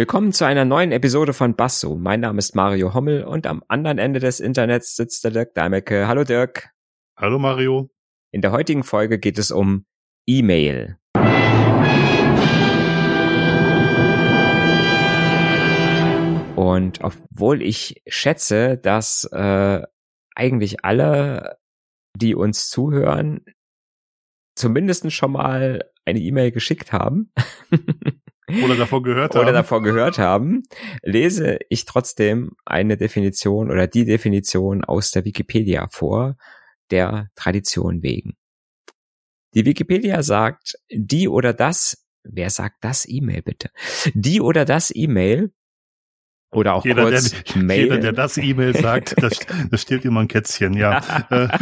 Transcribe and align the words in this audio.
Willkommen 0.00 0.32
zu 0.32 0.46
einer 0.46 0.64
neuen 0.64 0.92
Episode 0.92 1.34
von 1.34 1.56
Basso. 1.56 1.94
Mein 1.94 2.20
Name 2.20 2.38
ist 2.38 2.54
Mario 2.54 2.94
Hommel 2.94 3.22
und 3.22 3.46
am 3.46 3.62
anderen 3.68 3.98
Ende 3.98 4.18
des 4.18 4.40
Internets 4.40 4.96
sitzt 4.96 5.24
der 5.24 5.30
Dirk 5.30 5.52
Daimecke. 5.52 6.08
Hallo 6.08 6.24
Dirk. 6.24 6.70
Hallo 7.18 7.38
Mario. 7.38 7.90
In 8.32 8.40
der 8.40 8.50
heutigen 8.50 8.82
Folge 8.82 9.18
geht 9.18 9.36
es 9.36 9.50
um 9.50 9.84
E-Mail. 10.26 10.96
Und 16.56 17.02
obwohl 17.02 17.60
ich 17.60 18.02
schätze, 18.06 18.78
dass 18.78 19.24
äh, 19.30 19.82
eigentlich 20.34 20.82
alle, 20.82 21.58
die 22.16 22.34
uns 22.34 22.70
zuhören, 22.70 23.44
zumindest 24.54 25.12
schon 25.12 25.32
mal 25.32 25.90
eine 26.06 26.20
E-Mail 26.20 26.52
geschickt 26.52 26.90
haben. 26.90 27.34
Oder 28.64 28.76
davon 28.76 29.02
gehört 29.02 29.34
oder 29.34 29.46
haben. 29.46 29.54
davon 29.54 29.82
gehört 29.82 30.18
haben, 30.18 30.62
lese 31.02 31.58
ich 31.68 31.84
trotzdem 31.84 32.52
eine 32.64 32.96
Definition 32.96 33.70
oder 33.70 33.86
die 33.86 34.04
Definition 34.04 34.84
aus 34.84 35.10
der 35.10 35.24
Wikipedia 35.24 35.88
vor, 35.90 36.36
der 36.90 37.28
Tradition 37.34 38.02
wegen. 38.02 38.36
Die 39.54 39.64
Wikipedia 39.64 40.22
sagt, 40.22 40.74
die 40.90 41.28
oder 41.28 41.52
das, 41.52 42.06
wer 42.22 42.50
sagt 42.50 42.76
das 42.82 43.06
E-Mail 43.08 43.42
bitte? 43.42 43.70
Die 44.14 44.40
oder 44.40 44.64
das 44.64 44.92
E-Mail 44.94 45.52
oder 46.52 46.74
auch 46.74 46.84
jeder, 46.84 47.02
kurz 47.02 47.30
der, 47.54 47.62
Mail. 47.62 47.84
jeder, 47.84 47.98
der 47.98 48.12
das 48.12 48.36
E-Mail 48.36 48.76
sagt, 48.76 49.20
das, 49.22 49.38
das 49.70 49.82
steht 49.82 50.04
immer 50.04 50.20
ein 50.20 50.28
Kätzchen, 50.28 50.74
ja. 50.74 51.00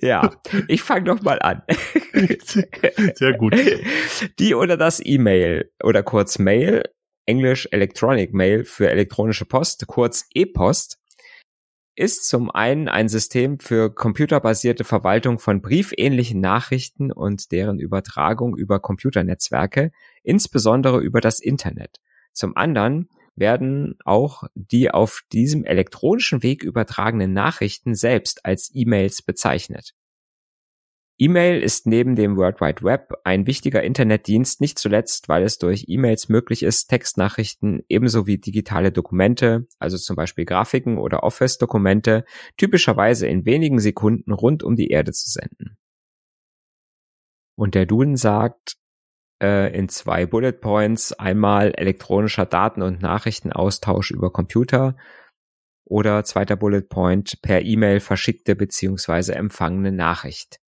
Ja, 0.00 0.32
ich 0.68 0.82
fange 0.82 1.04
doch 1.04 1.22
mal 1.22 1.38
an. 1.40 1.62
Sehr 3.14 3.36
gut. 3.36 3.54
Die 4.38 4.54
oder 4.54 4.76
das 4.76 5.00
E-Mail 5.04 5.70
oder 5.82 6.02
kurz 6.02 6.38
Mail, 6.38 6.82
Englisch 7.26 7.68
Electronic 7.70 8.32
Mail 8.32 8.64
für 8.64 8.90
elektronische 8.90 9.44
Post, 9.44 9.86
kurz 9.86 10.26
E-Post, 10.34 10.98
ist 11.96 12.28
zum 12.28 12.50
einen 12.50 12.88
ein 12.88 13.08
System 13.08 13.58
für 13.58 13.92
computerbasierte 13.92 14.84
Verwaltung 14.84 15.38
von 15.38 15.62
briefähnlichen 15.62 16.40
Nachrichten 16.40 17.10
und 17.10 17.50
deren 17.52 17.78
Übertragung 17.78 18.54
über 18.54 18.80
Computernetzwerke, 18.80 19.92
insbesondere 20.22 21.00
über 21.00 21.22
das 21.22 21.40
Internet. 21.40 22.00
Zum 22.32 22.54
anderen 22.54 23.08
werden 23.36 23.98
auch 24.04 24.44
die 24.54 24.90
auf 24.90 25.22
diesem 25.32 25.64
elektronischen 25.64 26.42
Weg 26.42 26.62
übertragenen 26.64 27.32
Nachrichten 27.32 27.94
selbst 27.94 28.44
als 28.44 28.70
E-Mails 28.74 29.22
bezeichnet. 29.22 29.94
E-Mail 31.18 31.62
ist 31.62 31.86
neben 31.86 32.14
dem 32.14 32.36
World 32.36 32.60
Wide 32.60 32.82
Web 32.82 33.14
ein 33.24 33.46
wichtiger 33.46 33.82
Internetdienst, 33.82 34.60
nicht 34.60 34.78
zuletzt, 34.78 35.30
weil 35.30 35.44
es 35.44 35.56
durch 35.56 35.86
E-Mails 35.88 36.28
möglich 36.28 36.62
ist, 36.62 36.88
Textnachrichten 36.88 37.82
ebenso 37.88 38.26
wie 38.26 38.36
digitale 38.36 38.92
Dokumente, 38.92 39.66
also 39.78 39.96
zum 39.96 40.14
Beispiel 40.14 40.44
Grafiken 40.44 40.98
oder 40.98 41.22
Office-Dokumente, 41.22 42.26
typischerweise 42.58 43.26
in 43.26 43.46
wenigen 43.46 43.78
Sekunden 43.78 44.32
rund 44.32 44.62
um 44.62 44.76
die 44.76 44.88
Erde 44.88 45.12
zu 45.12 45.30
senden. 45.30 45.78
Und 47.56 47.74
der 47.74 47.86
Duden 47.86 48.16
sagt, 48.16 48.76
äh, 49.42 49.76
in 49.76 49.88
zwei 49.88 50.26
Bullet 50.26 50.52
Points 50.52 51.12
einmal 51.12 51.72
elektronischer 51.72 52.46
Daten- 52.46 52.82
und 52.82 53.02
Nachrichtenaustausch 53.02 54.10
über 54.10 54.32
Computer 54.32 54.96
oder 55.84 56.24
zweiter 56.24 56.56
Bullet 56.56 56.82
Point 56.82 57.40
per 57.42 57.62
E-Mail 57.62 58.00
verschickte 58.00 58.56
beziehungsweise 58.56 59.34
empfangene 59.34 59.92
Nachricht. 59.92 60.58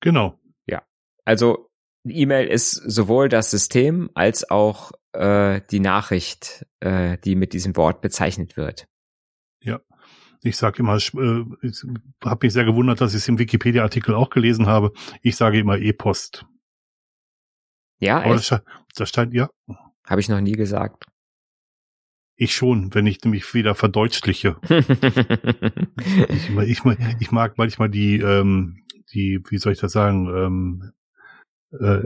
Genau. 0.00 0.38
Ja, 0.66 0.82
also 1.24 1.70
E-Mail 2.06 2.48
ist 2.48 2.72
sowohl 2.72 3.28
das 3.30 3.50
System 3.50 4.10
als 4.14 4.50
auch 4.50 4.92
äh, 5.12 5.62
die 5.70 5.80
Nachricht, 5.80 6.66
äh, 6.80 7.16
die 7.18 7.36
mit 7.36 7.54
diesem 7.54 7.76
Wort 7.76 8.02
bezeichnet 8.02 8.56
wird. 8.56 8.86
Ich 10.44 10.56
sage 10.58 10.80
immer, 10.80 10.96
ich, 10.96 11.12
äh, 11.14 11.44
ich 11.62 11.82
habe 12.22 12.46
mich 12.46 12.52
sehr 12.52 12.64
gewundert, 12.64 13.00
dass 13.00 13.12
ich 13.14 13.18
es 13.18 13.28
im 13.28 13.38
Wikipedia-Artikel 13.38 14.14
auch 14.14 14.28
gelesen 14.30 14.66
habe. 14.66 14.92
Ich 15.22 15.36
sage 15.36 15.58
immer 15.58 15.78
E-Post. 15.78 16.44
Ja, 17.98 18.18
Aber 18.18 18.34
echt? 18.34 18.52
das, 18.52 18.62
das 18.94 19.10
scheint, 19.10 19.32
ja, 19.32 19.48
Habe 20.06 20.20
ich 20.20 20.28
noch 20.28 20.40
nie 20.40 20.52
gesagt. 20.52 21.06
ich 22.36 22.54
schon, 22.54 22.94
wenn 22.94 23.06
ich 23.06 23.22
nämlich 23.24 23.52
wieder 23.54 23.74
verdeutschliche. 23.74 24.56
Ich, 26.28 26.50
ich, 26.50 26.80
ich 27.20 27.30
mag 27.30 27.56
manchmal 27.56 27.88
die, 27.88 28.18
ähm, 28.18 28.84
die, 29.12 29.40
wie 29.48 29.58
soll 29.58 29.72
ich 29.72 29.78
das 29.78 29.92
sagen, 29.92 30.28
ähm, 30.28 30.92
äh, 31.80 32.04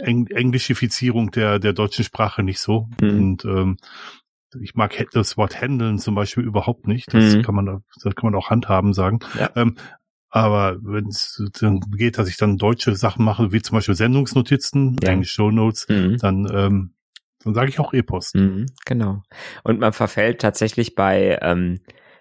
Eng 0.00 0.28
Englischifizierung 0.28 1.30
der, 1.30 1.58
der 1.58 1.74
deutschen 1.74 2.04
Sprache 2.04 2.42
nicht 2.42 2.60
so. 2.60 2.88
Mhm. 3.00 3.08
Und 3.10 3.44
ähm, 3.44 3.76
ich 4.60 4.74
mag 4.74 4.94
das 5.12 5.36
Wort 5.36 5.60
handeln 5.60 5.98
zum 5.98 6.14
Beispiel 6.14 6.44
überhaupt 6.44 6.86
nicht. 6.86 7.12
Das 7.14 7.34
Mhm. 7.36 7.42
kann 7.42 7.54
man, 7.54 7.84
das 8.02 8.14
kann 8.14 8.30
man 8.30 8.34
auch 8.34 8.50
handhaben 8.50 8.92
sagen. 8.92 9.20
Ja. 9.38 9.50
Ähm, 9.56 9.76
aber 10.30 10.78
wenn 10.82 11.06
es 11.08 11.42
dann 11.60 11.80
geht, 11.80 12.16
dass 12.18 12.28
ich 12.28 12.36
dann 12.38 12.56
deutsche 12.56 12.94
Sachen 12.96 13.24
mache, 13.24 13.52
wie 13.52 13.60
zum 13.62 13.76
Beispiel 13.76 13.94
Sendungsnotizen, 13.94 14.96
Ja. 15.02 15.10
eigentlich 15.10 15.30
Show 15.30 15.50
Notes, 15.50 15.86
Mhm. 15.88 16.16
dann, 16.18 16.48
ähm, 16.52 16.94
dann 17.44 17.54
sage 17.54 17.68
ich 17.68 17.78
auch 17.80 17.92
E-Post. 17.92 18.36
Mhm, 18.36 18.66
genau. 18.86 19.22
Und 19.64 19.80
man 19.80 19.92
verfällt 19.92 20.40
tatsächlich 20.40 20.94
bei, 20.94 21.38
ähm, 21.42 21.80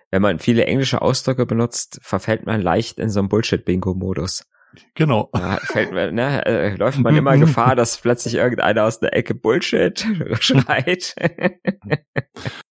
wenn 0.09 0.21
man 0.21 0.39
viele 0.39 0.65
englische 0.65 1.01
Ausdrücke 1.01 1.45
benutzt, 1.45 1.99
verfällt 2.01 2.45
man 2.45 2.61
leicht 2.61 2.99
in 2.99 3.09
so 3.09 3.19
einen 3.19 3.29
Bullshit-Bingo-Modus. 3.29 4.45
Genau. 4.95 5.29
Da 5.33 5.57
fällt 5.57 5.91
man, 5.91 6.15
ne, 6.15 6.45
äh, 6.45 6.75
läuft 6.75 6.99
man 6.99 7.15
immer 7.15 7.37
Gefahr, 7.37 7.75
dass 7.75 7.99
plötzlich 7.99 8.35
irgendeiner 8.35 8.85
aus 8.85 8.99
der 8.99 9.15
Ecke 9.15 9.35
Bullshit 9.35 9.99
schreit. 10.39 11.15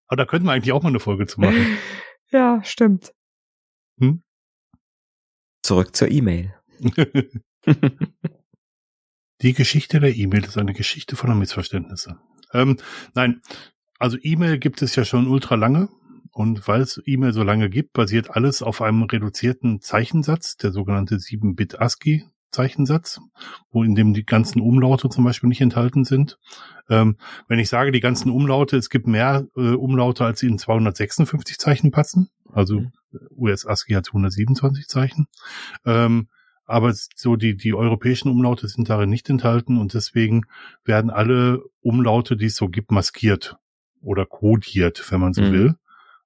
Aber 0.07 0.17
da 0.17 0.25
könnten 0.25 0.47
wir 0.47 0.53
eigentlich 0.53 0.73
auch 0.73 0.83
mal 0.83 0.89
eine 0.89 1.01
Folge 1.01 1.27
zu 1.27 1.41
machen. 1.41 1.79
ja, 2.31 2.63
stimmt. 2.65 3.13
Hm? 4.01 4.23
Zurück 5.63 5.95
zur 5.95 6.11
E-Mail. 6.11 6.55
Die 9.43 9.55
Geschichte 9.55 10.01
der 10.01 10.15
E-Mail 10.15 10.45
ist 10.45 10.59
eine 10.59 10.75
Geschichte 10.75 11.17
voller 11.17 11.35
Missverständnisse. 11.35 12.19
Ähm, 12.53 12.77
nein, 13.15 13.41
also 13.99 14.19
E-Mail 14.21 14.59
gibt 14.59 14.83
es 14.83 14.97
ja 14.97 15.05
schon 15.05 15.27
ultra 15.27 15.55
lange. 15.55 15.89
Und 16.33 16.67
weil 16.69 16.83
es 16.83 17.01
E-Mail 17.05 17.33
so 17.33 17.43
lange 17.43 17.69
gibt, 17.69 17.93
basiert 17.93 18.31
alles 18.31 18.63
auf 18.63 18.83
einem 18.83 19.03
reduzierten 19.03 19.81
Zeichensatz, 19.81 20.57
der 20.57 20.73
sogenannte 20.73 21.17
7-Bit 21.17 21.81
ASCII 21.81 22.25
Zeichensatz, 22.53 23.21
wo 23.71 23.85
in 23.85 23.95
dem 23.95 24.13
die 24.13 24.25
ganzen 24.25 24.61
Umlaute 24.61 25.09
zum 25.09 25.25
Beispiel 25.25 25.49
nicht 25.49 25.61
enthalten 25.61 26.05
sind. 26.05 26.39
Ähm, 26.89 27.17
wenn 27.49 27.59
ich 27.59 27.69
sage, 27.69 27.93
die 27.93 28.01
ganzen 28.01 28.31
Umlaute, 28.31 28.77
es 28.77 28.91
gibt 28.91 29.07
mehr 29.07 29.47
äh, 29.57 29.73
Umlaute, 29.75 30.25
als 30.25 30.43
in 30.43 30.59
256 30.59 31.59
Zeichen 31.59 31.91
passen. 31.93 32.29
Also 32.53 32.85
US 33.37 33.67
ASCII 33.67 33.95
hat 33.95 34.09
127 34.09 34.89
Zeichen. 34.89 35.27
Ähm, 35.85 36.29
aber 36.65 36.93
so 37.15 37.37
die, 37.37 37.57
die 37.57 37.75
europäischen 37.75 38.29
Umlaute 38.29 38.69
sind 38.69 38.89
darin 38.89 39.11
nicht 39.11 39.29
enthalten 39.29 39.77
und 39.77 39.95
deswegen 39.95 40.43
werden 40.85 41.11
alle 41.11 41.63
Umlaute, 41.81 42.37
die 42.37 42.47
es 42.47 42.57
so 42.57 42.69
gibt, 42.69 42.93
maskiert 42.93 43.57
oder 44.01 44.25
kodiert, 44.27 45.05
wenn 45.11 45.21
man 45.21 45.33
so 45.33 45.43
Mhm. 45.43 45.53
will. 45.53 45.75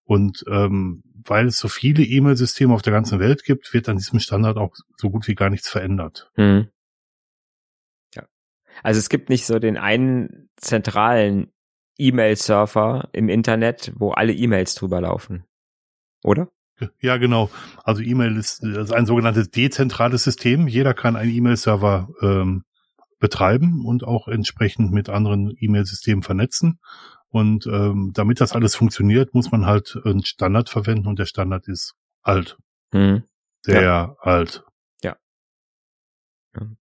Und 0.05 0.45
ähm, 0.49 1.03
weil 1.27 1.47
es 1.47 1.57
so 1.57 1.69
viele 1.69 2.05
E-Mail-Systeme 2.05 2.75
auf 2.75 2.83
der 2.83 2.93
ganzen 2.93 3.19
Welt 3.19 3.45
gibt, 3.45 3.73
wird 3.73 3.89
an 3.89 3.97
diesem 3.97 4.21
Standard 4.21 4.57
auch 4.59 4.75
so 4.97 5.11
gut 5.11 5.27
wie 5.27 5.35
gar 5.35 5.51
nichts 5.51 5.69
verändert. 5.69 6.31
Hm. 6.35 6.69
Ja. 8.15 8.25
Also 8.83 8.99
es 8.99 9.09
gibt 9.09 9.31
nicht 9.31 9.47
so 9.47 9.59
den 9.59 9.79
einen 9.79 10.51
zentralen 10.57 11.53
E-Mail-Server 11.97 13.09
im 13.13 13.29
Internet, 13.29 13.93
wo 13.97 14.11
alle 14.11 14.33
E-Mails 14.33 14.75
drüber 14.75 15.01
laufen. 15.01 15.45
Oder? 16.23 16.51
Ja, 17.01 17.17
genau. 17.19 17.51
Also 17.85 18.03
E-Mail 18.03 18.37
ist, 18.37 18.63
ist 18.63 18.93
ein 18.93 19.07
sogenanntes 19.07 19.51
dezentrales 19.51 20.25
System. 20.25 20.67
Jeder 20.67 20.93
kann 20.93 21.17
einen 21.17 21.33
E-Mail-Server 21.33 22.09
ähm, 22.21 22.65
betreiben 23.21 23.85
und 23.87 24.05
auch 24.05 24.29
entsprechend 24.29 24.93
mit 24.93 25.09
anderen 25.09 25.55
E-Mail-Systemen 25.59 26.23
vernetzen. 26.23 26.81
Und 27.35 27.67
ähm, 27.67 28.13
damit 28.15 28.41
das 28.41 28.53
alles 28.53 28.77
funktioniert, 28.77 29.35
muss 29.35 29.51
man 29.51 29.67
halt 29.67 30.01
einen 30.05 30.25
Standard 30.25 30.71
verwenden 30.71 31.09
und 31.09 31.19
der 31.19 31.27
Standard 31.27 31.67
ist 31.67 31.97
alt. 32.23 32.57
Hm. 32.93 33.25
Sehr 33.63 34.17
alt. 34.21 34.63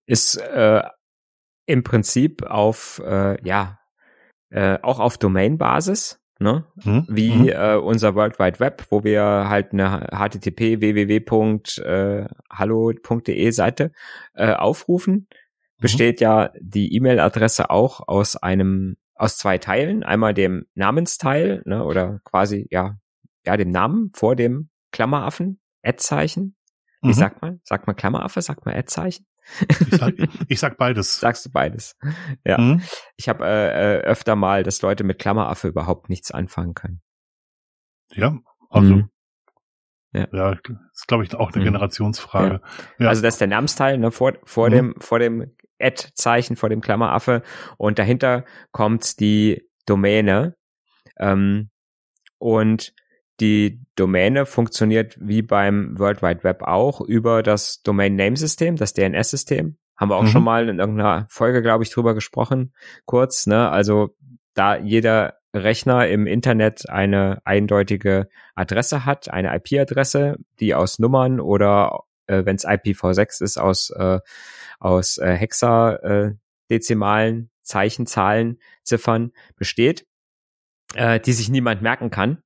Ist 0.04 0.36
äh, 0.36 0.82
im 1.64 1.82
Prinzip 1.82 2.42
auf, 2.42 3.00
äh, 3.02 3.42
ja, 3.48 3.78
äh, 4.50 4.78
auch 4.82 5.00
auf 5.00 5.16
Domain-Basis, 5.16 6.20
ne? 6.38 6.66
Hm? 6.82 7.06
wie 7.08 7.30
Mhm. 7.30 7.48
äh, 7.48 7.76
unser 7.76 8.14
World 8.14 8.38
Wide 8.38 8.60
Web, 8.60 8.84
wo 8.90 9.04
wir 9.04 9.22
halt 9.48 9.72
eine 9.72 10.06
http 10.12 10.80
www.hallo.de 10.82 12.30
Seite 13.52 13.92
äh, 14.34 14.52
aufrufen, 14.52 15.28
besteht 15.80 16.20
ja 16.20 16.52
die 16.60 16.94
E-Mail-Adresse 16.94 17.70
auch 17.70 18.06
aus 18.06 18.36
einem 18.36 18.98
aus 19.22 19.36
zwei 19.36 19.58
Teilen, 19.58 20.02
einmal 20.02 20.34
dem 20.34 20.66
Namensteil, 20.74 21.62
ne, 21.64 21.84
oder 21.84 22.18
quasi 22.24 22.66
ja, 22.72 22.96
ja 23.46 23.56
dem 23.56 23.70
Namen 23.70 24.10
vor 24.14 24.34
dem 24.34 24.68
Klammeraffen, 24.90 25.60
Ad-Zeichen. 25.84 26.56
Wie 27.02 27.08
Mhm. 27.08 27.12
sagt 27.12 27.40
man? 27.40 27.60
Sagt 27.62 27.86
man 27.86 27.94
Klammeraffe? 27.94 28.42
Sagt 28.42 28.66
man 28.66 28.74
Ad-Zeichen? 28.74 29.24
Ich 29.78 29.96
sag, 29.96 30.14
ich 30.48 30.58
sag 30.58 30.76
beides. 30.76 31.20
Sagst 31.20 31.46
du 31.46 31.50
beides? 31.52 31.96
Ja. 32.44 32.58
Mhm. 32.58 32.82
Ich 33.16 33.28
habe 33.28 33.44
äh, 33.46 33.98
äh, 33.98 34.00
öfter 34.00 34.34
mal, 34.34 34.64
dass 34.64 34.82
Leute 34.82 35.04
mit 35.04 35.20
Klammeraffe 35.20 35.68
überhaupt 35.68 36.08
nichts 36.08 36.32
anfangen 36.32 36.74
können. 36.74 37.00
Ja, 38.10 38.36
also 38.70 38.96
mhm. 38.96 39.10
Ja, 40.12 40.26
ja 40.32 40.58
ist 40.92 41.06
glaube 41.06 41.22
ich 41.22 41.32
auch 41.36 41.52
eine 41.52 41.60
mhm. 41.60 41.66
Generationsfrage. 41.66 42.54
Ja. 42.54 43.04
Ja. 43.04 43.08
Also 43.08 43.22
das 43.22 43.34
ist 43.34 43.40
der 43.40 43.48
Namensteil 43.48 43.98
ne, 43.98 44.10
vor, 44.10 44.32
vor 44.42 44.68
mhm. 44.68 44.72
dem 44.72 44.94
vor 44.98 45.20
dem 45.20 45.56
Ad-Zeichen, 45.82 46.56
vor 46.56 46.68
dem 46.68 46.80
Klammeraffe 46.80 47.42
und 47.76 47.98
dahinter 47.98 48.44
kommt 48.70 49.20
die 49.20 49.68
Domäne 49.86 50.56
ähm, 51.18 51.70
und 52.38 52.94
die 53.40 53.80
Domäne 53.96 54.46
funktioniert 54.46 55.16
wie 55.18 55.42
beim 55.42 55.98
World 55.98 56.22
Wide 56.22 56.44
Web 56.44 56.62
auch 56.62 57.00
über 57.00 57.42
das 57.42 57.82
Domain 57.82 58.14
Name 58.14 58.36
System, 58.36 58.76
das 58.76 58.94
DNS-System. 58.94 59.76
Haben 59.96 60.10
wir 60.10 60.16
auch 60.16 60.22
mhm. 60.22 60.28
schon 60.28 60.44
mal 60.44 60.68
in 60.68 60.78
irgendeiner 60.78 61.26
Folge, 61.28 61.62
glaube 61.62 61.84
ich, 61.84 61.90
drüber 61.90 62.14
gesprochen, 62.14 62.72
kurz. 63.04 63.46
Ne? 63.46 63.68
Also 63.68 64.14
da 64.54 64.76
jeder 64.76 65.38
Rechner 65.54 66.08
im 66.08 66.26
Internet 66.26 66.88
eine 66.88 67.40
eindeutige 67.44 68.28
Adresse 68.54 69.04
hat, 69.04 69.30
eine 69.30 69.54
IP-Adresse, 69.56 70.36
die 70.60 70.74
aus 70.74 70.98
Nummern 70.98 71.40
oder 71.40 72.04
äh, 72.26 72.44
wenn 72.44 72.56
es 72.56 72.66
IPv6 72.66 73.42
ist, 73.42 73.58
aus, 73.58 73.90
äh, 73.90 74.20
aus 74.82 75.18
äh, 75.18 75.34
Hexadezimalen, 75.34 77.50
Zeichenzahlen, 77.62 78.60
Ziffern 78.82 79.32
besteht, 79.56 80.06
äh, 80.94 81.20
die 81.20 81.32
sich 81.32 81.48
niemand 81.48 81.82
merken 81.82 82.10
kann, 82.10 82.42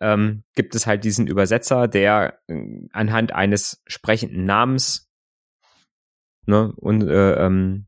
ähm, 0.00 0.44
gibt 0.54 0.74
es 0.74 0.86
halt 0.86 1.04
diesen 1.04 1.26
Übersetzer, 1.26 1.88
der 1.88 2.38
äh, 2.48 2.88
anhand 2.92 3.32
eines 3.32 3.82
sprechenden 3.86 4.44
Namens 4.44 5.10
ne, 6.46 6.72
und 6.76 7.08
äh, 7.08 7.34
ähm, 7.34 7.86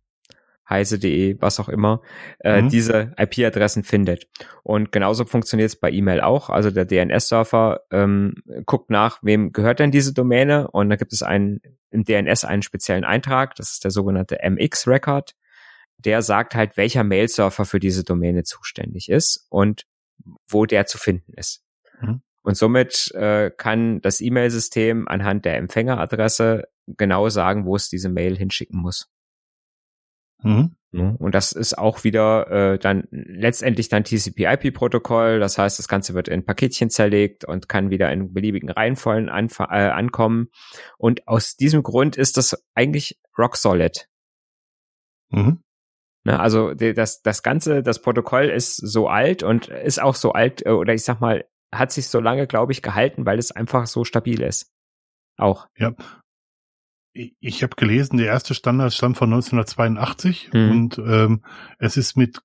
heise.de, 0.69 1.37
was 1.41 1.61
auch 1.61 1.69
immer, 1.69 2.01
äh, 2.41 2.63
mhm. 2.63 2.69
diese 2.69 3.13
IP-Adressen 3.19 3.85
findet. 3.85 4.29
Und 4.63 4.93
genauso 4.93 5.25
funktioniert 5.25 5.69
es 5.69 5.77
bei 5.77 5.91
E-Mail 5.91 6.21
auch. 6.21 6.51
Also 6.51 6.71
der 6.71 6.87
DNS-Surfer 6.87 7.81
ähm, 7.91 8.35
guckt 8.67 8.91
nach, 8.91 9.19
wem 9.23 9.53
gehört 9.53 9.79
denn 9.79 9.91
diese 9.91 10.15
Domäne 10.15 10.71
und 10.71 10.89
da 10.89 10.97
gibt 10.97 11.13
es 11.13 11.23
einen 11.23 11.61
im 11.91 12.05
DNS 12.05 12.45
einen 12.45 12.63
speziellen 12.63 13.05
Eintrag, 13.05 13.55
das 13.55 13.71
ist 13.71 13.85
der 13.85 13.93
sogenannte 13.93 14.39
MX-Record. 14.43 15.35
Der 15.99 16.23
sagt 16.23 16.57
halt, 16.57 16.77
welcher 16.77 17.05
Mail-Surfer 17.05 17.65
für 17.65 17.79
diese 17.79 18.03
Domäne 18.03 18.43
zuständig 18.43 19.09
ist 19.09 19.47
und 19.49 19.87
wo 20.49 20.67
der 20.67 20.87
zu 20.87 20.99
finden 20.99 21.33
ist. 21.35 21.63
Mhm. 22.01 22.23
Und 22.43 22.57
somit 22.57 23.13
äh, 23.15 23.51
kann 23.57 24.01
das 24.01 24.21
E-Mail-System 24.21 25.07
anhand 25.09 25.45
der 25.45 25.57
Empfängeradresse 25.57 26.65
genau 26.87 27.29
sagen, 27.29 27.65
wo 27.65 27.77
es 27.77 27.89
diese 27.89 28.09
Mail 28.09 28.37
hinschicken 28.37 28.79
muss. 28.79 29.09
Mhm. 30.45 31.17
Und 31.17 31.35
das 31.35 31.51
ist 31.51 31.77
auch 31.77 32.05
wieder 32.05 32.75
äh, 32.75 32.79
dann 32.79 33.09
letztendlich 33.11 33.89
dann 33.89 34.05
TCP/IP-Protokoll. 34.05 35.41
Das 35.41 35.59
heißt, 35.59 35.79
das 35.79 35.89
Ganze 35.89 36.15
wird 36.15 36.29
in 36.29 36.45
Paketchen 36.45 36.89
zerlegt 36.89 37.45
und 37.45 37.69
kann 37.69 37.91
wieder 37.91 38.13
in 38.13 38.33
beliebigen 38.33 38.71
Reihenfolgen 38.71 39.29
äh, 39.29 39.65
ankommen. 39.65 40.51
Und 40.97 41.27
aus 41.27 41.57
diesem 41.57 41.83
Grund 41.83 42.17
ist 42.17 42.37
das 42.37 42.65
eigentlich 42.75 43.19
rock 43.37 43.57
solid. 43.57 44.09
Mhm. 45.31 45.65
Ne, 46.27 46.39
also 46.39 46.75
das, 46.75 47.23
das 47.23 47.43
Ganze, 47.43 47.83
das 47.83 48.01
Protokoll 48.01 48.45
ist 48.45 48.77
so 48.77 49.09
alt 49.09 49.43
und 49.43 49.69
ist 49.69 50.01
auch 50.01 50.15
so 50.15 50.33
alt, 50.33 50.65
äh, 50.65 50.71
oder 50.71 50.95
ich 50.95 51.03
sag 51.03 51.21
mal, 51.21 51.45
hat 51.73 51.91
sich 51.91 52.07
so 52.07 52.21
lange, 52.21 52.47
glaube 52.47 52.71
ich, 52.71 52.83
gehalten, 52.83 53.27
weil 53.27 53.39
es 53.39 53.51
einfach 53.51 53.87
so 53.87 54.05
stabil 54.05 54.43
ist. 54.43 54.73
Auch. 55.37 55.67
Ja, 55.77 55.93
ich 57.15 57.63
habe 57.63 57.77
gelesen, 57.77 58.17
der 58.17 58.27
erste 58.27 58.55
Standard 58.55 58.93
stammt 58.93 59.17
von 59.17 59.33
1982 59.33 60.51
mhm. 60.53 60.71
und 60.71 60.99
ähm, 60.99 61.45
es 61.79 61.97
ist 61.97 62.17
mit 62.17 62.41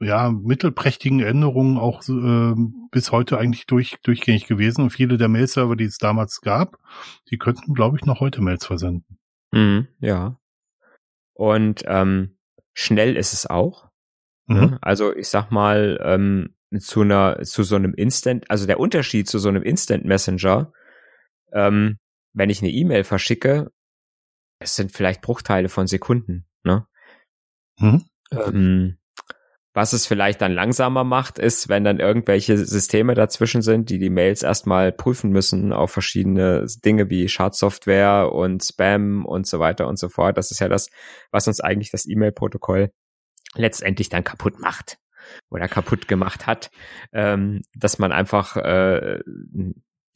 ja 0.00 0.30
mittelprächtigen 0.30 1.20
Änderungen 1.20 1.78
auch 1.78 2.02
äh, 2.08 2.54
bis 2.90 3.12
heute 3.12 3.38
eigentlich 3.38 3.66
durch, 3.66 3.96
durchgängig 4.02 4.46
gewesen 4.46 4.82
und 4.82 4.90
viele 4.90 5.18
der 5.18 5.28
Mail-Server, 5.28 5.76
die 5.76 5.84
es 5.84 5.98
damals 5.98 6.40
gab, 6.40 6.78
die 7.30 7.38
könnten, 7.38 7.74
glaube 7.74 7.96
ich, 7.96 8.04
noch 8.04 8.20
heute 8.20 8.40
Mails 8.40 8.66
versenden. 8.66 9.18
Mhm, 9.52 9.88
ja. 10.00 10.38
Und 11.34 11.84
ähm, 11.86 12.36
schnell 12.74 13.16
ist 13.16 13.32
es 13.32 13.46
auch. 13.46 13.88
Ne? 14.46 14.68
Mhm. 14.68 14.78
Also 14.80 15.14
ich 15.14 15.28
sag 15.28 15.50
mal, 15.50 16.00
ähm, 16.02 16.54
zu 16.78 17.02
einer, 17.02 17.42
zu 17.42 17.62
so 17.62 17.76
einem 17.76 17.94
Instant, 17.94 18.50
also 18.50 18.66
der 18.66 18.80
Unterschied 18.80 19.28
zu 19.28 19.38
so 19.38 19.48
einem 19.48 19.62
Instant 19.62 20.04
Messenger, 20.04 20.72
ähm, 21.52 21.98
wenn 22.34 22.50
ich 22.50 22.60
eine 22.60 22.70
E-Mail 22.70 23.04
verschicke, 23.04 23.70
es 24.58 24.76
sind 24.76 24.92
vielleicht 24.92 25.22
Bruchteile 25.22 25.68
von 25.68 25.86
Sekunden, 25.86 26.46
ne? 26.62 26.86
Mhm. 27.78 28.04
Ähm, 28.32 28.98
was 29.74 29.92
es 29.92 30.06
vielleicht 30.06 30.40
dann 30.40 30.52
langsamer 30.52 31.04
macht, 31.04 31.38
ist, 31.38 31.68
wenn 31.68 31.84
dann 31.84 32.00
irgendwelche 32.00 32.56
Systeme 32.56 33.14
dazwischen 33.14 33.62
sind, 33.62 33.90
die 33.90 34.00
die 34.00 34.10
Mails 34.10 34.42
erstmal 34.42 34.90
prüfen 34.90 35.30
müssen 35.30 35.72
auf 35.72 35.92
verschiedene 35.92 36.66
Dinge 36.84 37.10
wie 37.10 37.28
Schadsoftware 37.28 38.32
und 38.32 38.64
Spam 38.64 39.24
und 39.24 39.46
so 39.46 39.60
weiter 39.60 39.86
und 39.86 39.96
so 39.96 40.08
fort. 40.08 40.36
Das 40.36 40.50
ist 40.50 40.58
ja 40.58 40.68
das, 40.68 40.90
was 41.30 41.46
uns 41.46 41.60
eigentlich 41.60 41.92
das 41.92 42.06
E-Mail-Protokoll 42.06 42.90
letztendlich 43.54 44.08
dann 44.08 44.24
kaputt 44.24 44.58
macht 44.58 44.98
oder 45.48 45.68
kaputt 45.68 46.08
gemacht 46.08 46.46
hat, 46.48 46.70
ähm, 47.12 47.62
dass 47.74 48.00
man 48.00 48.10
einfach, 48.10 48.56
äh, 48.56 49.20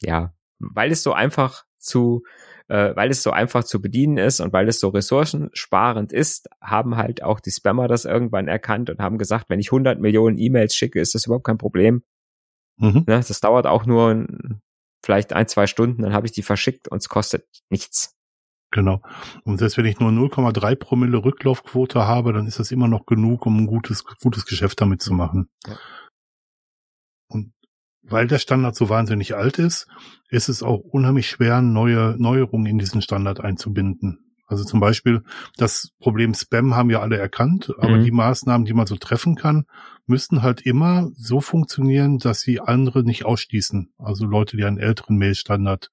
ja, 0.01 0.33
weil 0.59 0.91
es 0.91 1.03
so 1.03 1.13
einfach 1.13 1.63
zu 1.77 2.23
äh, 2.67 2.95
weil 2.95 3.09
es 3.09 3.23
so 3.23 3.31
einfach 3.31 3.63
zu 3.63 3.81
bedienen 3.81 4.17
ist 4.17 4.39
und 4.39 4.53
weil 4.53 4.67
es 4.67 4.79
so 4.79 4.89
ressourcensparend 4.89 6.13
ist, 6.13 6.49
haben 6.61 6.95
halt 6.95 7.23
auch 7.23 7.39
die 7.39 7.51
Spammer 7.51 7.87
das 7.87 8.05
irgendwann 8.05 8.47
erkannt 8.47 8.89
und 8.89 8.99
haben 8.99 9.17
gesagt, 9.17 9.49
wenn 9.49 9.59
ich 9.59 9.67
100 9.67 9.99
Millionen 9.99 10.37
E-Mails 10.37 10.75
schicke, 10.75 10.99
ist 10.99 11.15
das 11.15 11.25
überhaupt 11.25 11.45
kein 11.45 11.57
Problem. 11.57 12.03
Mhm. 12.77 13.03
Ne, 13.07 13.23
das 13.27 13.39
dauert 13.39 13.67
auch 13.67 13.85
nur 13.85 14.25
vielleicht 15.03 15.33
ein, 15.33 15.47
zwei 15.47 15.67
Stunden, 15.67 16.03
dann 16.03 16.13
habe 16.13 16.25
ich 16.25 16.31
die 16.31 16.41
verschickt 16.41 16.87
und 16.87 16.99
es 16.99 17.09
kostet 17.09 17.45
nichts. 17.69 18.15
Genau. 18.71 19.03
Und 19.43 19.59
selbst 19.59 19.77
wenn 19.77 19.85
ich 19.85 19.99
nur 19.99 20.09
0,3 20.09 20.75
Promille 20.75 21.23
Rücklaufquote 21.23 22.07
habe, 22.07 22.33
dann 22.33 22.47
ist 22.47 22.59
das 22.59 22.71
immer 22.71 22.87
noch 22.87 23.05
genug, 23.05 23.45
um 23.45 23.59
ein 23.59 23.67
gutes, 23.67 24.03
gutes 24.03 24.45
Geschäft 24.45 24.81
damit 24.81 25.01
zu 25.01 25.13
machen. 25.13 25.47
Ja. 25.67 25.77
Und 27.29 27.53
weil 28.03 28.27
der 28.27 28.39
Standard 28.39 28.75
so 28.75 28.89
wahnsinnig 28.89 29.35
alt 29.35 29.59
ist, 29.59 29.87
ist 30.29 30.49
es 30.49 30.63
auch 30.63 30.79
unheimlich 30.79 31.29
schwer, 31.29 31.61
neue 31.61 32.15
Neuerungen 32.17 32.65
in 32.65 32.77
diesen 32.77 33.01
Standard 33.01 33.39
einzubinden. 33.39 34.19
Also 34.45 34.65
zum 34.65 34.79
Beispiel 34.79 35.23
das 35.57 35.89
Problem 35.99 36.33
Spam 36.33 36.75
haben 36.75 36.89
wir 36.89 37.01
alle 37.01 37.17
erkannt, 37.17 37.73
aber 37.77 37.97
mhm. 37.97 38.03
die 38.03 38.11
Maßnahmen, 38.11 38.65
die 38.65 38.73
man 38.73 38.85
so 38.85 38.97
treffen 38.97 39.35
kann, 39.35 39.65
müssten 40.05 40.41
halt 40.41 40.61
immer 40.61 41.09
so 41.15 41.39
funktionieren, 41.39 42.17
dass 42.17 42.41
sie 42.41 42.59
andere 42.59 43.03
nicht 43.03 43.25
ausschließen. 43.25 43.93
Also 43.97 44.25
Leute, 44.25 44.57
die 44.57 44.65
einen 44.65 44.77
älteren 44.77 45.17
Mail-Standard 45.17 45.89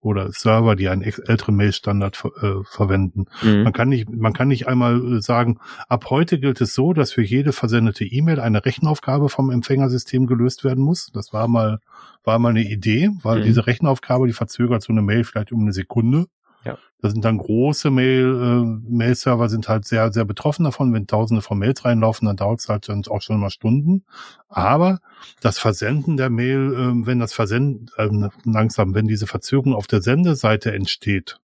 oder 0.00 0.32
Server, 0.32 0.76
die 0.76 0.88
einen 0.88 1.02
älteren 1.02 1.56
Mail-Standard 1.56 2.16
ver 2.16 2.30
äh, 2.42 2.64
verwenden. 2.64 3.26
Mhm. 3.42 3.64
Man 3.64 3.72
kann 3.72 3.88
nicht, 3.90 4.08
man 4.08 4.32
kann 4.32 4.48
nicht 4.48 4.66
einmal 4.66 5.16
äh, 5.16 5.20
sagen, 5.20 5.58
ab 5.88 6.06
heute 6.08 6.38
gilt 6.38 6.60
es 6.60 6.74
so, 6.74 6.92
dass 6.92 7.12
für 7.12 7.22
jede 7.22 7.52
versendete 7.52 8.04
E-Mail 8.04 8.40
eine 8.40 8.64
Rechenaufgabe 8.64 9.28
vom 9.28 9.50
Empfängersystem 9.50 10.26
gelöst 10.26 10.64
werden 10.64 10.82
muss. 10.82 11.10
Das 11.12 11.32
war 11.32 11.48
mal, 11.48 11.80
war 12.24 12.38
mal 12.38 12.50
eine 12.50 12.62
Idee, 12.62 13.10
weil 13.22 13.40
mhm. 13.40 13.44
diese 13.44 13.66
Rechenaufgabe, 13.66 14.26
die 14.26 14.32
verzögert 14.32 14.82
so 14.82 14.92
eine 14.92 15.02
Mail 15.02 15.24
vielleicht 15.24 15.52
um 15.52 15.60
eine 15.60 15.72
Sekunde. 15.72 16.26
Ja. 16.64 16.78
Das 17.00 17.12
sind 17.12 17.24
dann 17.24 17.38
große 17.38 17.90
Mail, 17.90 18.34
äh, 18.42 18.90
Mail-Server 18.90 19.48
sind 19.48 19.68
halt 19.68 19.86
sehr, 19.86 20.12
sehr 20.12 20.24
betroffen 20.24 20.64
davon. 20.64 20.92
Wenn 20.92 21.06
tausende 21.06 21.42
von 21.42 21.58
Mails 21.58 21.84
reinlaufen, 21.84 22.26
dann 22.26 22.36
dauert 22.36 22.60
es 22.60 22.68
halt 22.68 22.88
dann 22.88 23.02
auch 23.08 23.22
schon 23.22 23.40
mal 23.40 23.50
Stunden. 23.50 24.04
Aber 24.48 25.00
das 25.40 25.58
Versenden 25.58 26.16
der 26.16 26.28
Mail, 26.28 26.74
äh, 26.74 27.06
wenn 27.06 27.18
das 27.18 27.32
Versenden, 27.32 27.88
äh, 27.96 28.28
langsam, 28.44 28.94
wenn 28.94 29.06
diese 29.06 29.26
Verzögerung 29.26 29.74
auf 29.74 29.86
der 29.86 30.02
Sendeseite 30.02 30.72
entsteht, 30.72 31.38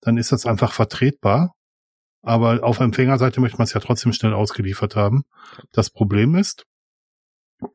dann 0.00 0.16
ist 0.16 0.32
das 0.32 0.46
einfach 0.46 0.72
vertretbar. 0.72 1.54
Aber 2.22 2.62
auf 2.62 2.80
Empfängerseite 2.80 3.40
möchte 3.40 3.58
man 3.58 3.64
es 3.64 3.72
ja 3.72 3.80
trotzdem 3.80 4.12
schnell 4.12 4.34
ausgeliefert 4.34 4.96
haben. 4.96 5.24
Das 5.72 5.90
Problem 5.90 6.34
ist, 6.34 6.66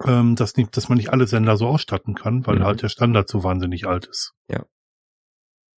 ähm, 0.04 0.36
dass, 0.36 0.56
nicht, 0.56 0.76
dass 0.78 0.90
man 0.90 0.98
nicht 0.98 1.12
alle 1.12 1.28
Sender 1.28 1.58
so 1.58 1.68
ausstatten 1.68 2.16
kann, 2.16 2.46
weil 2.48 2.58
mhm. 2.58 2.64
halt 2.64 2.82
der 2.82 2.90
Standard 2.90 3.30
so 3.30 3.44
wahnsinnig 3.44 3.88
alt 3.88 4.08
ist. 4.08 4.34
Ja. 4.50 4.64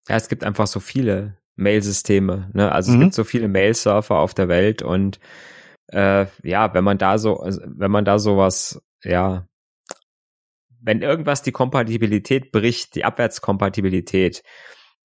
Ja, 0.08 0.16
es 0.16 0.30
gibt 0.30 0.44
einfach 0.44 0.68
so 0.68 0.80
viele 0.80 1.38
Mail-Systeme. 1.56 2.50
Ne? 2.54 2.72
Also 2.72 2.92
mhm. 2.92 2.98
es 2.98 3.04
gibt 3.04 3.14
so 3.16 3.24
viele 3.24 3.48
Mail-Surfer 3.48 4.16
auf 4.16 4.34
der 4.34 4.48
Welt 4.48 4.82
und 4.82 5.20
äh, 5.88 6.26
ja, 6.44 6.74
wenn 6.74 6.84
man 6.84 6.98
da 6.98 7.18
so, 7.18 7.40
also 7.40 7.62
wenn 7.66 7.92
man 7.92 8.06
da 8.06 8.20
sowas, 8.20 8.82
ja, 9.04 9.48
wenn 10.82 11.02
irgendwas 11.02 11.42
die 11.42 11.52
Kompatibilität 11.52 12.52
bricht, 12.52 12.96
die 12.96 13.06
Abwärtskompatibilität, 13.06 14.44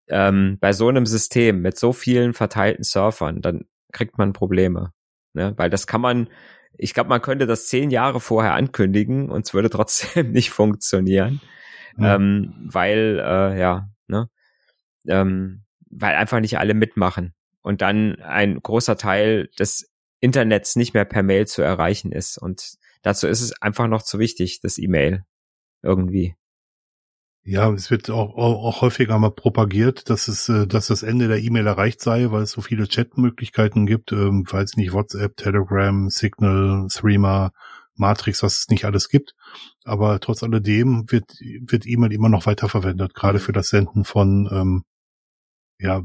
ähm, 0.08 0.58
bei 0.60 0.72
so 0.72 0.88
einem 0.88 1.06
System 1.06 1.62
mit 1.62 1.78
so 1.78 1.92
vielen 1.92 2.34
verteilten 2.34 2.84
Surfern, 2.84 3.40
dann 3.40 3.64
kriegt 3.92 4.18
man 4.18 4.32
Probleme. 4.32 4.92
Ne? 5.32 5.54
Weil 5.56 5.70
das 5.70 5.86
kann 5.86 6.00
man, 6.00 6.28
ich 6.76 6.94
glaube, 6.94 7.08
man 7.08 7.22
könnte 7.22 7.46
das 7.46 7.68
zehn 7.68 7.90
Jahre 7.90 8.20
vorher 8.20 8.54
ankündigen 8.54 9.30
und 9.30 9.46
es 9.46 9.54
würde 9.54 9.70
trotzdem 9.70 10.30
nicht 10.32 10.50
funktionieren. 10.50 11.40
Mhm. 11.96 12.04
Ähm, 12.04 12.54
weil, 12.70 13.18
äh, 13.24 13.60
ja? 13.60 13.88
Ähm, 15.08 15.64
weil 15.90 16.14
einfach 16.16 16.40
nicht 16.40 16.58
alle 16.58 16.74
mitmachen. 16.74 17.34
und 17.62 17.80
dann 17.80 18.16
ein 18.16 18.60
großer 18.60 18.96
Teil 18.96 19.48
des 19.58 19.88
Internets 20.20 20.76
nicht 20.76 20.94
mehr 20.94 21.04
per 21.04 21.22
Mail 21.22 21.46
zu 21.46 21.62
erreichen 21.62 22.12
ist. 22.12 22.38
Und 22.38 22.74
dazu 23.02 23.26
ist 23.26 23.40
es 23.40 23.60
einfach 23.62 23.88
noch 23.88 24.02
zu 24.02 24.18
wichtig, 24.18 24.60
das 24.60 24.78
E-Mail 24.78 25.24
irgendwie. 25.82 26.36
Ja, 27.44 27.72
es 27.72 27.90
wird 27.90 28.08
auch, 28.08 28.36
auch, 28.36 28.64
auch 28.64 28.82
häufiger 28.82 29.18
mal 29.18 29.32
propagiert, 29.32 30.08
dass 30.10 30.28
es, 30.28 30.48
äh, 30.48 30.66
dass 30.68 30.86
das 30.86 31.02
Ende 31.02 31.26
der 31.26 31.38
E-Mail 31.42 31.66
erreicht 31.66 32.00
sei, 32.00 32.30
weil 32.30 32.42
es 32.42 32.52
so 32.52 32.60
viele 32.60 32.86
Chatmöglichkeiten 32.86 33.84
gibt, 33.84 34.12
ähm, 34.12 34.44
weiß 34.48 34.76
nicht, 34.76 34.92
WhatsApp, 34.92 35.36
Telegram, 35.36 36.08
Signal, 36.08 36.86
Threema, 36.88 37.50
Matrix, 37.96 38.44
was 38.44 38.58
es 38.58 38.68
nicht 38.68 38.84
alles 38.84 39.08
gibt. 39.08 39.34
Aber 39.82 40.20
trotz 40.20 40.44
alledem 40.44 41.10
wird, 41.10 41.32
wird 41.40 41.84
E-Mail 41.84 42.12
immer 42.12 42.28
noch 42.28 42.46
weiter 42.46 42.68
verwendet, 42.68 43.14
gerade 43.14 43.40
für 43.40 43.52
das 43.52 43.70
Senden 43.70 44.04
von, 44.04 44.48
ähm, 44.52 44.84
ja, 45.82 46.04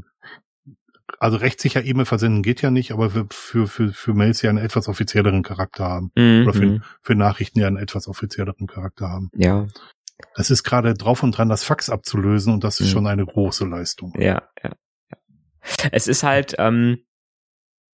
also 1.18 1.36
rechtssicher 1.38 1.84
E-Mail 1.84 2.04
versenden 2.04 2.42
geht 2.42 2.62
ja 2.62 2.70
nicht, 2.70 2.92
aber 2.92 3.10
für, 3.30 3.66
für, 3.66 3.92
für 3.92 4.14
Mails 4.14 4.42
ja 4.42 4.50
einen 4.50 4.58
etwas 4.58 4.88
offizielleren 4.88 5.42
Charakter 5.42 5.84
haben. 5.84 6.12
Mhm. 6.14 6.42
Oder 6.42 6.54
für, 6.54 6.80
für 7.02 7.14
Nachrichten 7.14 7.60
ja 7.60 7.66
einen 7.66 7.76
etwas 7.76 8.08
offizielleren 8.08 8.66
Charakter 8.66 9.08
haben. 9.08 9.30
Ja. 9.34 9.66
Es 10.34 10.50
ist 10.50 10.64
gerade 10.64 10.94
drauf 10.94 11.22
und 11.22 11.32
dran, 11.32 11.48
das 11.48 11.64
Fax 11.64 11.90
abzulösen 11.90 12.52
und 12.52 12.64
das 12.64 12.80
ist 12.80 12.88
mhm. 12.88 12.92
schon 12.92 13.06
eine 13.06 13.24
große 13.24 13.66
Leistung. 13.66 14.12
Ja, 14.18 14.42
ja. 14.62 14.72
ja. 15.10 15.18
Es 15.92 16.06
ist 16.06 16.22
halt 16.22 16.56
ähm, 16.58 16.98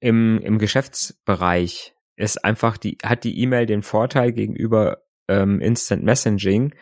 im, 0.00 0.38
im 0.40 0.58
Geschäftsbereich 0.58 1.94
ist 2.16 2.44
einfach 2.44 2.76
die, 2.76 2.98
hat 3.02 3.24
die 3.24 3.40
E-Mail 3.40 3.66
den 3.66 3.82
Vorteil 3.82 4.32
gegenüber 4.32 5.02
ähm, 5.28 5.60
Instant 5.60 6.04
Messaging, 6.04 6.74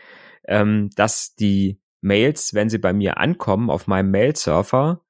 ähm, 0.47 0.90
dass 0.97 1.35
die 1.35 1.81
Mails, 2.02 2.52
wenn 2.52 2.68
sie 2.68 2.78
bei 2.78 2.92
mir 2.92 3.18
ankommen 3.18 3.71
auf 3.71 3.87
meinem 3.87 4.11
Mail-Surfer, 4.11 5.00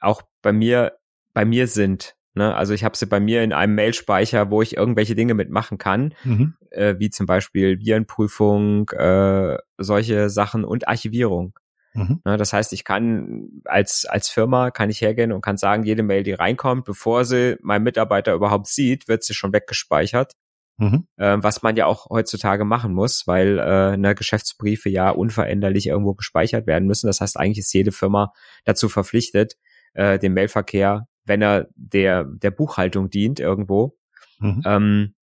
auch 0.00 0.22
bei 0.42 0.52
mir 0.52 0.98
bei 1.32 1.44
mir 1.44 1.66
sind. 1.66 2.16
Ne? 2.34 2.54
Also 2.54 2.74
ich 2.74 2.84
habe 2.84 2.96
sie 2.96 3.06
bei 3.06 3.20
mir 3.20 3.42
in 3.42 3.52
einem 3.52 3.74
Mailspeicher, 3.74 4.50
wo 4.50 4.62
ich 4.62 4.76
irgendwelche 4.76 5.14
Dinge 5.14 5.34
mitmachen 5.34 5.78
kann, 5.78 6.14
mhm. 6.24 6.54
äh, 6.70 6.94
wie 6.98 7.10
zum 7.10 7.26
Beispiel 7.26 7.78
Virenprüfung, 7.80 8.88
äh, 8.90 9.58
solche 9.78 10.30
Sachen 10.30 10.64
und 10.64 10.88
Archivierung. 10.88 11.58
Mhm. 11.92 12.20
Ne? 12.24 12.36
Das 12.36 12.52
heißt, 12.52 12.72
ich 12.72 12.84
kann 12.84 13.62
als 13.64 14.04
als 14.04 14.28
Firma 14.28 14.70
kann 14.72 14.90
ich 14.90 15.00
hergehen 15.00 15.32
und 15.32 15.42
kann 15.42 15.56
sagen, 15.56 15.84
jede 15.84 16.02
Mail, 16.02 16.24
die 16.24 16.32
reinkommt, 16.32 16.84
bevor 16.84 17.24
sie 17.24 17.56
mein 17.62 17.84
Mitarbeiter 17.84 18.34
überhaupt 18.34 18.66
sieht, 18.66 19.06
wird 19.06 19.22
sie 19.22 19.34
schon 19.34 19.52
weggespeichert. 19.52 20.32
Mhm. 20.76 21.06
Äh, 21.16 21.36
was 21.40 21.62
man 21.62 21.76
ja 21.76 21.86
auch 21.86 22.10
heutzutage 22.10 22.64
machen 22.64 22.94
muss, 22.94 23.26
weil 23.26 23.58
äh, 23.58 23.96
ne, 23.96 24.14
Geschäftsbriefe 24.14 24.88
ja 24.88 25.10
unveränderlich 25.10 25.86
irgendwo 25.86 26.14
gespeichert 26.14 26.66
werden 26.66 26.88
müssen. 26.88 27.06
Das 27.06 27.20
heißt, 27.20 27.38
eigentlich 27.38 27.58
ist 27.58 27.72
jede 27.72 27.92
Firma 27.92 28.32
dazu 28.64 28.88
verpflichtet, 28.88 29.56
äh, 29.94 30.18
den 30.18 30.34
Mailverkehr, 30.34 31.06
wenn 31.24 31.42
er 31.42 31.68
der, 31.76 32.24
der 32.24 32.50
Buchhaltung 32.50 33.08
dient 33.08 33.38
irgendwo, 33.38 33.96
mhm. 34.40 34.62
ähm, 34.66 35.14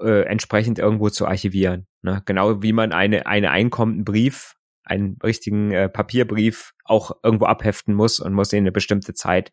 äh, 0.00 0.22
entsprechend 0.26 0.78
irgendwo 0.78 1.10
zu 1.10 1.26
archivieren. 1.26 1.86
Ne? 2.02 2.22
Genau 2.24 2.62
wie 2.62 2.72
man 2.72 2.92
eine, 2.92 3.26
eine 3.26 3.50
einkommenden 3.50 4.04
Brief, 4.04 4.54
einen 4.84 5.16
richtigen 5.22 5.72
äh, 5.72 5.88
Papierbrief 5.88 6.74
auch 6.84 7.12
irgendwo 7.22 7.46
abheften 7.46 7.94
muss 7.94 8.20
und 8.20 8.32
muss 8.32 8.52
ihn 8.52 8.58
eine 8.58 8.72
bestimmte 8.72 9.14
Zeit, 9.14 9.50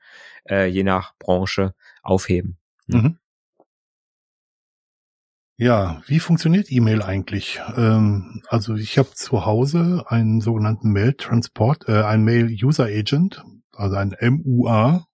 äh, 0.47 0.67
je 0.67 0.83
nach 0.83 1.13
Branche, 1.17 1.73
aufheben. 2.03 2.57
Ne? 2.87 2.97
Mhm. 2.97 3.17
Ja, 5.61 6.01
wie 6.07 6.17
funktioniert 6.17 6.71
E-Mail 6.71 7.03
eigentlich? 7.03 7.61
Ähm, 7.77 8.41
also 8.47 8.73
ich 8.73 8.97
habe 8.97 9.11
zu 9.13 9.45
Hause 9.45 10.05
einen 10.07 10.41
sogenannten 10.41 10.91
Mail-Transport, 10.91 11.87
äh, 11.87 12.01
einen 12.01 12.23
Mail-User-Agent, 12.23 13.43
also 13.71 13.95
ein 13.95 14.15
MUA, 14.19 15.05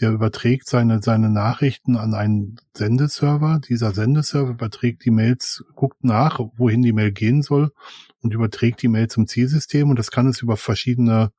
der 0.00 0.10
überträgt 0.10 0.68
seine, 0.68 1.00
seine 1.00 1.30
Nachrichten 1.30 1.96
an 1.96 2.14
einen 2.14 2.56
Sendeserver. 2.76 3.60
Dieser 3.68 3.92
Sendeserver 3.92 4.50
überträgt 4.50 5.04
die 5.04 5.12
Mails, 5.12 5.64
guckt 5.76 6.02
nach, 6.02 6.40
wohin 6.56 6.82
die 6.82 6.92
Mail 6.92 7.12
gehen 7.12 7.42
soll 7.42 7.70
und 8.20 8.34
überträgt 8.34 8.82
die 8.82 8.88
Mail 8.88 9.06
zum 9.06 9.28
Zielsystem 9.28 9.90
und 9.90 9.96
das 9.96 10.10
kann 10.10 10.26
es 10.26 10.42
über 10.42 10.56
verschiedene 10.56 11.30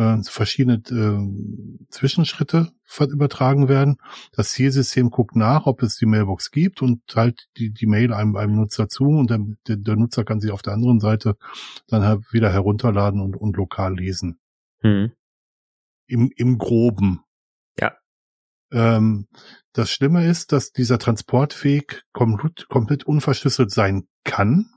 äh, 0.00 0.22
verschiedene 0.24 0.82
äh, 0.90 1.86
Zwischenschritte 1.90 2.72
übertragen 3.00 3.68
werden. 3.68 3.98
Das 4.32 4.50
Zielsystem 4.50 5.10
guckt 5.10 5.36
nach, 5.36 5.66
ob 5.66 5.82
es 5.82 5.96
die 5.96 6.06
Mailbox 6.06 6.50
gibt 6.50 6.82
und 6.82 7.06
teilt 7.06 7.48
die, 7.56 7.72
die 7.72 7.86
Mail 7.86 8.12
einem, 8.12 8.34
einem 8.36 8.56
Nutzer 8.56 8.88
zu 8.88 9.04
und 9.04 9.30
der, 9.30 9.38
der, 9.68 9.76
der 9.76 9.96
Nutzer 9.96 10.24
kann 10.24 10.40
sie 10.40 10.50
auf 10.50 10.62
der 10.62 10.72
anderen 10.72 10.98
Seite 10.98 11.36
dann 11.86 12.04
halt 12.04 12.32
wieder 12.32 12.52
herunterladen 12.52 13.20
und, 13.20 13.36
und 13.36 13.56
lokal 13.56 13.94
lesen. 13.94 14.40
Hm 14.80 15.12
im, 16.10 16.32
im 16.36 16.58
Groben. 16.58 17.20
Ja. 17.78 17.96
Ähm, 18.72 19.28
das 19.72 19.90
Schlimme 19.90 20.26
ist, 20.26 20.52
dass 20.52 20.72
dieser 20.72 20.98
Transportweg 20.98 22.02
komplett, 22.12 22.68
komplett 22.68 23.04
unverschlüsselt 23.04 23.70
sein 23.70 24.08
kann. 24.24 24.72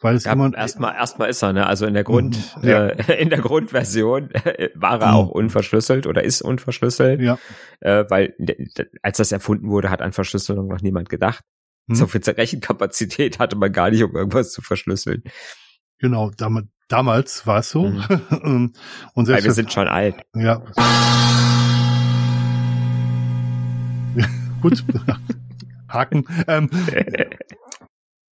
Weil 0.00 0.14
es 0.14 0.24
ja, 0.24 0.32
immer 0.32 0.54
erstmal 0.54 0.94
erstmal 0.94 1.30
ist 1.30 1.42
er, 1.42 1.54
ne? 1.54 1.66
Also 1.66 1.86
in 1.86 1.94
der 1.94 2.04
Grund 2.04 2.36
mhm, 2.62 2.68
ja. 2.68 2.86
äh, 2.88 3.14
in 3.22 3.30
der 3.30 3.40
Grundversion 3.40 4.30
äh, 4.30 4.68
war 4.74 5.00
er 5.00 5.08
mhm. 5.08 5.14
auch 5.14 5.30
unverschlüsselt 5.30 6.06
oder 6.06 6.22
ist 6.22 6.42
unverschlüsselt. 6.42 7.20
Ja. 7.20 7.38
Äh, 7.80 8.04
weil 8.10 8.34
als 9.02 9.16
das 9.16 9.32
erfunden 9.32 9.70
wurde, 9.70 9.90
hat 9.90 10.02
an 10.02 10.12
Verschlüsselung 10.12 10.68
noch 10.68 10.82
niemand 10.82 11.08
gedacht. 11.08 11.44
Mhm. 11.86 11.94
So 11.94 12.06
viel 12.06 12.20
Rechenkapazität 12.20 13.38
hatte 13.38 13.56
man 13.56 13.72
gar 13.72 13.90
nicht, 13.90 14.02
um 14.02 14.14
irgendwas 14.14 14.52
zu 14.52 14.60
verschlüsseln. 14.60 15.22
Genau, 15.98 16.30
damit 16.36 16.66
Damals 16.88 17.46
war 17.48 17.58
es 17.58 17.70
so. 17.70 17.88
Mhm. 17.88 18.72
und 19.14 19.26
selbst 19.26 19.42
Weil 19.42 19.44
wir 19.44 19.52
sind 19.52 19.72
schon 19.72 19.88
alt. 19.88 20.14
Ja. 20.34 20.62
Gut. 24.62 24.84
Haken. 25.88 26.26
Ähm, 26.46 26.70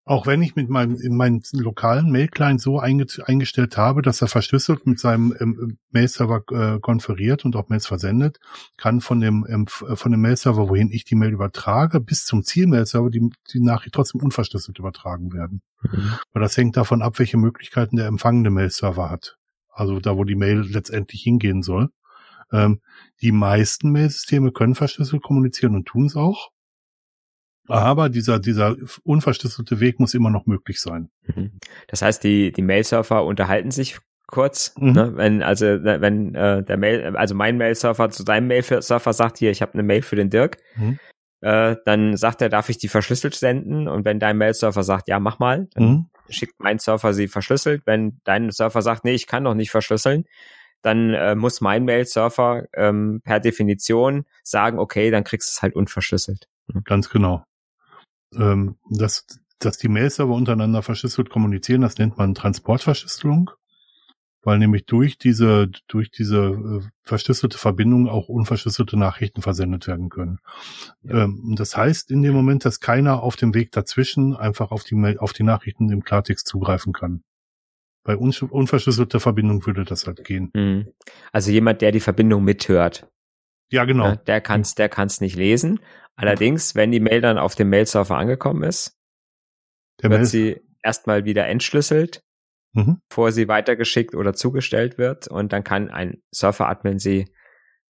auch 0.05 0.27
wenn 0.27 0.41
ich 0.41 0.55
mit 0.55 0.69
meinem 0.69 0.99
in 0.99 1.15
meinen 1.15 1.41
lokalen 1.53 2.11
Mail-Client 2.11 2.59
so 2.59 2.77
einge 2.79 3.05
eingestellt 3.25 3.77
habe, 3.77 4.01
dass 4.01 4.21
er 4.21 4.27
verschlüsselt 4.27 4.85
mit 4.85 4.99
seinem 4.99 5.33
ähm, 5.39 5.77
Mail-Server 5.91 6.43
äh, 6.51 6.79
konferiert 6.79 7.45
und 7.45 7.55
auch 7.55 7.69
Mails 7.69 7.87
versendet, 7.87 8.39
kann 8.75 8.99
von 8.99 9.21
dem 9.21 9.45
ähm, 9.47 9.67
von 9.67 10.11
dem 10.11 10.21
Mail-Server, 10.21 10.67
wohin 10.67 10.91
ich 10.91 11.05
die 11.05 11.15
Mail 11.15 11.31
übertrage, 11.31 12.01
bis 12.01 12.25
zum 12.25 12.43
Ziel-Mail-Server 12.43 13.09
die, 13.09 13.29
die 13.53 13.61
Nachricht 13.61 13.95
trotzdem 13.95 14.21
unverschlüsselt 14.21 14.77
übertragen 14.77 15.31
werden. 15.31 15.61
Mhm. 15.83 16.13
Weil 16.33 16.41
das 16.41 16.57
hängt 16.57 16.75
davon 16.75 17.01
ab, 17.01 17.19
welche 17.19 17.37
Möglichkeiten 17.37 17.95
der 17.95 18.07
empfangende 18.07 18.49
Mail-Server 18.49 19.09
hat. 19.09 19.37
Also 19.69 19.99
da, 19.99 20.17
wo 20.17 20.25
die 20.25 20.35
Mail 20.35 20.61
letztendlich 20.61 21.21
hingehen 21.21 21.63
soll. 21.63 21.89
Ähm, 22.51 22.81
die 23.21 23.31
meisten 23.31 23.91
Mail-Systeme 23.91 24.51
können 24.51 24.75
verschlüsselt 24.75 25.23
kommunizieren 25.23 25.75
und 25.75 25.85
tun 25.85 26.05
es 26.05 26.15
auch. 26.15 26.51
Aber 27.67 28.09
dieser, 28.09 28.39
dieser 28.39 28.75
unverschlüsselte 29.03 29.79
Weg 29.79 29.99
muss 29.99 30.13
immer 30.13 30.29
noch 30.29 30.45
möglich 30.45 30.81
sein. 30.81 31.09
Mhm. 31.33 31.59
Das 31.87 32.01
heißt, 32.01 32.23
die, 32.23 32.51
die 32.51 32.61
Mail-Surfer 32.61 33.23
unterhalten 33.23 33.71
sich 33.71 33.99
kurz, 34.27 34.73
mhm. 34.77 34.91
ne? 34.91 35.11
wenn 35.15 35.43
also 35.43 35.65
wenn 35.65 36.35
äh, 36.35 36.63
der 36.63 36.77
Mail, 36.77 37.15
also 37.15 37.35
mein 37.35 37.57
Mail-Surfer 37.57 38.09
zu 38.09 38.23
deinem 38.23 38.47
Mail-Surfer 38.47 39.13
sagt 39.13 39.37
hier, 39.37 39.51
ich 39.51 39.61
habe 39.61 39.73
eine 39.73 39.83
Mail 39.83 40.01
für 40.01 40.15
den 40.15 40.29
Dirk, 40.29 40.57
mhm. 40.75 40.99
äh, 41.41 41.75
dann 41.85 42.17
sagt 42.17 42.41
er, 42.41 42.49
darf 42.49 42.69
ich 42.69 42.77
die 42.77 42.89
verschlüsselt 42.89 43.35
senden? 43.35 43.87
Und 43.87 44.03
wenn 44.05 44.19
dein 44.19 44.37
Mail-Surfer 44.37 44.83
sagt, 44.83 45.07
ja, 45.07 45.19
mach 45.19 45.39
mal, 45.39 45.67
dann 45.73 45.83
mhm. 45.83 46.09
schickt 46.29 46.59
mein 46.59 46.79
Surfer 46.79 47.13
sie 47.13 47.27
verschlüsselt. 47.27 47.83
Wenn 47.85 48.19
dein 48.25 48.51
Surfer 48.51 48.81
sagt, 48.81 49.05
nee, 49.05 49.13
ich 49.13 49.27
kann 49.27 49.43
noch 49.43 49.55
nicht 49.55 49.71
verschlüsseln, 49.71 50.25
dann 50.81 51.13
äh, 51.13 51.35
muss 51.35 51.61
mein 51.61 51.85
Mail-Surfer 51.85 52.63
ähm, 52.73 53.21
per 53.23 53.39
Definition 53.39 54.25
sagen, 54.43 54.79
okay, 54.79 55.11
dann 55.11 55.23
kriegst 55.23 55.49
du 55.49 55.51
es 55.57 55.61
halt 55.61 55.75
unverschlüsselt. 55.75 56.49
Ganz 56.85 57.09
genau 57.09 57.45
ähm, 58.37 58.77
dass, 58.89 59.25
dass 59.59 59.77
die 59.77 59.87
Mail-Server 59.87 60.33
untereinander 60.33 60.81
verschlüsselt 60.81 61.29
kommunizieren, 61.29 61.81
das 61.81 61.97
nennt 61.97 62.17
man 62.17 62.35
Transportverschlüsselung, 62.35 63.51
weil 64.41 64.59
nämlich 64.59 64.85
durch 64.85 65.17
diese, 65.17 65.69
durch 65.87 66.11
diese 66.11 66.37
äh, 66.37 66.81
verschlüsselte 67.03 67.57
Verbindung 67.57 68.09
auch 68.09 68.27
unverschlüsselte 68.27 68.97
Nachrichten 68.97 69.41
versendet 69.41 69.87
werden 69.87 70.09
können. 70.09 70.39
Ja. 71.03 71.23
Ähm, 71.23 71.55
das 71.57 71.75
heißt 71.77 72.11
in 72.11 72.21
dem 72.21 72.33
Moment, 72.33 72.65
dass 72.65 72.79
keiner 72.79 73.23
auf 73.23 73.35
dem 73.35 73.53
Weg 73.53 73.71
dazwischen 73.71 74.35
einfach 74.35 74.71
auf 74.71 74.83
die, 74.83 75.17
auf 75.17 75.33
die 75.33 75.43
Nachrichten 75.43 75.89
im 75.89 76.03
Klartext 76.03 76.47
zugreifen 76.47 76.93
kann. 76.93 77.23
Bei 78.05 78.17
unverschlüsselter 78.17 79.21
Verbindung 79.21 79.65
würde 79.65 79.85
das 79.85 80.05
halt 80.07 80.25
gehen. 80.25 80.51
Mhm. 80.53 80.87
Also 81.31 81.51
jemand, 81.51 81.81
der 81.81 81.93
die 81.93 82.01
Verbindung 82.01 82.43
mithört. 82.43 83.07
Ja, 83.71 83.85
genau. 83.85 84.09
Ja, 84.09 84.15
der 84.17 84.41
kann's, 84.41 84.75
der 84.75 84.89
kann's 84.89 85.21
nicht 85.21 85.35
lesen, 85.35 85.79
Allerdings, 86.15 86.75
wenn 86.75 86.91
die 86.91 86.99
Mail 86.99 87.21
dann 87.21 87.37
auf 87.37 87.55
dem 87.55 87.69
Mail-Server 87.69 88.17
angekommen 88.17 88.63
ist, 88.63 88.95
Der 90.01 90.09
wird 90.09 90.21
Mail 90.21 90.27
sie 90.27 90.61
erstmal 90.83 91.25
wieder 91.25 91.47
entschlüsselt, 91.47 92.23
mhm. 92.73 92.99
bevor 93.09 93.31
sie 93.31 93.47
weitergeschickt 93.47 94.15
oder 94.15 94.33
zugestellt 94.33 94.97
wird 94.97 95.27
und 95.27 95.53
dann 95.53 95.63
kann 95.63 95.89
ein 95.89 96.21
Surfer-Admin 96.31 96.99
sie 96.99 97.33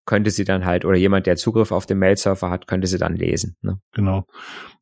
könnte 0.06 0.32
sie 0.32 0.44
dann 0.44 0.66
halt, 0.66 0.86
oder 0.86 0.98
jemand, 0.98 1.26
der 1.26 1.36
Zugriff 1.36 1.72
auf 1.72 1.86
den 1.86 2.00
Mail-Server 2.00 2.50
hat, 2.50 2.68
könnte 2.68 2.88
sie 2.88 2.98
dann 2.98 3.16
lesen. 3.16 3.56
Ne? 3.62 3.80
Genau. 3.94 4.26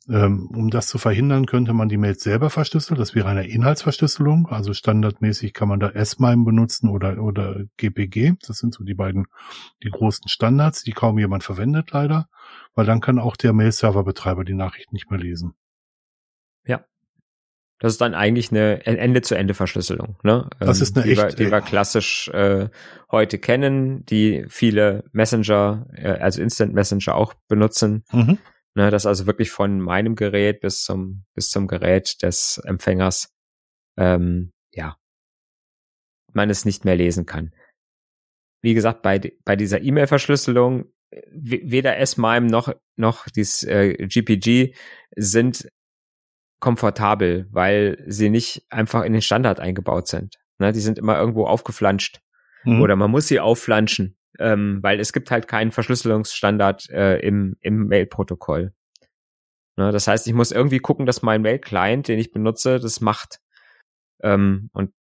Ähm, 0.10 0.50
um 0.56 0.72
das 0.72 0.88
zu 0.88 0.98
verhindern, 0.98 1.46
könnte 1.46 1.74
man 1.74 1.88
die 1.88 1.98
Mails 1.98 2.24
selber 2.24 2.50
verschlüsseln. 2.50 2.98
Das 2.98 3.14
wäre 3.14 3.28
eine 3.28 3.48
Inhaltsverschlüsselung. 3.48 4.48
Also 4.48 4.74
standardmäßig 4.74 5.54
kann 5.54 5.68
man 5.68 5.80
da 5.80 5.90
S-MIME 5.90 6.44
benutzen 6.44 6.90
oder, 6.90 7.22
oder 7.22 7.64
GPG. 7.78 8.34
Das 8.46 8.58
sind 8.58 8.74
so 8.74 8.84
die 8.84 8.96
beiden, 8.96 9.28
die 9.84 9.92
großen 9.92 10.28
Standards, 10.28 10.84
die 10.84 10.92
kaum 10.92 11.20
jemand 11.20 11.44
verwendet 11.44 11.92
leider. 11.92 12.28
Weil 12.74 12.86
dann 12.86 13.00
kann 13.00 13.20
auch 13.20 13.36
der 13.36 13.54
Mail-Server-Betreiber 13.54 14.44
die 14.44 14.56
Nachricht 14.56 14.92
nicht 14.92 15.12
mehr 15.12 15.20
lesen. 15.20 15.54
Ja. 16.66 16.84
Das 17.82 17.94
ist 17.94 18.02
dann 18.02 18.14
eigentlich 18.14 18.52
eine 18.52 18.86
Ende-zu-Ende-Verschlüsselung, 18.86 20.16
ne? 20.22 20.48
Das 20.60 20.82
ist 20.82 20.96
eine 20.96 21.04
die, 21.04 21.14
echt, 21.14 21.22
wir, 21.24 21.30
die 21.30 21.52
wir 21.52 21.62
klassisch 21.62 22.28
äh, 22.28 22.70
heute 23.10 23.40
kennen, 23.40 24.06
die 24.06 24.46
viele 24.50 25.04
Messenger, 25.14 25.88
äh, 25.96 26.10
also 26.10 26.44
Instant 26.44 26.76
Messenger 26.76 27.16
auch 27.16 27.34
benutzen. 27.48 28.04
Mhm. 28.12 28.38
Ne, 28.76 28.92
das 28.92 29.08
also 29.08 29.26
wirklich 29.26 29.50
von 29.50 29.82
meinem 29.82 30.16
Gerät 30.16 30.62
bis 30.62 30.84
zum 30.84 31.26
bis 31.34 31.50
zum 31.50 31.68
Gerät 31.68 32.22
des 32.22 32.62
Empfängers, 32.64 33.34
ähm, 33.98 34.54
ja, 34.72 34.96
man 36.34 36.52
es 36.52 36.66
nicht 36.66 36.86
mehr 36.86 36.96
lesen 36.96 37.26
kann. 37.26 37.52
Wie 38.62 38.76
gesagt, 38.76 39.02
bei 39.02 39.34
bei 39.44 39.56
dieser 39.56 39.82
E-Mail-Verschlüsselung 39.82 40.86
weder 41.32 41.98
S-MIME 41.98 42.46
noch 42.46 42.72
noch 42.96 43.28
dies 43.28 43.64
äh, 43.64 43.96
GPG 44.08 44.76
sind 45.16 45.68
komfortabel, 46.62 47.48
weil 47.52 48.02
sie 48.08 48.30
nicht 48.30 48.66
einfach 48.70 49.04
in 49.04 49.12
den 49.12 49.22
Standard 49.22 49.60
eingebaut 49.60 50.08
sind. 50.08 50.38
Ne, 50.60 50.72
die 50.72 50.80
sind 50.80 50.98
immer 50.98 51.18
irgendwo 51.20 51.46
aufgeflanscht 51.46 52.22
Mhm. 52.64 52.82
oder 52.82 52.96
man 52.96 53.10
muss 53.12 53.28
sie 53.28 53.40
aufflanschen, 53.40 54.16
ähm, 54.40 54.80
weil 54.82 55.00
es 55.00 55.12
gibt 55.14 55.32
halt 55.32 55.48
keinen 55.48 55.72
Verschlüsselungsstandard 55.72 56.90
äh, 56.92 57.18
im, 57.20 57.58
im 57.60 57.88
Mail-Protokoll. 57.88 58.74
Ne, 59.78 59.92
das 59.92 60.08
heißt, 60.08 60.28
ich 60.28 60.34
muss 60.34 60.52
irgendwie 60.52 60.80
gucken, 60.80 61.06
dass 61.06 61.24
mein 61.24 61.42
Mail-Client, 61.42 62.08
den 62.08 62.20
ich 62.20 62.32
benutze, 62.32 62.80
das 62.80 63.02
macht. 63.02 63.40
Ähm, 64.22 64.70
und 64.74 64.92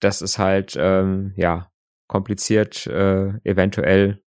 das 0.00 0.22
ist 0.22 0.38
halt, 0.38 0.76
ähm, 0.78 1.32
ja, 1.36 1.70
kompliziert, 2.06 2.86
äh, 2.86 3.32
eventuell. 3.42 4.22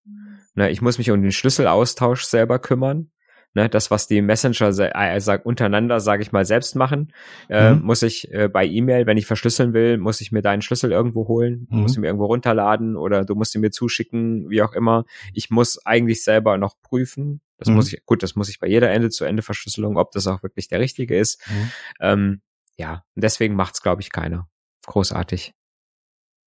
Ne, 0.53 0.69
ich 0.69 0.81
muss 0.81 0.97
mich 0.97 1.09
um 1.11 1.21
den 1.21 1.31
Schlüsselaustausch 1.31 2.23
selber 2.25 2.59
kümmern. 2.59 3.11
Ne, 3.53 3.67
das, 3.67 3.91
was 3.91 4.07
die 4.07 4.21
Messenger 4.21 4.71
se- 4.71 4.95
äh, 4.95 5.19
sag, 5.19 5.45
untereinander, 5.45 5.99
sage 5.99 6.23
ich 6.23 6.31
mal, 6.31 6.45
selbst 6.45 6.75
machen, 6.77 7.11
äh, 7.49 7.73
Mhm. 7.73 7.81
muss 7.83 8.01
ich 8.01 8.31
äh, 8.31 8.47
bei 8.47 8.65
E-Mail, 8.65 9.07
wenn 9.07 9.17
ich 9.17 9.25
verschlüsseln 9.25 9.73
will, 9.73 9.97
muss 9.97 10.21
ich 10.21 10.31
mir 10.31 10.41
deinen 10.41 10.61
Schlüssel 10.61 10.91
irgendwo 10.93 11.27
holen, 11.27 11.67
Mhm. 11.69 11.81
muss 11.81 11.95
ihn 11.97 12.01
mir 12.01 12.07
irgendwo 12.07 12.27
runterladen 12.27 12.95
oder 12.95 13.25
du 13.25 13.35
musst 13.35 13.53
ihn 13.53 13.59
mir 13.61 13.71
zuschicken, 13.71 14.49
wie 14.49 14.61
auch 14.61 14.71
immer. 14.71 15.03
Ich 15.33 15.49
muss 15.49 15.85
eigentlich 15.85 16.23
selber 16.23 16.57
noch 16.57 16.75
prüfen. 16.81 17.41
Das 17.57 17.67
Mhm. 17.67 17.75
muss 17.75 17.91
ich, 17.91 18.05
gut, 18.05 18.23
das 18.23 18.35
muss 18.37 18.47
ich 18.47 18.59
bei 18.59 18.67
jeder 18.67 18.89
Ende-zu-Ende-Verschlüsselung, 18.89 19.97
ob 19.97 20.11
das 20.13 20.27
auch 20.27 20.43
wirklich 20.43 20.69
der 20.69 20.79
richtige 20.79 21.17
ist. 21.17 21.41
Mhm. 21.49 21.71
Ähm, 21.99 22.41
ja, 22.77 23.03
und 23.15 23.23
deswegen 23.23 23.55
macht's, 23.55 23.81
glaube 23.81 24.01
ich, 24.01 24.11
keiner. 24.11 24.47
Großartig. 24.87 25.53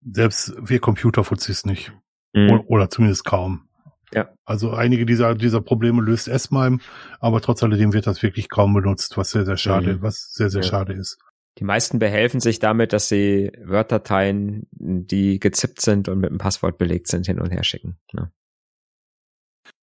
Selbst 0.04 0.54
wir 0.60 0.80
Computerfuzis 0.80 1.66
nicht. 1.66 1.92
Mhm. 2.34 2.50
Oder, 2.52 2.70
oder 2.70 2.90
zumindest 2.92 3.26
kaum. 3.26 3.68
Ja. 4.14 4.30
Also 4.46 4.72
einige 4.72 5.06
dieser, 5.06 5.36
dieser 5.36 5.62
Probleme 5.62 6.02
löst 6.02 6.28
S-MIME, 6.28 6.80
aber 7.20 7.42
trotz 7.42 7.64
alledem 7.64 7.94
wird 7.94 8.08
das 8.08 8.22
wirklich 8.24 8.50
kaum 8.50 8.74
benutzt, 8.74 9.16
was 9.18 9.32
sehr, 9.32 9.46
sehr 9.46 9.58
schade, 9.58 9.96
Mhm. 9.98 10.02
was 10.02 10.32
sehr, 10.34 10.50
sehr 10.50 10.62
Ja. 10.64 10.68
schade 10.68 10.94
ist. 10.94 11.18
Die 11.60 11.64
meisten 11.66 12.00
behelfen 12.00 12.40
sich 12.40 12.60
damit, 12.60 12.94
dass 12.94 13.10
sie 13.10 13.52
Word-Dateien, 13.66 14.68
die 14.72 15.40
gezippt 15.40 15.82
sind 15.82 16.08
und 16.10 16.20
mit 16.20 16.30
einem 16.30 16.38
Passwort 16.40 16.78
belegt 16.78 17.08
sind, 17.08 17.26
hin 17.26 17.40
und 17.42 17.52
her 17.52 17.64
schicken. 17.64 17.98
Ne? 18.14 18.32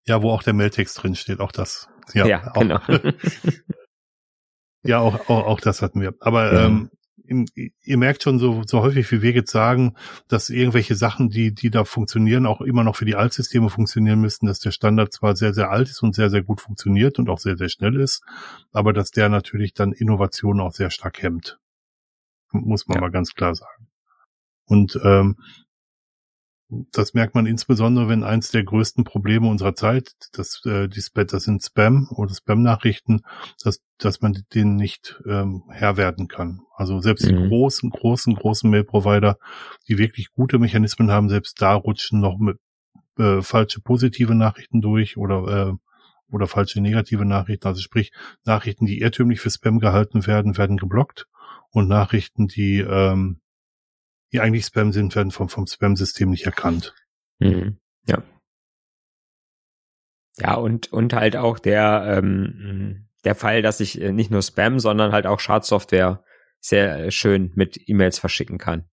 Ja, 0.06 0.22
wo 0.22 0.30
auch 0.30 0.42
der 0.42 0.54
Mailtext 0.54 1.02
drin 1.02 1.14
steht, 1.14 1.40
auch 1.40 1.52
das. 1.52 1.88
Ja, 2.14 2.26
Ja, 2.26 2.50
auch, 2.54 2.60
genau. 2.60 2.80
ja 4.82 4.98
auch, 5.00 5.28
auch, 5.28 5.46
auch 5.46 5.60
das 5.60 5.82
hatten 5.82 6.00
wir. 6.00 6.14
Aber 6.20 6.52
Ja. 6.52 6.66
ähm, 6.66 6.90
im, 7.28 7.46
ihr 7.54 7.98
merkt 7.98 8.22
schon 8.22 8.38
so, 8.38 8.62
so 8.66 8.80
häufig, 8.82 9.10
wie 9.12 9.22
wir 9.22 9.32
jetzt 9.32 9.50
sagen, 9.50 9.94
dass 10.28 10.50
irgendwelche 10.50 10.94
Sachen, 10.94 11.28
die, 11.28 11.54
die 11.54 11.70
da 11.70 11.84
funktionieren, 11.84 12.46
auch 12.46 12.60
immer 12.60 12.84
noch 12.84 12.96
für 12.96 13.04
die 13.04 13.16
Altsysteme 13.16 13.68
funktionieren 13.70 14.20
müssten, 14.20 14.46
dass 14.46 14.58
der 14.60 14.70
Standard 14.72 15.12
zwar 15.12 15.36
sehr, 15.36 15.54
sehr 15.54 15.70
alt 15.70 15.88
ist 15.88 16.02
und 16.02 16.14
sehr, 16.14 16.30
sehr 16.30 16.42
gut 16.42 16.60
funktioniert 16.60 17.18
und 17.18 17.28
auch 17.28 17.38
sehr, 17.38 17.56
sehr 17.56 17.68
schnell 17.68 18.00
ist, 18.00 18.22
aber 18.72 18.92
dass 18.92 19.10
der 19.10 19.28
natürlich 19.28 19.74
dann 19.74 19.92
Innovationen 19.92 20.60
auch 20.60 20.72
sehr 20.72 20.90
stark 20.90 21.22
hemmt. 21.22 21.58
Muss 22.50 22.88
man 22.88 22.96
Ja. 22.96 23.00
mal 23.02 23.10
ganz 23.10 23.34
klar 23.34 23.54
sagen. 23.54 23.88
Und 24.64 24.98
ähm, 25.04 25.36
das 26.70 27.14
merkt 27.14 27.34
man 27.34 27.46
insbesondere, 27.46 28.08
wenn 28.08 28.24
eins 28.24 28.50
der 28.50 28.62
größten 28.62 29.04
Probleme 29.04 29.48
unserer 29.48 29.74
Zeit, 29.74 30.12
das, 30.32 30.62
äh, 30.66 30.88
die 30.88 31.00
Spam, 31.00 31.26
das 31.26 31.44
sind 31.44 31.62
Spam 31.62 32.08
oder 32.10 32.34
Spam-Nachrichten, 32.34 33.22
dass, 33.62 33.80
dass 33.96 34.20
man 34.20 34.44
denen 34.54 34.76
nicht 34.76 35.20
ähm, 35.26 35.64
Herr 35.70 35.96
werden 35.96 36.28
kann. 36.28 36.60
Also 36.76 37.00
selbst 37.00 37.26
die 37.26 37.32
Mhm. 37.32 37.48
großen, 37.48 37.90
großen, 37.90 38.34
großen 38.34 38.68
Mail-Provider, 38.68 39.38
die 39.88 39.96
wirklich 39.96 40.30
gute 40.32 40.58
Mechanismen 40.58 41.10
haben, 41.10 41.30
selbst 41.30 41.62
da 41.62 41.74
rutschen 41.74 42.20
noch 42.20 42.38
mit 42.38 42.58
äh, 43.18 43.40
falsche 43.40 43.80
positive 43.80 44.34
Nachrichten 44.34 44.80
durch 44.82 45.16
oder 45.16 45.70
äh, 45.70 45.72
oder 46.30 46.46
falsche 46.46 46.82
negative 46.82 47.24
Nachrichten. 47.24 47.66
Also 47.66 47.80
sprich, 47.80 48.12
Nachrichten, 48.44 48.84
die 48.84 49.00
irrtümlich 49.00 49.40
für 49.40 49.50
Spam 49.50 49.78
gehalten 49.78 50.26
werden, 50.26 50.58
werden 50.58 50.76
geblockt 50.76 51.26
und 51.70 51.88
Nachrichten, 51.88 52.46
die 52.46 52.80
ähm, 52.80 53.40
die 54.32 54.40
eigentlich 54.40 54.66
Spam 54.66 54.92
sind, 54.92 55.14
werden 55.16 55.30
vom, 55.30 55.48
vom 55.48 55.66
Spam-System 55.66 56.30
nicht 56.30 56.46
erkannt. 56.46 56.94
Mhm. 57.38 57.78
Ja. 58.06 58.22
Ja, 60.38 60.54
und, 60.54 60.92
und 60.92 61.12
halt 61.14 61.36
auch 61.36 61.58
der, 61.58 62.18
ähm, 62.18 63.08
der 63.24 63.34
Fall, 63.34 63.62
dass 63.62 63.80
ich 63.80 64.00
äh, 64.00 64.12
nicht 64.12 64.30
nur 64.30 64.42
Spam, 64.42 64.78
sondern 64.78 65.12
halt 65.12 65.26
auch 65.26 65.40
Schadsoftware 65.40 66.22
sehr 66.60 67.06
äh, 67.06 67.10
schön 67.10 67.52
mit 67.54 67.88
E-Mails 67.88 68.18
verschicken 68.18 68.58
kann. 68.58 68.88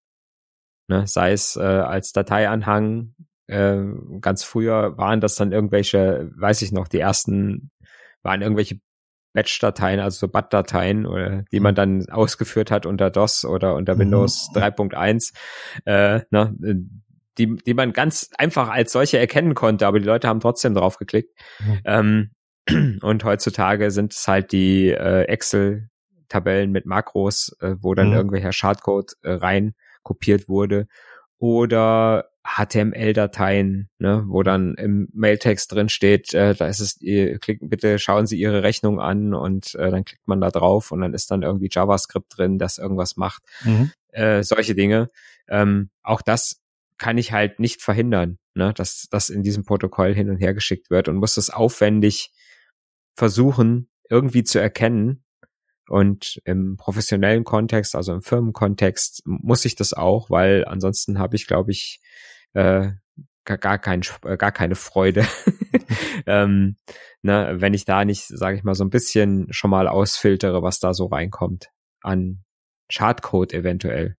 Ne? 0.87 1.07
Sei 1.07 1.31
es 1.31 1.55
äh, 1.55 1.61
als 1.61 2.11
Dateianhang, 2.11 3.15
äh, 3.47 3.77
ganz 4.21 4.43
früher 4.43 4.97
waren 4.97 5.21
das 5.21 5.35
dann 5.35 5.51
irgendwelche, 5.51 6.31
weiß 6.35 6.61
ich 6.63 6.71
noch, 6.71 6.87
die 6.87 6.99
ersten 6.99 7.71
waren 8.23 8.41
irgendwelche 8.41 8.79
Batch-Dateien, 9.35 9.99
also 9.99 10.17
so 10.17 10.27
BAT-Dateien, 10.29 11.05
oder 11.05 11.43
die 11.51 11.59
man 11.59 11.75
dann 11.75 12.09
ausgeführt 12.09 12.71
hat 12.71 12.87
unter 12.87 13.11
DOS 13.11 13.45
oder 13.45 13.75
unter 13.75 13.93
Mhm. 13.95 13.99
Windows 13.99 14.49
3.1, 14.55 15.33
äh, 15.85 16.21
ne, 16.31 16.55
die, 17.37 17.55
die 17.57 17.73
man 17.73 17.93
ganz 17.93 18.29
einfach 18.37 18.69
als 18.69 18.91
solche 18.93 19.19
erkennen 19.19 19.53
konnte, 19.53 19.85
aber 19.85 19.99
die 19.99 20.05
Leute 20.05 20.27
haben 20.27 20.39
trotzdem 20.39 20.73
drauf 20.73 20.97
geklickt. 20.97 21.37
Mhm. 21.59 21.81
Ähm, 21.85 22.31
und 23.03 23.23
heutzutage 23.23 23.91
sind 23.91 24.13
es 24.13 24.27
halt 24.27 24.51
die 24.51 24.89
äh, 24.89 25.23
Excel-Tabellen 25.25 26.71
mit 26.71 26.85
Makros, 26.85 27.55
äh, 27.59 27.75
wo 27.79 27.93
dann 27.93 28.07
Mhm. 28.07 28.13
irgendwelcher 28.13 28.53
Schadcode 28.53 29.13
äh, 29.21 29.33
rein 29.33 29.75
kopiert 30.01 30.47
wurde. 30.49 30.87
Oder 31.37 32.29
HTML-Dateien, 32.45 33.89
ne, 33.97 34.23
wo 34.27 34.43
dann 34.43 34.75
im 34.75 35.09
Mailtext 35.13 35.71
drin 35.71 35.89
steht, 35.89 36.33
äh, 36.33 36.53
da 36.53 36.67
ist 36.67 36.79
es, 36.79 37.01
ihr 37.01 37.39
klickt, 37.39 37.67
bitte 37.67 37.97
schauen 37.97 38.27
Sie 38.27 38.39
Ihre 38.39 38.61
Rechnung 38.61 38.99
an 38.99 39.33
und 39.33 39.73
äh, 39.75 39.89
dann 39.89 40.05
klickt 40.05 40.27
man 40.27 40.41
da 40.41 40.51
drauf 40.51 40.91
und 40.91 41.01
dann 41.01 41.13
ist 41.13 41.31
dann 41.31 41.41
irgendwie 41.41 41.69
JavaScript 41.71 42.37
drin, 42.37 42.59
das 42.59 42.77
irgendwas 42.77 43.17
macht. 43.17 43.43
Mhm. 43.63 43.91
Äh, 44.09 44.43
solche 44.43 44.75
Dinge. 44.75 45.09
Ähm, 45.47 45.89
auch 46.03 46.21
das 46.21 46.61
kann 46.97 47.17
ich 47.17 47.31
halt 47.31 47.59
nicht 47.59 47.81
verhindern, 47.81 48.37
ne, 48.53 48.73
dass 48.73 49.07
das 49.09 49.29
in 49.29 49.41
diesem 49.41 49.65
Protokoll 49.65 50.13
hin 50.13 50.29
und 50.29 50.37
her 50.37 50.53
geschickt 50.53 50.91
wird 50.91 51.09
und 51.09 51.17
muss 51.17 51.35
das 51.35 51.49
aufwendig 51.49 52.31
versuchen, 53.15 53.89
irgendwie 54.09 54.43
zu 54.43 54.59
erkennen. 54.59 55.23
Und 55.87 56.41
im 56.45 56.77
professionellen 56.77 57.43
Kontext, 57.43 57.95
also 57.95 58.13
im 58.13 58.23
Firmenkontext, 58.23 59.21
muss 59.25 59.65
ich 59.65 59.75
das 59.75 59.93
auch, 59.93 60.31
weil 60.31 60.65
ansonsten 60.65 61.19
habe 61.19 61.35
ich, 61.35 61.45
glaube 61.45 61.71
ich, 61.71 62.01
äh, 62.55 62.91
gar, 63.45 63.57
gar, 63.57 63.77
kein, 63.77 64.01
äh, 64.23 64.37
gar 64.37 64.51
keine 64.51 64.75
Freude. 64.75 65.25
ähm, 66.25 66.75
ne, 67.21 67.55
wenn 67.57 67.73
ich 67.73 67.85
da 67.85 68.03
nicht, 68.05 68.27
sage 68.27 68.57
ich 68.57 68.63
mal, 68.63 68.75
so 68.75 68.83
ein 68.83 68.89
bisschen 68.89 69.51
schon 69.51 69.69
mal 69.69 69.87
ausfiltere, 69.87 70.63
was 70.63 70.79
da 70.79 70.93
so 70.93 71.05
reinkommt 71.05 71.69
an 72.01 72.43
Schadcode 72.89 73.53
eventuell. 73.53 74.15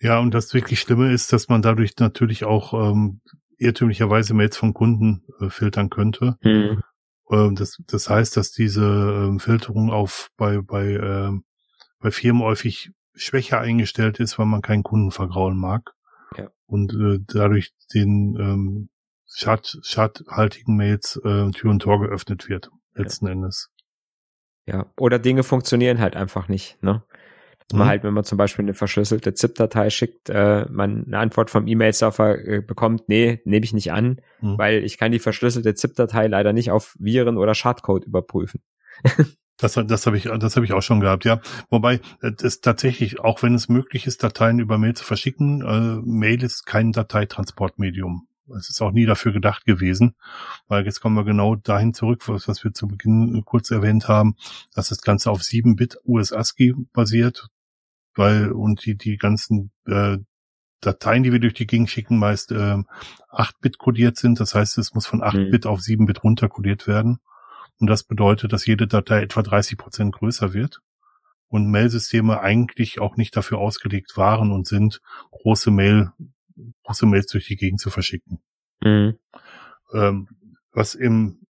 Ja, 0.00 0.18
und 0.18 0.32
das 0.32 0.54
wirklich 0.54 0.80
Schlimme 0.80 1.12
ist, 1.12 1.32
dass 1.32 1.48
man 1.48 1.62
dadurch 1.62 1.92
natürlich 1.98 2.44
auch 2.44 2.72
ähm, 2.72 3.20
irrtümlicherweise 3.58 4.34
Mails 4.34 4.56
von 4.56 4.72
Kunden 4.72 5.24
äh, 5.40 5.50
filtern 5.50 5.90
könnte. 5.90 6.36
Hm. 6.40 6.82
Ähm, 7.30 7.54
das, 7.54 7.78
das 7.86 8.08
heißt, 8.08 8.36
dass 8.36 8.52
diese 8.52 8.84
ähm, 8.84 9.40
Filterung 9.40 9.90
auf 9.90 10.30
bei 10.36 10.60
bei 10.62 10.86
ähm, 10.94 11.44
bei 11.98 12.10
Firmen 12.10 12.42
häufig 12.42 12.92
schwächer 13.14 13.60
eingestellt 13.60 14.18
ist, 14.20 14.38
weil 14.38 14.46
man 14.46 14.62
keinen 14.62 14.82
Kunden 14.82 15.10
vergraulen 15.10 15.58
mag. 15.58 15.92
Ja. 16.36 16.50
Und 16.66 16.92
äh, 16.92 17.18
dadurch 17.26 17.72
den 17.94 18.36
ähm, 18.38 18.88
schad, 19.26 19.78
schadhaltigen 19.82 20.76
Mails 20.76 21.16
äh, 21.24 21.50
Tür 21.50 21.70
und 21.70 21.80
Tor 21.80 22.00
geöffnet 22.00 22.48
wird, 22.48 22.70
letzten 22.94 23.26
Endes. 23.26 23.70
Ja. 24.66 24.92
Oder 24.96 25.18
Dinge 25.18 25.42
funktionieren 25.42 25.98
halt 25.98 26.16
einfach 26.16 26.48
nicht, 26.48 26.82
ne? 26.82 27.02
man 27.72 27.88
halt, 27.88 28.04
wenn 28.04 28.14
man 28.14 28.24
zum 28.24 28.38
Beispiel 28.38 28.64
eine 28.64 28.74
verschlüsselte 28.74 29.34
ZIP-Datei 29.34 29.90
schickt, 29.90 30.28
äh, 30.28 30.66
man 30.70 31.04
eine 31.06 31.18
Antwort 31.18 31.50
vom 31.50 31.66
E-Mail-Server 31.66 32.38
äh, 32.38 32.60
bekommt, 32.60 33.08
nee, 33.08 33.40
nehme 33.44 33.64
ich 33.64 33.72
nicht 33.72 33.92
an, 33.92 34.20
mhm. 34.40 34.58
weil 34.58 34.84
ich 34.84 34.98
kann 34.98 35.12
die 35.12 35.18
verschlüsselte 35.18 35.74
ZIP-Datei 35.74 36.26
leider 36.26 36.52
nicht 36.52 36.70
auf 36.70 36.96
Viren 36.98 37.38
oder 37.38 37.54
Schadcode 37.54 38.04
überprüfen. 38.04 38.62
Das, 39.60 39.74
das 39.74 40.06
habe 40.06 40.16
ich, 40.16 40.24
das 40.24 40.56
habe 40.56 40.64
ich 40.64 40.72
auch 40.72 40.82
schon 40.82 41.00
gehabt, 41.00 41.24
ja. 41.24 41.40
Wobei 41.68 42.00
es 42.20 42.60
tatsächlich, 42.60 43.20
auch 43.20 43.42
wenn 43.42 43.54
es 43.54 43.68
möglich 43.68 44.06
ist, 44.06 44.22
Dateien 44.22 44.58
über 44.58 44.78
Mail 44.78 44.94
zu 44.94 45.04
verschicken, 45.04 45.62
äh, 45.62 46.00
Mail 46.04 46.42
ist 46.42 46.66
kein 46.66 46.92
Dateitransportmedium. 46.92 48.26
Es 48.56 48.68
ist 48.68 48.80
auch 48.80 48.90
nie 48.90 49.06
dafür 49.06 49.32
gedacht 49.32 49.64
gewesen, 49.64 50.16
weil 50.66 50.84
jetzt 50.84 51.00
kommen 51.00 51.14
wir 51.14 51.24
genau 51.24 51.54
dahin 51.54 51.94
zurück, 51.94 52.28
was, 52.28 52.48
was 52.48 52.64
wir 52.64 52.72
zu 52.72 52.88
Beginn 52.88 53.42
kurz 53.44 53.70
erwähnt 53.70 54.08
haben, 54.08 54.34
dass 54.74 54.88
das 54.88 55.02
Ganze 55.02 55.30
auf 55.30 55.40
7-Bit 55.40 55.98
US-ASCII 56.04 56.74
basiert, 56.92 57.48
weil 58.14 58.50
und 58.50 58.84
die 58.84 58.96
die 58.96 59.18
ganzen 59.18 59.70
äh, 59.86 60.18
Dateien, 60.80 61.22
die 61.22 61.32
wir 61.32 61.40
durch 61.40 61.54
die 61.54 61.66
Gegend 61.66 61.90
schicken, 61.90 62.18
meist 62.18 62.52
äh, 62.52 62.78
8-Bit 63.30 63.78
kodiert 63.78 64.16
sind. 64.16 64.40
Das 64.40 64.54
heißt, 64.54 64.78
es 64.78 64.94
muss 64.94 65.06
von 65.06 65.22
8-Bit 65.22 65.64
mhm. 65.64 65.70
auf 65.70 65.80
7-Bit 65.80 66.24
runterkodiert 66.24 66.86
werden. 66.86 67.20
Und 67.80 67.88
das 67.88 68.04
bedeutet, 68.04 68.52
dass 68.52 68.66
jede 68.66 68.86
Datei 68.86 69.22
etwa 69.22 69.42
30 69.42 69.78
Prozent 69.78 70.14
größer 70.14 70.52
wird. 70.52 70.80
Und 71.48 71.68
Mail-Systeme 71.68 72.40
eigentlich 72.40 73.00
auch 73.00 73.16
nicht 73.16 73.36
dafür 73.36 73.58
ausgelegt 73.58 74.16
waren 74.16 74.52
und 74.52 74.68
sind, 74.68 75.00
große 75.32 75.72
Mail, 75.72 76.12
große 76.84 77.06
Mails 77.06 77.26
durch 77.26 77.46
die 77.46 77.56
Gegend 77.56 77.80
zu 77.80 77.90
verschicken. 77.90 78.38
Mhm. 78.84 79.18
Ähm, 79.92 80.28
was 80.72 80.94
im 80.94 81.40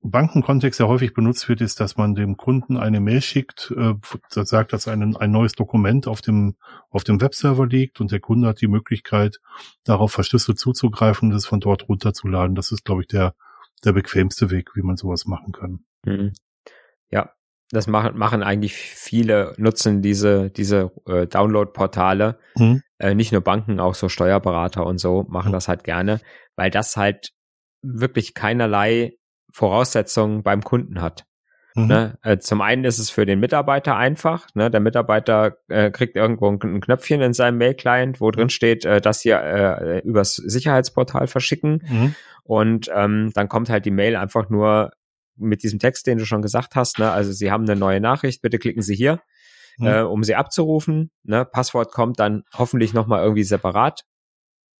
Bankenkontext 0.00 0.80
ja 0.80 0.86
häufig 0.86 1.14
benutzt 1.14 1.48
wird, 1.48 1.60
ist, 1.60 1.80
dass 1.80 1.96
man 1.96 2.14
dem 2.14 2.36
Kunden 2.36 2.76
eine 2.76 3.00
Mail 3.00 3.22
schickt, 3.22 3.72
äh, 3.76 3.94
sagt, 4.28 4.72
dass 4.72 4.88
ein, 4.88 5.16
ein 5.16 5.30
neues 5.30 5.52
Dokument 5.52 6.06
auf 6.06 6.20
dem, 6.20 6.56
auf 6.90 7.04
dem 7.04 7.20
Webserver 7.20 7.66
liegt 7.66 8.00
und 8.00 8.12
der 8.12 8.20
Kunde 8.20 8.48
hat 8.48 8.60
die 8.60 8.68
Möglichkeit, 8.68 9.40
darauf 9.84 10.12
verschlüsselt 10.12 10.58
zuzugreifen 10.58 11.30
und 11.30 11.36
es 11.36 11.46
von 11.46 11.60
dort 11.60 11.88
runterzuladen. 11.88 12.54
Das 12.54 12.72
ist, 12.72 12.84
glaube 12.84 13.02
ich, 13.02 13.08
der, 13.08 13.34
der 13.84 13.92
bequemste 13.92 14.50
Weg, 14.50 14.70
wie 14.74 14.82
man 14.82 14.96
sowas 14.96 15.26
machen 15.26 15.52
kann. 15.52 15.84
Mhm. 16.04 16.32
Ja, 17.10 17.32
das 17.70 17.86
machen, 17.86 18.16
machen 18.16 18.42
eigentlich 18.42 18.74
viele, 18.74 19.54
nutzen 19.56 20.02
diese, 20.02 20.50
diese 20.50 20.92
äh, 21.06 21.26
Download-Portale. 21.26 22.38
Mhm. 22.56 22.82
Äh, 22.98 23.14
nicht 23.14 23.32
nur 23.32 23.40
Banken, 23.40 23.80
auch 23.80 23.94
so 23.94 24.08
Steuerberater 24.08 24.86
und 24.86 24.98
so 24.98 25.24
machen 25.28 25.48
mhm. 25.48 25.54
das 25.54 25.68
halt 25.68 25.84
gerne, 25.84 26.20
weil 26.56 26.70
das 26.70 26.96
halt 26.96 27.32
wirklich 27.82 28.34
keinerlei 28.34 29.18
Voraussetzungen 29.52 30.42
beim 30.42 30.62
Kunden 30.62 31.00
hat. 31.00 31.26
Mhm. 31.74 31.86
Ne? 31.86 32.18
Äh, 32.22 32.38
zum 32.38 32.60
einen 32.60 32.84
ist 32.84 32.98
es 32.98 33.10
für 33.10 33.26
den 33.26 33.40
Mitarbeiter 33.40 33.96
einfach. 33.96 34.46
Ne? 34.54 34.70
Der 34.70 34.80
Mitarbeiter 34.80 35.58
äh, 35.68 35.90
kriegt 35.90 36.16
irgendwo 36.16 36.48
ein, 36.48 36.58
ein, 36.62 36.80
Knöpfchen 36.80 37.20
in 37.20 37.32
seinem 37.32 37.58
Mail-Client, 37.58 38.20
wo 38.20 38.30
drin 38.30 38.48
steht, 38.48 38.84
äh, 38.84 39.00
das 39.00 39.22
hier 39.22 39.40
äh, 39.40 39.98
übers 40.00 40.36
Sicherheitsportal 40.36 41.26
verschicken. 41.26 41.82
Mhm. 41.88 42.14
Und 42.44 42.90
ähm, 42.94 43.30
dann 43.34 43.48
kommt 43.48 43.70
halt 43.70 43.86
die 43.86 43.90
Mail 43.90 44.16
einfach 44.16 44.50
nur 44.50 44.92
mit 45.36 45.62
diesem 45.62 45.78
Text, 45.78 46.06
den 46.06 46.18
du 46.18 46.26
schon 46.26 46.42
gesagt 46.42 46.76
hast. 46.76 46.98
Ne? 46.98 47.10
Also 47.10 47.32
Sie 47.32 47.50
haben 47.50 47.64
eine 47.64 47.76
neue 47.76 48.00
Nachricht, 48.00 48.42
bitte 48.42 48.58
klicken 48.58 48.82
Sie 48.82 48.94
hier, 48.94 49.20
mhm. 49.78 49.86
äh, 49.86 50.00
um 50.02 50.22
sie 50.22 50.34
abzurufen. 50.34 51.10
Ne? 51.24 51.44
Passwort 51.44 51.90
kommt 51.92 52.20
dann 52.20 52.44
hoffentlich 52.54 52.92
nochmal 52.92 53.22
irgendwie 53.22 53.44
separat 53.44 54.02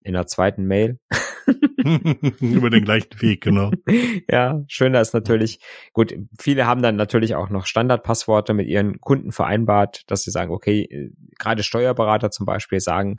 in 0.02 0.12
der 0.12 0.26
zweiten 0.26 0.66
Mail. 0.66 0.98
Über 2.40 2.70
den 2.70 2.84
gleichen 2.84 3.20
Weg, 3.20 3.42
genau. 3.42 3.70
ja, 4.30 4.62
schöner 4.68 5.00
ist 5.00 5.12
natürlich, 5.12 5.60
gut, 5.92 6.14
viele 6.38 6.66
haben 6.66 6.82
dann 6.82 6.96
natürlich 6.96 7.34
auch 7.34 7.50
noch 7.50 7.66
Standardpassworte 7.66 8.54
mit 8.54 8.68
ihren 8.68 9.00
Kunden 9.00 9.32
vereinbart, 9.32 10.02
dass 10.10 10.22
sie 10.22 10.30
sagen, 10.30 10.52
okay, 10.52 10.82
äh, 10.82 11.10
gerade 11.38 11.62
Steuerberater 11.62 12.30
zum 12.30 12.46
Beispiel 12.46 12.80
sagen, 12.80 13.16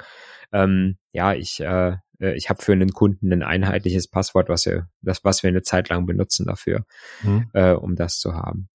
ähm, 0.51 0.97
ja, 1.11 1.33
ich, 1.33 1.59
äh, 1.59 1.89
äh, 1.91 1.97
ich 2.19 2.49
habe 2.49 2.61
für 2.61 2.73
einen 2.73 2.91
Kunden 2.91 3.31
ein 3.33 3.43
einheitliches 3.43 4.07
Passwort, 4.07 4.49
was 4.49 4.65
wir, 4.65 4.87
das, 5.01 5.23
was 5.23 5.43
wir 5.43 5.49
eine 5.49 5.61
Zeit 5.61 5.89
lang 5.89 6.05
benutzen 6.05 6.45
dafür, 6.45 6.85
mhm. 7.23 7.49
äh, 7.53 7.71
um 7.71 7.95
das 7.95 8.19
zu 8.19 8.33
haben. 8.33 8.69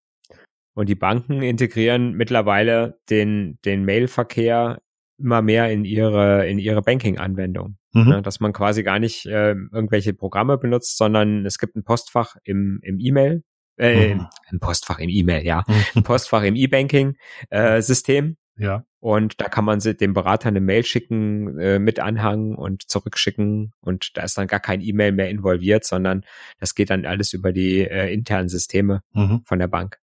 Und 0.74 0.88
die 0.88 0.94
Banken 0.94 1.42
integrieren 1.42 2.12
mittlerweile 2.12 2.94
den, 3.10 3.58
den 3.64 3.84
Mailverkehr 3.84 4.80
immer 5.18 5.42
mehr 5.42 5.70
in 5.70 5.84
ihre, 5.84 6.48
in 6.48 6.58
ihre 6.58 6.82
Banking-Anwendung. 6.82 7.76
Mhm. 7.92 8.08
Ne, 8.08 8.22
dass 8.22 8.38
man 8.38 8.52
quasi 8.52 8.84
gar 8.84 9.00
nicht 9.00 9.26
äh, 9.26 9.50
irgendwelche 9.50 10.14
Programme 10.14 10.58
benutzt, 10.58 10.96
sondern 10.96 11.44
es 11.44 11.58
gibt 11.58 11.74
ein 11.74 11.82
Postfach 11.82 12.36
im, 12.44 12.78
im 12.82 13.00
E-Mail, 13.00 13.42
äh, 13.78 14.14
mhm. 14.14 14.28
ein 14.46 14.60
Postfach 14.60 15.00
im 15.00 15.08
E-Mail, 15.08 15.44
ja, 15.44 15.64
mhm. 15.66 15.74
ein 15.96 16.02
Postfach 16.04 16.44
im 16.44 16.54
E-Banking-System. 16.54 18.36
Äh, 18.56 18.64
ja. 18.64 18.84
Und 19.00 19.40
da 19.40 19.48
kann 19.48 19.64
man 19.64 19.80
dem 19.80 20.12
Berater 20.12 20.48
eine 20.48 20.60
Mail 20.60 20.84
schicken 20.84 21.58
äh, 21.58 21.78
mit 21.78 21.98
Anhang 22.00 22.54
und 22.54 22.82
zurückschicken 22.82 23.72
und 23.80 24.16
da 24.16 24.24
ist 24.24 24.36
dann 24.36 24.46
gar 24.46 24.60
kein 24.60 24.82
E-Mail 24.82 25.12
mehr 25.12 25.30
involviert, 25.30 25.84
sondern 25.86 26.22
das 26.58 26.74
geht 26.74 26.90
dann 26.90 27.06
alles 27.06 27.32
über 27.32 27.52
die 27.52 27.80
äh, 27.80 28.12
internen 28.12 28.50
Systeme 28.50 29.02
mhm. 29.14 29.40
von 29.46 29.58
der 29.58 29.68
Bank. 29.68 29.98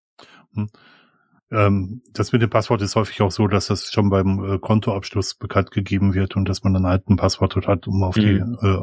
Mhm. 0.51 0.69
Ähm, 1.51 2.01
das 2.11 2.31
mit 2.31 2.41
dem 2.41 2.49
Passwort 2.49 2.81
ist 2.81 2.95
häufig 2.95 3.21
auch 3.21 3.31
so, 3.31 3.47
dass 3.47 3.67
das 3.67 3.91
schon 3.91 4.09
beim 4.09 4.43
äh, 4.43 4.57
Kontoabschluss 4.57 5.35
bekannt 5.35 5.69
gegeben 5.69 6.15
wird 6.15 6.35
und 6.35 6.49
dass 6.49 6.63
man 6.63 6.73
dann 6.73 6.87
halt 6.87 7.07
ein 7.07 7.17
Passwort 7.17 7.55
hat, 7.67 7.87
um 7.87 8.03
auf 8.03 8.15
mhm. 8.17 8.21
die 8.21 8.67
äh, 8.67 8.81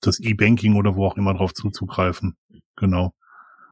das 0.00 0.18
E-Banking 0.18 0.76
oder 0.76 0.96
wo 0.96 1.06
auch 1.06 1.16
immer 1.16 1.34
drauf 1.34 1.54
zuzugreifen. 1.54 2.36
Genau. 2.76 3.14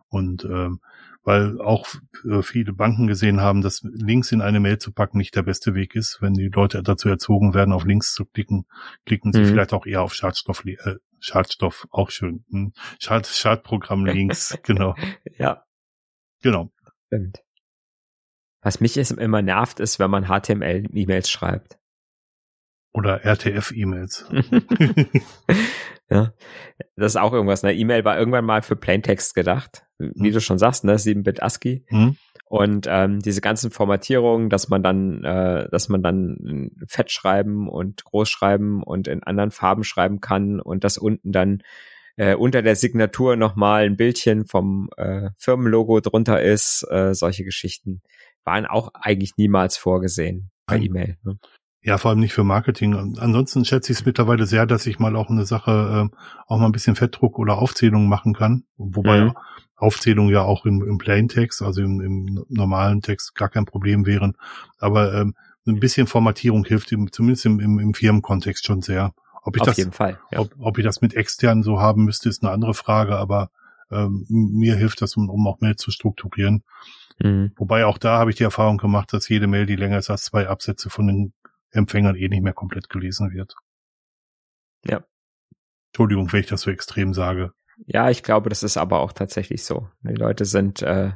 Und 0.08 0.44
ähm, 0.44 0.80
weil 1.28 1.60
auch 1.60 1.86
äh, 2.24 2.40
viele 2.40 2.72
Banken 2.72 3.06
gesehen 3.06 3.42
haben, 3.42 3.60
dass 3.60 3.82
Links 3.82 4.32
in 4.32 4.40
eine 4.40 4.60
Mail 4.60 4.78
zu 4.78 4.92
packen 4.92 5.18
nicht 5.18 5.36
der 5.36 5.42
beste 5.42 5.74
Weg 5.74 5.94
ist. 5.94 6.22
Wenn 6.22 6.32
die 6.32 6.48
Leute 6.48 6.82
dazu 6.82 7.10
erzogen 7.10 7.52
werden, 7.52 7.74
auf 7.74 7.84
Links 7.84 8.14
zu 8.14 8.24
klicken, 8.24 8.64
klicken 9.04 9.34
sie 9.34 9.40
mhm. 9.40 9.46
vielleicht 9.48 9.74
auch 9.74 9.84
eher 9.84 10.00
auf 10.00 10.14
Schadstoff, 10.14 10.64
äh, 10.64 10.94
Schadstoff, 11.20 11.86
auch 11.90 12.08
schön. 12.10 12.46
Hm? 12.50 12.72
Schad, 12.98 13.26
Schadprogramm-Links, 13.26 14.56
genau. 14.62 14.94
Ja. 15.36 15.66
Genau. 16.42 16.72
Stimmt. 17.08 17.42
Was 18.62 18.80
mich 18.80 18.96
immer 18.96 19.42
nervt, 19.42 19.80
ist, 19.80 19.98
wenn 19.98 20.10
man 20.10 20.28
HTML-E-Mails 20.28 21.28
schreibt. 21.28 21.78
Oder 22.94 23.22
RTF-E-Mails. 23.22 24.30
ja, 26.10 26.32
das 26.96 27.12
ist 27.12 27.16
auch 27.16 27.32
irgendwas. 27.32 27.64
Eine 27.64 27.74
E-Mail 27.74 28.04
war 28.04 28.18
irgendwann 28.18 28.44
mal 28.44 28.62
für 28.62 28.76
Plaintext 28.76 29.34
gedacht, 29.34 29.86
wie 29.98 30.28
mhm. 30.28 30.32
du 30.32 30.40
schon 30.40 30.58
sagst, 30.58 30.84
ne, 30.84 30.96
7-Bit 30.96 31.42
ASCII. 31.42 31.84
Mhm. 31.90 32.16
Und 32.46 32.86
ähm, 32.88 33.20
diese 33.20 33.42
ganzen 33.42 33.70
Formatierungen, 33.70 34.48
dass 34.48 34.70
man 34.70 34.82
dann, 34.82 35.22
äh, 35.22 35.68
dass 35.70 35.90
man 35.90 36.02
dann 36.02 36.70
Fett 36.86 37.10
schreiben 37.10 37.68
und 37.68 38.04
groß 38.04 38.28
schreiben 38.28 38.82
und 38.82 39.06
in 39.06 39.22
anderen 39.22 39.50
Farben 39.50 39.84
schreiben 39.84 40.20
kann 40.20 40.60
und 40.60 40.82
das 40.82 40.96
unten 40.96 41.30
dann 41.30 41.62
äh, 42.16 42.34
unter 42.34 42.62
der 42.62 42.74
Signatur 42.74 43.36
nochmal 43.36 43.84
ein 43.84 43.96
Bildchen 43.96 44.46
vom 44.46 44.88
äh, 44.96 45.28
Firmenlogo 45.36 46.00
drunter 46.00 46.42
ist, 46.42 46.86
äh, 46.90 47.14
solche 47.14 47.44
Geschichten 47.44 48.00
waren 48.44 48.64
auch 48.64 48.90
eigentlich 48.94 49.36
niemals 49.36 49.76
vorgesehen 49.76 50.50
bei 50.64 50.78
E-Mail. 50.78 51.18
Ne? 51.22 51.38
Ja, 51.80 51.96
vor 51.96 52.10
allem 52.10 52.20
nicht 52.20 52.32
für 52.32 52.44
Marketing. 52.44 52.94
Ansonsten 53.18 53.64
schätze 53.64 53.92
ich 53.92 54.00
es 54.00 54.04
mittlerweile 54.04 54.46
sehr, 54.46 54.66
dass 54.66 54.86
ich 54.86 54.98
mal 54.98 55.14
auch 55.14 55.30
eine 55.30 55.44
Sache, 55.46 56.10
äh, 56.10 56.16
auch 56.46 56.58
mal 56.58 56.66
ein 56.66 56.72
bisschen 56.72 56.96
Fettdruck 56.96 57.38
oder 57.38 57.58
Aufzählung 57.58 58.08
machen 58.08 58.34
kann. 58.34 58.64
Wobei 58.76 59.26
mhm. 59.26 59.34
Aufzählung 59.76 60.28
ja 60.28 60.42
auch 60.42 60.66
im, 60.66 60.82
im 60.82 60.98
Plaintext, 60.98 61.62
also 61.62 61.82
im, 61.82 62.00
im, 62.00 62.44
normalen 62.48 63.00
Text 63.00 63.34
gar 63.36 63.48
kein 63.48 63.64
Problem 63.64 64.06
wären. 64.06 64.36
Aber 64.78 65.14
ähm, 65.14 65.34
ein 65.66 65.78
bisschen 65.78 66.08
Formatierung 66.08 66.64
hilft 66.64 66.90
im, 66.90 67.12
zumindest 67.12 67.46
im, 67.46 67.60
im, 67.60 67.78
im 67.78 67.94
Firmenkontext 67.94 68.66
schon 68.66 68.82
sehr. 68.82 69.14
Ob 69.42 69.54
ich 69.56 69.62
Auf 69.62 69.68
das, 69.68 69.76
jeden 69.76 69.92
Fall. 69.92 70.18
Ja. 70.32 70.40
Ob, 70.40 70.50
ob 70.58 70.78
ich 70.78 70.84
das 70.84 71.00
mit 71.00 71.14
externen 71.14 71.62
so 71.62 71.80
haben 71.80 72.04
müsste, 72.04 72.28
ist 72.28 72.42
eine 72.42 72.52
andere 72.52 72.74
Frage, 72.74 73.16
aber 73.16 73.50
ähm, 73.90 74.26
mir 74.28 74.74
hilft 74.74 75.00
das, 75.00 75.16
um, 75.16 75.30
um 75.30 75.46
auch 75.46 75.60
Mail 75.60 75.76
zu 75.76 75.90
strukturieren. 75.90 76.64
Mhm. 77.20 77.52
Wobei 77.56 77.86
auch 77.86 77.98
da 77.98 78.18
habe 78.18 78.30
ich 78.30 78.36
die 78.36 78.44
Erfahrung 78.44 78.78
gemacht, 78.78 79.12
dass 79.12 79.28
jede 79.28 79.46
Mail, 79.46 79.66
die 79.66 79.76
länger 79.76 79.98
ist 79.98 80.10
als 80.10 80.24
zwei 80.24 80.48
Absätze 80.48 80.90
von 80.90 81.06
den 81.06 81.32
Empfängern 81.70 82.16
eh 82.16 82.28
nicht 82.28 82.42
mehr 82.42 82.52
komplett 82.52 82.88
gelesen 82.88 83.32
wird. 83.32 83.54
Ja. 84.84 85.04
Entschuldigung, 85.90 86.32
wenn 86.32 86.40
ich 86.40 86.46
das 86.46 86.62
so 86.62 86.70
extrem 86.70 87.14
sage. 87.14 87.52
Ja, 87.86 88.10
ich 88.10 88.22
glaube, 88.22 88.48
das 88.48 88.62
ist 88.62 88.76
aber 88.76 89.00
auch 89.00 89.12
tatsächlich 89.12 89.64
so. 89.64 89.88
Die 90.02 90.14
Leute 90.14 90.44
sind 90.44 90.82
äh, 90.82 91.12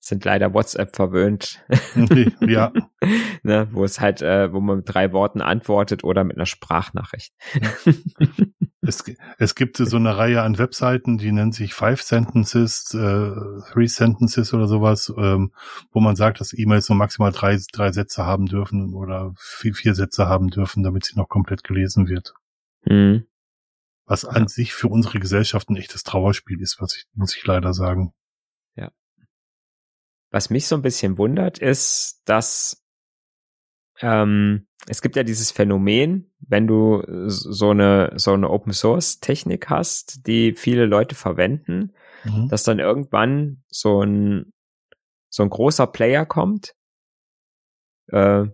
sind 0.00 0.24
leider 0.24 0.54
WhatsApp 0.54 0.94
verwöhnt. 0.94 1.64
ja. 2.40 2.72
ne, 3.42 3.68
wo 3.72 3.84
es 3.84 4.00
halt, 4.00 4.22
äh, 4.22 4.52
wo 4.52 4.60
man 4.60 4.78
mit 4.78 4.88
drei 4.88 5.12
Worten 5.12 5.40
antwortet 5.40 6.04
oder 6.04 6.24
mit 6.24 6.36
einer 6.36 6.46
Sprachnachricht. 6.46 7.32
es, 8.88 9.04
es 9.38 9.54
gibt 9.54 9.76
so 9.76 9.96
eine 9.96 10.16
Reihe 10.16 10.42
an 10.42 10.58
Webseiten, 10.58 11.18
die 11.18 11.32
nennt 11.32 11.54
sich 11.54 11.74
Five 11.74 12.02
Sentences, 12.02 12.92
äh, 12.94 13.32
Three 13.72 13.86
Sentences 13.86 14.52
oder 14.54 14.66
sowas, 14.66 15.12
ähm, 15.16 15.52
wo 15.90 16.00
man 16.00 16.16
sagt, 16.16 16.40
dass 16.40 16.52
E-Mails 16.52 16.88
nur 16.88 16.96
maximal 16.96 17.32
drei, 17.32 17.58
drei 17.72 17.92
Sätze 17.92 18.24
haben 18.24 18.46
dürfen 18.46 18.94
oder 18.94 19.32
vier, 19.36 19.74
vier 19.74 19.94
Sätze 19.94 20.26
haben 20.26 20.48
dürfen, 20.48 20.82
damit 20.82 21.04
sie 21.04 21.16
noch 21.18 21.28
komplett 21.28 21.64
gelesen 21.64 22.08
wird. 22.08 22.34
Mhm. 22.84 23.26
Was 24.06 24.24
an 24.24 24.42
ja. 24.42 24.48
sich 24.48 24.72
für 24.72 24.88
unsere 24.88 25.18
Gesellschaft 25.18 25.68
ein 25.68 25.76
echtes 25.76 26.04
Trauerspiel 26.04 26.60
ist, 26.60 26.80
was 26.80 26.96
ich, 26.96 27.06
muss 27.14 27.36
ich 27.36 27.44
leider 27.44 27.74
sagen. 27.74 28.12
Ja. 28.76 28.90
Was 30.30 30.50
mich 30.50 30.68
so 30.68 30.76
ein 30.76 30.82
bisschen 30.82 31.18
wundert, 31.18 31.58
ist, 31.58 32.22
dass 32.24 32.85
ähm, 34.00 34.66
es 34.88 35.02
gibt 35.02 35.16
ja 35.16 35.22
dieses 35.22 35.50
Phänomen, 35.50 36.32
wenn 36.40 36.66
du 36.66 37.02
so 37.28 37.70
eine, 37.70 38.12
so 38.16 38.32
eine 38.32 38.50
Open 38.50 38.72
Source 38.72 39.20
Technik 39.20 39.68
hast, 39.68 40.26
die 40.26 40.52
viele 40.52 40.86
Leute 40.86 41.14
verwenden, 41.14 41.92
mhm. 42.24 42.48
dass 42.48 42.62
dann 42.62 42.78
irgendwann 42.78 43.62
so 43.68 44.02
ein, 44.02 44.52
so 45.28 45.42
ein 45.42 45.50
großer 45.50 45.86
Player 45.86 46.24
kommt, 46.24 46.74
äh, 48.08 48.44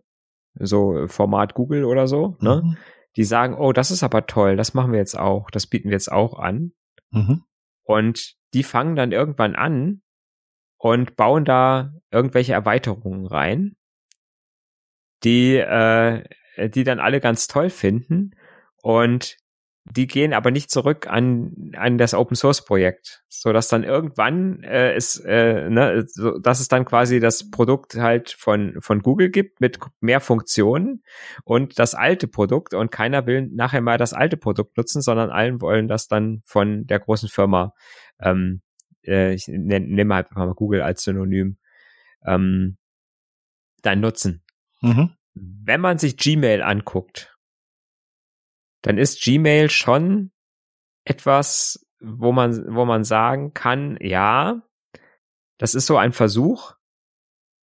so 0.54 1.06
Format 1.08 1.54
Google 1.54 1.84
oder 1.84 2.06
so, 2.06 2.36
ne? 2.40 2.62
Mhm. 2.64 2.76
Die 3.16 3.24
sagen, 3.24 3.54
oh, 3.58 3.72
das 3.72 3.90
ist 3.90 4.02
aber 4.02 4.26
toll, 4.26 4.56
das 4.56 4.72
machen 4.72 4.92
wir 4.92 4.98
jetzt 4.98 5.18
auch, 5.18 5.50
das 5.50 5.66
bieten 5.66 5.88
wir 5.88 5.96
jetzt 5.96 6.10
auch 6.10 6.38
an. 6.38 6.72
Mhm. 7.10 7.44
Und 7.82 8.36
die 8.54 8.62
fangen 8.62 8.96
dann 8.96 9.12
irgendwann 9.12 9.54
an 9.54 10.00
und 10.78 11.14
bauen 11.16 11.44
da 11.44 11.92
irgendwelche 12.10 12.54
Erweiterungen 12.54 13.26
rein 13.26 13.76
die, 15.24 15.56
äh, 15.56 16.22
die 16.68 16.84
dann 16.84 17.00
alle 17.00 17.20
ganz 17.20 17.46
toll 17.46 17.70
finden 17.70 18.32
und 18.82 19.36
die 19.84 20.06
gehen 20.06 20.32
aber 20.32 20.52
nicht 20.52 20.70
zurück 20.70 21.08
an, 21.08 21.72
an 21.76 21.98
das 21.98 22.14
Open 22.14 22.36
Source 22.36 22.64
Projekt, 22.64 23.24
so 23.28 23.52
dass 23.52 23.66
dann 23.66 23.82
irgendwann 23.82 24.62
äh, 24.62 24.92
es, 24.94 25.18
äh, 25.18 25.68
ne, 25.68 26.04
so, 26.06 26.38
dass 26.38 26.60
es 26.60 26.68
dann 26.68 26.84
quasi 26.84 27.18
das 27.18 27.50
Produkt 27.50 27.96
halt 27.96 28.30
von 28.30 28.76
von 28.80 29.00
Google 29.00 29.30
gibt 29.30 29.60
mit 29.60 29.80
mehr 30.00 30.20
Funktionen 30.20 31.02
und 31.44 31.80
das 31.80 31.94
alte 31.96 32.28
Produkt 32.28 32.74
und 32.74 32.92
keiner 32.92 33.26
will 33.26 33.48
nachher 33.52 33.80
mal 33.80 33.98
das 33.98 34.12
alte 34.12 34.36
Produkt 34.36 34.76
nutzen, 34.76 35.02
sondern 35.02 35.30
allen 35.30 35.60
wollen 35.60 35.88
das 35.88 36.06
dann 36.06 36.42
von 36.44 36.86
der 36.86 37.00
großen 37.00 37.28
Firma. 37.28 37.74
Ähm, 38.20 38.62
äh, 39.04 39.34
ich 39.34 39.48
nehme 39.48 39.80
nehm 39.80 40.12
halt 40.14 40.30
mal 40.32 40.54
Google 40.54 40.82
als 40.82 41.02
Synonym 41.02 41.58
ähm, 42.24 42.76
dann 43.82 44.00
nutzen. 44.00 44.41
Mhm. 44.82 45.16
Wenn 45.34 45.80
man 45.80 45.98
sich 45.98 46.16
Gmail 46.16 46.62
anguckt, 46.62 47.36
dann 48.82 48.98
ist 48.98 49.22
Gmail 49.22 49.70
schon 49.70 50.32
etwas, 51.04 51.86
wo 52.00 52.32
man, 52.32 52.74
wo 52.74 52.84
man 52.84 53.04
sagen 53.04 53.54
kann, 53.54 53.96
ja, 54.00 54.62
das 55.58 55.74
ist 55.74 55.86
so 55.86 55.96
ein 55.96 56.12
Versuch, 56.12 56.74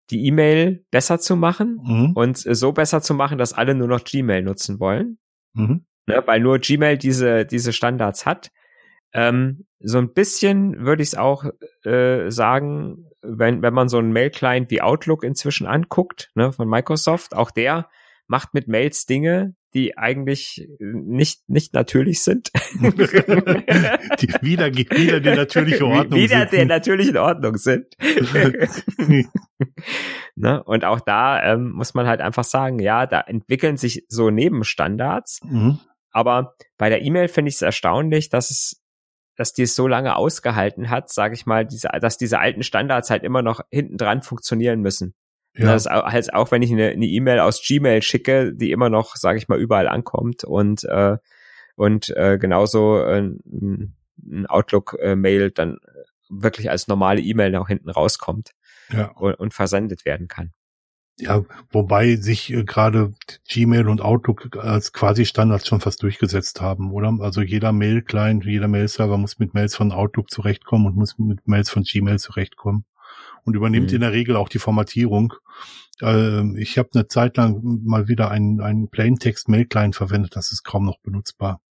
die 0.09 0.25
E-Mail 0.25 0.85
besser 0.89 1.19
zu 1.19 1.35
machen 1.35 1.79
mhm. 1.83 2.11
und 2.13 2.37
so 2.37 2.71
besser 2.71 3.01
zu 3.01 3.13
machen, 3.13 3.37
dass 3.37 3.53
alle 3.53 3.75
nur 3.75 3.87
noch 3.87 4.03
Gmail 4.03 4.41
nutzen 4.41 4.79
wollen. 4.79 5.19
Mhm. 5.53 5.85
Ne, 6.07 6.23
weil 6.25 6.39
nur 6.39 6.59
Gmail 6.59 6.97
diese, 6.97 7.45
diese 7.45 7.73
Standards 7.73 8.25
hat. 8.25 8.51
Ähm, 9.13 9.67
so 9.79 9.97
ein 9.97 10.13
bisschen 10.13 10.85
würde 10.85 11.03
ich 11.03 11.09
es 11.09 11.15
auch 11.15 11.45
äh, 11.83 12.31
sagen, 12.31 13.08
wenn, 13.21 13.61
wenn 13.61 13.73
man 13.73 13.89
so 13.89 13.97
einen 13.97 14.11
Mail-Client 14.11 14.71
wie 14.71 14.81
Outlook 14.81 15.23
inzwischen 15.23 15.67
anguckt, 15.67 16.31
ne, 16.35 16.51
von 16.51 16.67
Microsoft, 16.67 17.35
auch 17.35 17.51
der 17.51 17.89
macht 18.27 18.53
mit 18.53 18.67
Mails 18.67 19.05
Dinge, 19.05 19.55
die 19.73 19.97
eigentlich 19.97 20.67
nicht, 20.79 21.47
nicht 21.47 21.73
natürlich 21.73 22.21
sind. 22.23 22.51
die 22.73 22.89
wieder, 24.41 24.73
wieder 24.73 25.19
die 25.19 25.29
natürliche 25.29 25.85
Ordnung 25.85 26.19
wieder 26.19 26.39
sind. 26.39 26.53
der 26.53 26.65
natürlichen 26.65 27.17
Ordnung 27.17 27.57
sind. 27.57 27.85
ne? 30.35 30.63
Und 30.63 30.85
auch 30.85 30.99
da 31.01 31.53
ähm, 31.53 31.71
muss 31.71 31.93
man 31.93 32.07
halt 32.07 32.21
einfach 32.21 32.43
sagen, 32.43 32.79
ja, 32.79 33.05
da 33.05 33.21
entwickeln 33.21 33.77
sich 33.77 34.05
so 34.07 34.29
Nebenstandards. 34.29 35.39
Mhm. 35.43 35.79
Aber 36.11 36.55
bei 36.77 36.89
der 36.89 37.01
E-Mail 37.03 37.27
finde 37.27 37.49
ich 37.49 37.55
es 37.55 37.61
erstaunlich, 37.61 38.29
dass 38.29 38.49
es 38.49 38.81
dass 39.39 39.53
die 39.53 39.61
es 39.61 39.73
so 39.73 39.87
lange 39.87 40.17
ausgehalten 40.17 40.89
hat, 40.89 41.09
sage 41.09 41.33
ich 41.33 41.45
mal, 41.45 41.65
diese, 41.65 41.87
dass 42.01 42.17
diese 42.17 42.39
alten 42.39 42.61
Standards 42.61 43.09
halt 43.09 43.23
immer 43.23 43.41
noch 43.41 43.61
hinten 43.71 43.95
dran 43.95 44.21
funktionieren 44.21 44.81
müssen. 44.81 45.13
Ja. 45.55 45.67
Das 45.67 45.85
heißt, 45.85 46.33
auch 46.33 46.51
wenn 46.51 46.61
ich 46.61 46.73
eine 46.73 46.93
E-Mail 46.93 47.37
e 47.37 47.39
aus 47.39 47.61
Gmail 47.65 48.01
schicke, 48.01 48.53
die 48.53 48.71
immer 48.71 48.89
noch, 48.89 49.15
sage 49.15 49.37
ich 49.37 49.47
mal, 49.47 49.57
überall 49.57 49.87
ankommt 49.87 50.43
und 50.43 50.83
äh, 50.83 51.17
und 51.75 52.09
äh, 52.17 52.37
genauso 52.37 53.01
äh, 53.01 53.21
ein 53.21 54.45
Outlook-Mail 54.47 55.51
dann 55.51 55.77
wirklich 56.27 56.69
als 56.69 56.89
normale 56.89 57.21
E-Mail 57.21 57.51
nach 57.51 57.69
hinten 57.69 57.89
rauskommt 57.89 58.51
ja. 58.91 59.05
und, 59.11 59.35
und 59.35 59.53
versendet 59.53 60.03
werden 60.03 60.27
kann. 60.27 60.51
Ja, 61.19 61.43
wobei 61.71 62.15
sich 62.15 62.53
äh, 62.53 62.63
gerade 62.63 63.13
Gmail 63.47 63.87
und 63.87 64.01
Outlook 64.01 64.57
als 64.57 64.93
quasi 64.93 65.25
Standards 65.25 65.67
schon 65.67 65.81
fast 65.81 66.01
durchgesetzt 66.01 66.61
haben, 66.61 66.91
oder? 66.91 67.17
Also 67.19 67.41
jeder 67.41 67.71
Mail-Client, 67.71 68.45
jeder 68.45 68.67
Mail-Server 68.67 69.17
muss 69.17 69.39
mit 69.39 69.53
Mails 69.53 69.75
von 69.75 69.91
Outlook 69.91 70.31
zurechtkommen 70.31 70.85
und 70.87 70.95
muss 70.95 71.17
mit 71.17 71.47
Mails 71.47 71.69
von 71.69 71.83
Gmail 71.83 72.19
zurechtkommen 72.19 72.85
und 73.43 73.55
übernimmt 73.55 73.89
mhm. 73.89 73.95
in 73.95 74.01
der 74.01 74.13
Regel 74.13 74.35
auch 74.35 74.49
die 74.49 74.59
Formatierung. 74.59 75.33
Äh, 76.01 76.59
ich 76.59 76.77
habe 76.77 76.89
eine 76.93 77.07
Zeit 77.07 77.37
lang 77.37 77.81
mal 77.83 78.07
wieder 78.07 78.31
einen, 78.31 78.61
einen 78.61 78.89
Plaintext-Mail-Client 78.89 79.95
verwendet, 79.95 80.35
das 80.35 80.51
ist 80.51 80.63
kaum 80.63 80.85
noch 80.85 80.99
benutzbar. 80.99 81.61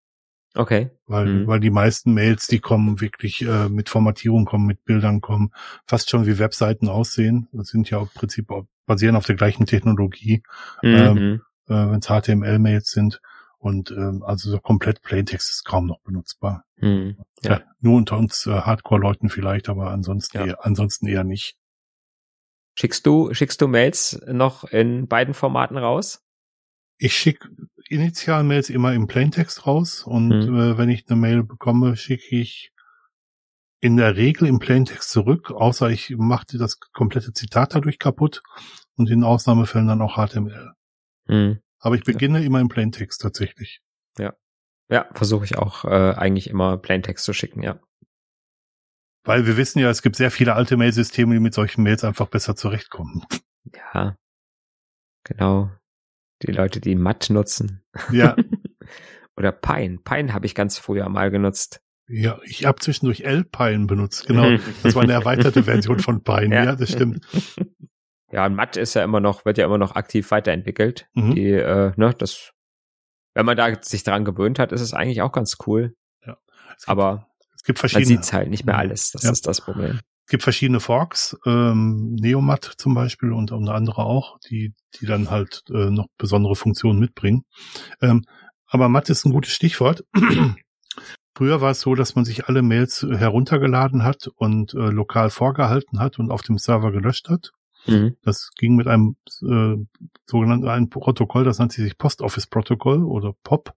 Okay. 0.54 0.90
Weil, 1.06 1.26
mhm. 1.26 1.46
weil 1.46 1.60
die 1.60 1.70
meisten 1.70 2.14
Mails, 2.14 2.46
die 2.48 2.58
kommen 2.58 3.00
wirklich 3.00 3.42
äh, 3.42 3.68
mit 3.68 3.88
Formatierung, 3.88 4.44
kommen 4.44 4.66
mit 4.66 4.84
Bildern, 4.84 5.20
kommen 5.20 5.52
fast 5.86 6.10
schon 6.10 6.26
wie 6.26 6.38
Webseiten 6.38 6.88
aussehen. 6.88 7.48
Das 7.52 7.68
sind 7.68 7.88
ja 7.90 8.00
im 8.00 8.08
Prinzip 8.08 8.50
basieren 8.88 9.14
auf 9.14 9.26
der 9.26 9.36
gleichen 9.36 9.66
Technologie, 9.66 10.42
mhm. 10.82 10.96
ähm, 10.96 11.42
äh, 11.68 11.90
wenn 11.90 12.00
es 12.00 12.08
HTML-Mails 12.08 12.90
sind. 12.90 13.20
Und 13.58 13.90
ähm, 13.90 14.22
also 14.24 14.50
so 14.50 14.58
komplett 14.58 15.02
Plaintext 15.02 15.50
ist 15.50 15.64
kaum 15.64 15.86
noch 15.86 16.00
benutzbar. 16.00 16.64
Mhm. 16.76 17.18
Ja. 17.42 17.50
ja. 17.50 17.62
nur 17.80 17.96
unter 17.96 18.16
uns 18.16 18.46
äh, 18.46 18.52
Hardcore-Leuten 18.52 19.28
vielleicht, 19.28 19.68
aber 19.68 19.90
ansonsten, 19.90 20.38
ja. 20.38 20.46
eher, 20.46 20.66
ansonsten 20.66 21.06
eher 21.06 21.24
nicht. 21.24 21.56
Schickst 22.74 23.06
du, 23.06 23.34
schickst 23.34 23.60
du 23.60 23.68
Mails 23.68 24.20
noch 24.26 24.64
in 24.64 25.08
beiden 25.08 25.34
Formaten 25.34 25.76
raus? 25.76 26.24
Ich 26.98 27.16
schicke 27.16 27.48
Initial-Mails 27.88 28.70
immer 28.70 28.92
im 28.92 29.06
Plaintext 29.06 29.66
raus 29.66 30.04
und 30.04 30.28
mhm. 30.28 30.56
äh, 30.56 30.78
wenn 30.78 30.88
ich 30.88 31.08
eine 31.08 31.18
Mail 31.18 31.42
bekomme, 31.42 31.96
schicke 31.96 32.36
ich 32.36 32.72
in 33.80 33.96
der 33.96 34.16
Regel 34.16 34.48
im 34.48 34.58
Plaintext 34.58 35.10
zurück, 35.10 35.50
außer 35.50 35.90
ich 35.90 36.14
mache 36.16 36.58
das 36.58 36.78
komplette 36.80 37.32
Zitat 37.32 37.74
dadurch 37.74 37.98
kaputt 37.98 38.42
und 38.96 39.08
in 39.10 39.24
Ausnahmefällen 39.24 39.88
dann 39.88 40.02
auch 40.02 40.16
HTML. 40.16 40.72
Mhm. 41.26 41.60
Aber 41.78 41.94
ich 41.94 42.02
beginne 42.02 42.40
ja. 42.40 42.46
immer 42.46 42.60
im 42.60 42.68
Plaintext 42.68 43.20
tatsächlich. 43.20 43.80
Ja. 44.18 44.34
Ja, 44.90 45.08
versuche 45.12 45.44
ich 45.44 45.58
auch 45.58 45.84
äh, 45.84 46.14
eigentlich 46.14 46.48
immer 46.48 46.76
Plaintext 46.78 47.24
zu 47.24 47.32
schicken, 47.32 47.62
ja. 47.62 47.78
Weil 49.24 49.46
wir 49.46 49.56
wissen 49.56 49.78
ja, 49.78 49.90
es 49.90 50.02
gibt 50.02 50.16
sehr 50.16 50.30
viele 50.30 50.54
alte 50.54 50.76
Mailsysteme, 50.76 51.34
die 51.34 51.40
mit 51.40 51.54
solchen 51.54 51.82
Mails 51.82 52.02
einfach 52.02 52.28
besser 52.28 52.56
zurechtkommen. 52.56 53.24
Ja. 53.74 54.16
Genau. 55.24 55.70
Die 56.42 56.52
Leute, 56.52 56.80
die 56.80 56.94
Matt 56.94 57.28
nutzen. 57.30 57.84
Ja. 58.10 58.34
Oder 59.36 59.52
Pine. 59.52 59.98
Pine 59.98 60.32
habe 60.32 60.46
ich 60.46 60.54
ganz 60.54 60.78
früher 60.78 61.08
mal 61.08 61.30
genutzt. 61.30 61.80
Ja, 62.08 62.38
ich 62.44 62.64
habe 62.64 62.80
zwischendurch 62.80 63.20
L-Pine 63.20 63.86
benutzt, 63.86 64.26
genau. 64.26 64.48
Das 64.82 64.94
war 64.94 65.02
eine 65.02 65.12
erweiterte 65.12 65.64
Version 65.64 65.98
von 65.98 66.22
Pine, 66.22 66.54
ja. 66.54 66.64
ja, 66.64 66.76
das 66.76 66.92
stimmt. 66.92 67.26
Ja, 68.30 68.44
und 68.44 68.54
Matt 68.54 68.76
ist 68.76 68.94
ja 68.94 69.02
immer 69.02 69.20
noch, 69.20 69.44
wird 69.44 69.58
ja 69.58 69.64
immer 69.64 69.78
noch 69.78 69.94
aktiv 69.94 70.30
weiterentwickelt. 70.30 71.08
Mhm. 71.14 71.34
Die, 71.34 71.50
äh, 71.50 71.92
ne, 71.96 72.14
das, 72.18 72.52
wenn 73.34 73.46
man 73.46 73.56
da 73.56 73.74
sich 73.82 74.04
dran 74.04 74.24
gewöhnt 74.24 74.58
hat, 74.58 74.72
ist 74.72 74.82
es 74.82 74.92
eigentlich 74.92 75.22
auch 75.22 75.32
ganz 75.32 75.56
cool. 75.66 75.96
Ja. 76.26 76.36
Es 76.76 76.84
gibt, 76.84 76.88
Aber 76.88 77.26
es 77.56 77.62
gibt 77.62 77.78
verschiedene, 77.78 78.16
man 78.16 78.22
sieht's 78.22 78.32
halt 78.32 78.50
nicht 78.50 78.66
mehr 78.66 78.74
mhm. 78.74 78.80
alles. 78.80 79.12
Das 79.12 79.22
ja. 79.22 79.30
ist 79.30 79.46
das 79.46 79.62
Problem. 79.62 80.00
Es 80.26 80.30
gibt 80.30 80.42
verschiedene 80.42 80.80
Forks, 80.80 81.38
ähm, 81.46 82.16
Neomat 82.16 82.74
zum 82.76 82.94
Beispiel 82.94 83.32
und 83.32 83.50
unter 83.50 83.74
andere 83.74 84.04
auch, 84.04 84.38
die, 84.40 84.74
die 85.00 85.06
dann 85.06 85.30
halt 85.30 85.62
äh, 85.70 85.88
noch 85.88 86.08
besondere 86.18 86.54
Funktionen 86.54 86.98
mitbringen. 86.98 87.44
Ähm, 88.02 88.26
aber 88.66 88.90
Matt 88.90 89.08
ist 89.08 89.24
ein 89.24 89.32
gutes 89.32 89.54
Stichwort. 89.54 90.04
Früher 91.38 91.60
war 91.60 91.70
es 91.70 91.80
so, 91.82 91.94
dass 91.94 92.16
man 92.16 92.24
sich 92.24 92.48
alle 92.48 92.62
Mails 92.62 93.06
heruntergeladen 93.08 94.02
hat 94.02 94.26
und 94.26 94.74
äh, 94.74 94.90
lokal 94.90 95.30
vorgehalten 95.30 96.00
hat 96.00 96.18
und 96.18 96.32
auf 96.32 96.42
dem 96.42 96.58
Server 96.58 96.90
gelöscht 96.90 97.28
hat. 97.28 97.52
Mhm. 97.86 98.16
Das 98.24 98.50
ging 98.58 98.74
mit 98.74 98.88
einem 98.88 99.14
äh, 99.42 99.76
sogenannten 100.26 100.66
einem 100.66 100.90
Protokoll, 100.90 101.44
das 101.44 101.60
nannte 101.60 101.80
sich 101.80 101.96
Post 101.96 102.22
Office 102.22 102.48
Protokoll 102.48 103.04
oder 103.04 103.34
POP. 103.44 103.72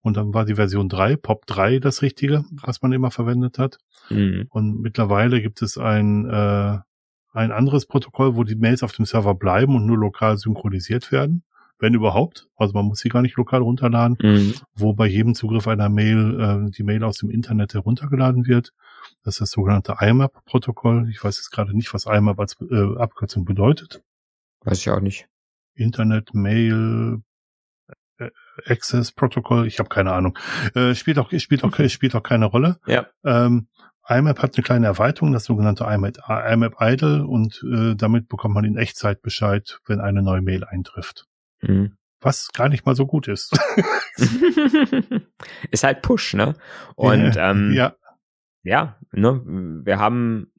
Und 0.00 0.16
dann 0.16 0.32
war 0.32 0.46
die 0.46 0.54
Version 0.54 0.88
3, 0.88 1.16
POP 1.16 1.44
3 1.44 1.80
das 1.80 2.00
Richtige, 2.00 2.46
was 2.50 2.80
man 2.80 2.92
immer 2.92 3.10
verwendet 3.10 3.58
hat. 3.58 3.76
Mhm. 4.08 4.46
Und 4.48 4.80
mittlerweile 4.80 5.42
gibt 5.42 5.60
es 5.60 5.76
ein, 5.76 6.24
äh, 6.30 6.78
ein 7.34 7.52
anderes 7.52 7.84
Protokoll, 7.84 8.36
wo 8.36 8.44
die 8.44 8.56
Mails 8.56 8.82
auf 8.82 8.92
dem 8.92 9.04
Server 9.04 9.34
bleiben 9.34 9.76
und 9.76 9.84
nur 9.84 9.98
lokal 9.98 10.38
synchronisiert 10.38 11.12
werden 11.12 11.44
wenn 11.82 11.94
überhaupt. 11.94 12.48
Also 12.56 12.72
man 12.74 12.86
muss 12.86 13.00
sie 13.00 13.08
gar 13.08 13.20
nicht 13.20 13.36
lokal 13.36 13.60
runterladen, 13.60 14.16
mhm. 14.22 14.54
wo 14.74 14.94
bei 14.94 15.06
jedem 15.06 15.34
Zugriff 15.34 15.66
einer 15.66 15.88
Mail 15.88 16.68
äh, 16.68 16.70
die 16.70 16.84
Mail 16.84 17.02
aus 17.02 17.18
dem 17.18 17.28
Internet 17.28 17.74
heruntergeladen 17.74 18.46
wird. 18.46 18.72
Das 19.24 19.34
ist 19.34 19.40
das 19.40 19.50
sogenannte 19.50 19.96
IMAP-Protokoll. 20.00 21.10
Ich 21.10 21.22
weiß 21.22 21.36
jetzt 21.36 21.50
gerade 21.50 21.76
nicht, 21.76 21.92
was 21.92 22.06
IMAP 22.06 22.38
als 22.38 22.56
äh, 22.60 22.96
Abkürzung 22.96 23.44
bedeutet. 23.44 24.02
Weiß 24.64 24.78
ich 24.78 24.90
auch 24.90 25.00
nicht. 25.00 25.26
Internet 25.74 26.34
Mail 26.34 27.20
äh, 28.18 28.30
Access 28.66 29.10
Protokoll. 29.10 29.66
Ich 29.66 29.80
habe 29.80 29.88
keine 29.88 30.12
Ahnung. 30.12 30.38
Äh, 30.74 30.94
spielt 30.94 31.18
auch 31.18 31.32
spielt 31.36 31.64
auch 31.64 31.88
spielt 31.88 32.14
auch 32.14 32.22
keine 32.22 32.46
Rolle. 32.46 32.78
Ja. 32.86 33.06
Ähm, 33.24 33.66
IMAP 34.08 34.40
hat 34.40 34.54
eine 34.54 34.62
kleine 34.62 34.86
Erweiterung, 34.86 35.32
das 35.32 35.44
sogenannte 35.44 35.84
IMAP, 35.84 36.18
IMAP 36.28 36.76
Idle 36.80 37.26
und 37.26 37.64
äh, 37.64 37.96
damit 37.96 38.28
bekommt 38.28 38.54
man 38.54 38.64
in 38.64 38.76
Echtzeit 38.76 39.22
Bescheid, 39.22 39.78
wenn 39.86 40.00
eine 40.00 40.22
neue 40.22 40.42
Mail 40.42 40.64
eintrifft. 40.64 41.26
Mhm. 41.62 41.96
Was 42.20 42.52
gar 42.52 42.68
nicht 42.68 42.86
mal 42.86 42.94
so 42.94 43.06
gut 43.06 43.26
ist. 43.26 43.52
ist 45.70 45.82
halt 45.82 46.02
Push, 46.02 46.34
ne? 46.34 46.54
Und 46.94 47.34
ja, 47.34 47.50
ähm, 47.50 47.72
ja. 47.72 47.96
ja, 48.62 48.96
ne, 49.10 49.42
wir 49.84 49.98
haben 49.98 50.52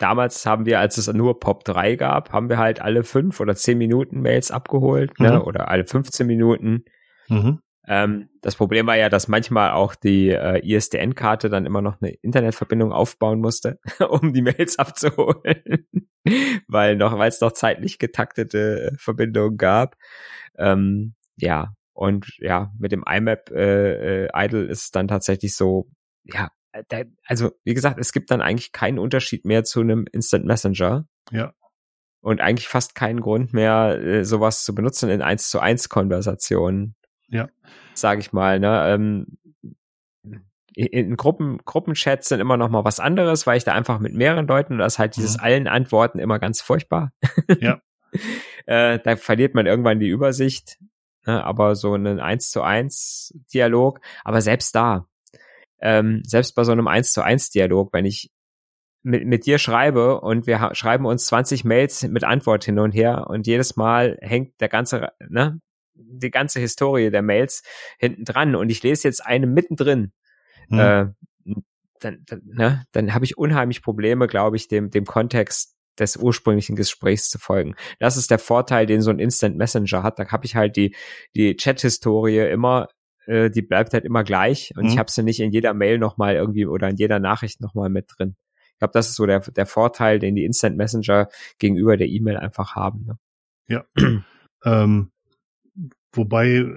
damals 0.00 0.46
haben 0.46 0.66
wir, 0.66 0.80
als 0.80 0.98
es 0.98 1.12
nur 1.12 1.38
Pop 1.38 1.64
3 1.64 1.96
gab, 1.96 2.32
haben 2.32 2.48
wir 2.48 2.58
halt 2.58 2.80
alle 2.80 3.04
fünf 3.04 3.38
oder 3.38 3.54
zehn 3.54 3.78
Minuten 3.78 4.20
Mails 4.20 4.50
abgeholt, 4.50 5.18
ne? 5.20 5.28
mhm. 5.28 5.34
ne? 5.34 5.44
Oder 5.44 5.68
alle 5.68 5.86
15 5.86 6.26
Minuten. 6.26 6.84
Mhm. 7.28 7.60
Ähm, 7.90 8.28
das 8.40 8.54
Problem 8.54 8.86
war 8.86 8.96
ja, 8.96 9.08
dass 9.08 9.26
manchmal 9.26 9.72
auch 9.72 9.96
die 9.96 10.28
äh, 10.28 10.64
ISDN-Karte 10.64 11.50
dann 11.50 11.66
immer 11.66 11.82
noch 11.82 12.00
eine 12.00 12.12
Internetverbindung 12.12 12.92
aufbauen 12.92 13.40
musste, 13.40 13.80
um 14.08 14.32
die 14.32 14.42
Mails 14.42 14.78
abzuholen, 14.78 15.88
weil 16.68 16.94
noch, 16.94 17.18
weil 17.18 17.28
es 17.28 17.40
noch 17.40 17.50
zeitlich 17.50 17.98
getaktete 17.98 18.92
Verbindungen 18.96 19.56
gab. 19.56 19.96
Ähm, 20.56 21.14
ja, 21.36 21.74
und 21.92 22.30
ja, 22.38 22.72
mit 22.78 22.92
dem 22.92 23.02
IMAP 23.04 23.50
äh, 23.50 24.26
äh, 24.26 24.28
Idle 24.36 24.66
ist 24.66 24.84
es 24.84 24.90
dann 24.92 25.08
tatsächlich 25.08 25.56
so, 25.56 25.90
ja, 26.22 26.48
da, 26.88 27.02
also 27.26 27.50
wie 27.64 27.74
gesagt, 27.74 27.98
es 27.98 28.12
gibt 28.12 28.30
dann 28.30 28.40
eigentlich 28.40 28.70
keinen 28.70 29.00
Unterschied 29.00 29.44
mehr 29.44 29.64
zu 29.64 29.80
einem 29.80 30.06
Instant 30.12 30.44
Messenger. 30.44 31.08
Ja. 31.32 31.54
Und 32.20 32.40
eigentlich 32.40 32.68
fast 32.68 32.94
keinen 32.94 33.20
Grund 33.20 33.52
mehr, 33.52 33.98
äh, 34.00 34.24
sowas 34.24 34.62
zu 34.64 34.76
benutzen 34.76 35.10
in 35.10 35.22
1 35.22 35.50
zu 35.50 35.58
1 35.58 35.88
Konversationen. 35.88 36.94
Ja. 37.30 37.48
Sag 37.94 38.18
ich 38.18 38.32
mal, 38.32 38.60
ne? 38.60 38.84
Ähm, 38.88 39.38
in 40.74 41.16
Gruppen, 41.16 41.58
Gruppenchats 41.64 42.28
sind 42.28 42.40
immer 42.40 42.56
noch 42.56 42.68
mal 42.68 42.84
was 42.84 43.00
anderes, 43.00 43.46
weil 43.46 43.56
ich 43.56 43.64
da 43.64 43.72
einfach 43.72 43.98
mit 43.98 44.14
mehreren 44.14 44.46
Leuten, 44.46 44.74
und 44.74 44.78
das 44.78 44.94
ist 44.94 44.98
halt 44.98 45.16
dieses 45.16 45.36
mhm. 45.36 45.44
allen 45.44 45.68
Antworten 45.68 46.18
immer 46.18 46.38
ganz 46.38 46.60
furchtbar. 46.60 47.12
Ja. 47.60 47.80
äh, 48.66 48.98
da 48.98 49.16
verliert 49.16 49.54
man 49.54 49.66
irgendwann 49.66 50.00
die 50.00 50.08
Übersicht. 50.08 50.78
Ne? 51.26 51.44
Aber 51.44 51.74
so 51.74 51.94
einen 51.94 52.18
1 52.18 52.50
zu 52.50 52.62
1 52.62 53.34
Dialog, 53.52 54.00
aber 54.24 54.40
selbst 54.40 54.74
da, 54.74 55.06
ähm, 55.80 56.22
selbst 56.24 56.54
bei 56.54 56.64
so 56.64 56.72
einem 56.72 56.88
1 56.88 57.12
zu 57.12 57.22
1 57.22 57.50
Dialog, 57.50 57.92
wenn 57.92 58.04
ich 58.04 58.30
mit, 59.02 59.26
mit 59.26 59.46
dir 59.46 59.58
schreibe 59.58 60.20
und 60.20 60.46
wir 60.46 60.70
schreiben 60.74 61.06
uns 61.06 61.26
20 61.26 61.64
Mails 61.64 62.02
mit 62.02 62.24
Antwort 62.24 62.64
hin 62.64 62.78
und 62.78 62.92
her 62.92 63.26
und 63.28 63.46
jedes 63.46 63.76
Mal 63.76 64.18
hängt 64.20 64.60
der 64.60 64.68
ganze, 64.68 65.08
ne, 65.28 65.60
die 66.02 66.30
ganze 66.30 66.60
Historie 66.60 67.10
der 67.10 67.22
Mails 67.22 67.62
hinten 67.98 68.24
dran 68.24 68.54
und 68.56 68.70
ich 68.70 68.82
lese 68.82 69.08
jetzt 69.08 69.24
eine 69.24 69.46
mittendrin, 69.46 70.12
hm. 70.68 70.78
äh, 70.78 71.06
dann, 72.00 72.24
dann, 72.26 72.42
ne, 72.44 72.84
dann 72.92 73.14
habe 73.14 73.24
ich 73.24 73.36
unheimlich 73.36 73.82
Probleme, 73.82 74.26
glaube 74.26 74.56
ich, 74.56 74.68
dem, 74.68 74.90
dem 74.90 75.04
Kontext 75.04 75.76
des 75.98 76.16
ursprünglichen 76.16 76.76
Gesprächs 76.76 77.28
zu 77.28 77.38
folgen. 77.38 77.74
Das 77.98 78.16
ist 78.16 78.30
der 78.30 78.38
Vorteil, 78.38 78.86
den 78.86 79.02
so 79.02 79.10
ein 79.10 79.18
Instant 79.18 79.56
Messenger 79.56 80.02
hat. 80.02 80.18
Da 80.18 80.26
habe 80.30 80.46
ich 80.46 80.56
halt 80.56 80.76
die, 80.76 80.94
die 81.34 81.56
Chat-Historie 81.56 82.48
immer 82.50 82.88
äh, 83.26 83.50
die 83.50 83.62
bleibt 83.62 83.92
halt 83.92 84.04
immer 84.04 84.24
gleich 84.24 84.72
und 84.76 84.84
mhm. 84.84 84.90
ich 84.90 84.98
habe 84.98 85.10
sie 85.10 85.22
nicht 85.22 85.40
in 85.40 85.52
jeder 85.52 85.74
Mail 85.74 85.98
nochmal 85.98 86.34
irgendwie 86.34 86.66
oder 86.66 86.88
in 86.88 86.96
jeder 86.96 87.20
Nachricht 87.20 87.60
nochmal 87.60 87.88
mit 87.88 88.06
drin. 88.08 88.36
Ich 88.72 88.78
glaube, 88.78 88.92
das 88.92 89.08
ist 89.08 89.16
so 89.16 89.26
der, 89.26 89.40
der 89.40 89.66
Vorteil, 89.66 90.18
den 90.18 90.34
die 90.34 90.44
Instant 90.44 90.76
Messenger 90.76 91.28
gegenüber 91.58 91.96
der 91.96 92.08
E-Mail 92.08 92.38
einfach 92.38 92.74
haben. 92.74 93.04
Ne? 93.06 93.18
Ja. 93.68 93.84
ähm, 94.64 95.12
Wobei 96.12 96.48
äh, 96.56 96.74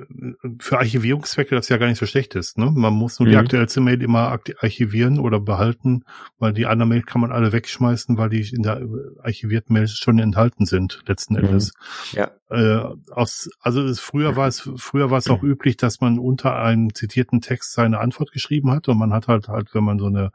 für 0.60 0.78
Archivierungszwecke 0.80 1.56
das 1.56 1.70
ja 1.70 1.78
gar 1.78 1.88
nicht 1.88 2.00
so 2.00 2.06
schlecht 2.06 2.36
ist. 2.36 2.58
Ne? 2.58 2.72
Man 2.72 2.94
muss 2.94 3.20
nur 3.20 3.28
mhm. 3.28 3.32
die 3.32 3.38
aktuellste 3.38 3.82
Mail 3.82 4.02
immer 4.02 4.40
archivieren 4.60 5.20
oder 5.20 5.40
behalten, 5.40 6.04
weil 6.40 6.54
die 6.54 6.66
anderen 6.66 6.90
Mail 6.90 7.02
kann 7.02 7.22
man 7.22 7.32
alle 7.32 7.52
wegschmeißen, 7.52 8.18
weil 8.18 8.30
die 8.30 8.48
in 8.54 8.64
der 8.64 8.82
äh, 8.82 8.88
archivierten 9.22 9.74
Mail 9.74 9.88
schon 9.88 10.20
enthalten 10.20 10.66
sind, 10.66 11.02
letzten 11.08 11.34
mhm. 11.34 11.46
Endes. 11.46 11.74
Ja. 12.12 12.32
Äh, 12.54 12.84
aus, 13.12 13.50
also 13.62 13.82
es, 13.82 14.00
früher 14.00 14.36
war 14.36 14.48
es, 14.48 14.70
früher 14.76 15.10
war 15.10 15.18
es 15.18 15.28
auch 15.28 15.42
üblich, 15.42 15.76
dass 15.76 16.02
man 16.02 16.20
unter 16.20 16.56
einem 16.56 16.94
zitierten 16.94 17.42
Text 17.42 17.74
seine 17.74 18.00
Antwort 18.00 18.32
geschrieben 18.32 18.70
hat 18.70 18.88
und 18.88 19.00
man 19.00 19.12
hat 19.12 19.28
halt 19.28 19.48
halt, 19.48 19.74
wenn 19.74 19.84
man 19.84 19.98
so 19.98 20.06
eine 20.06 20.32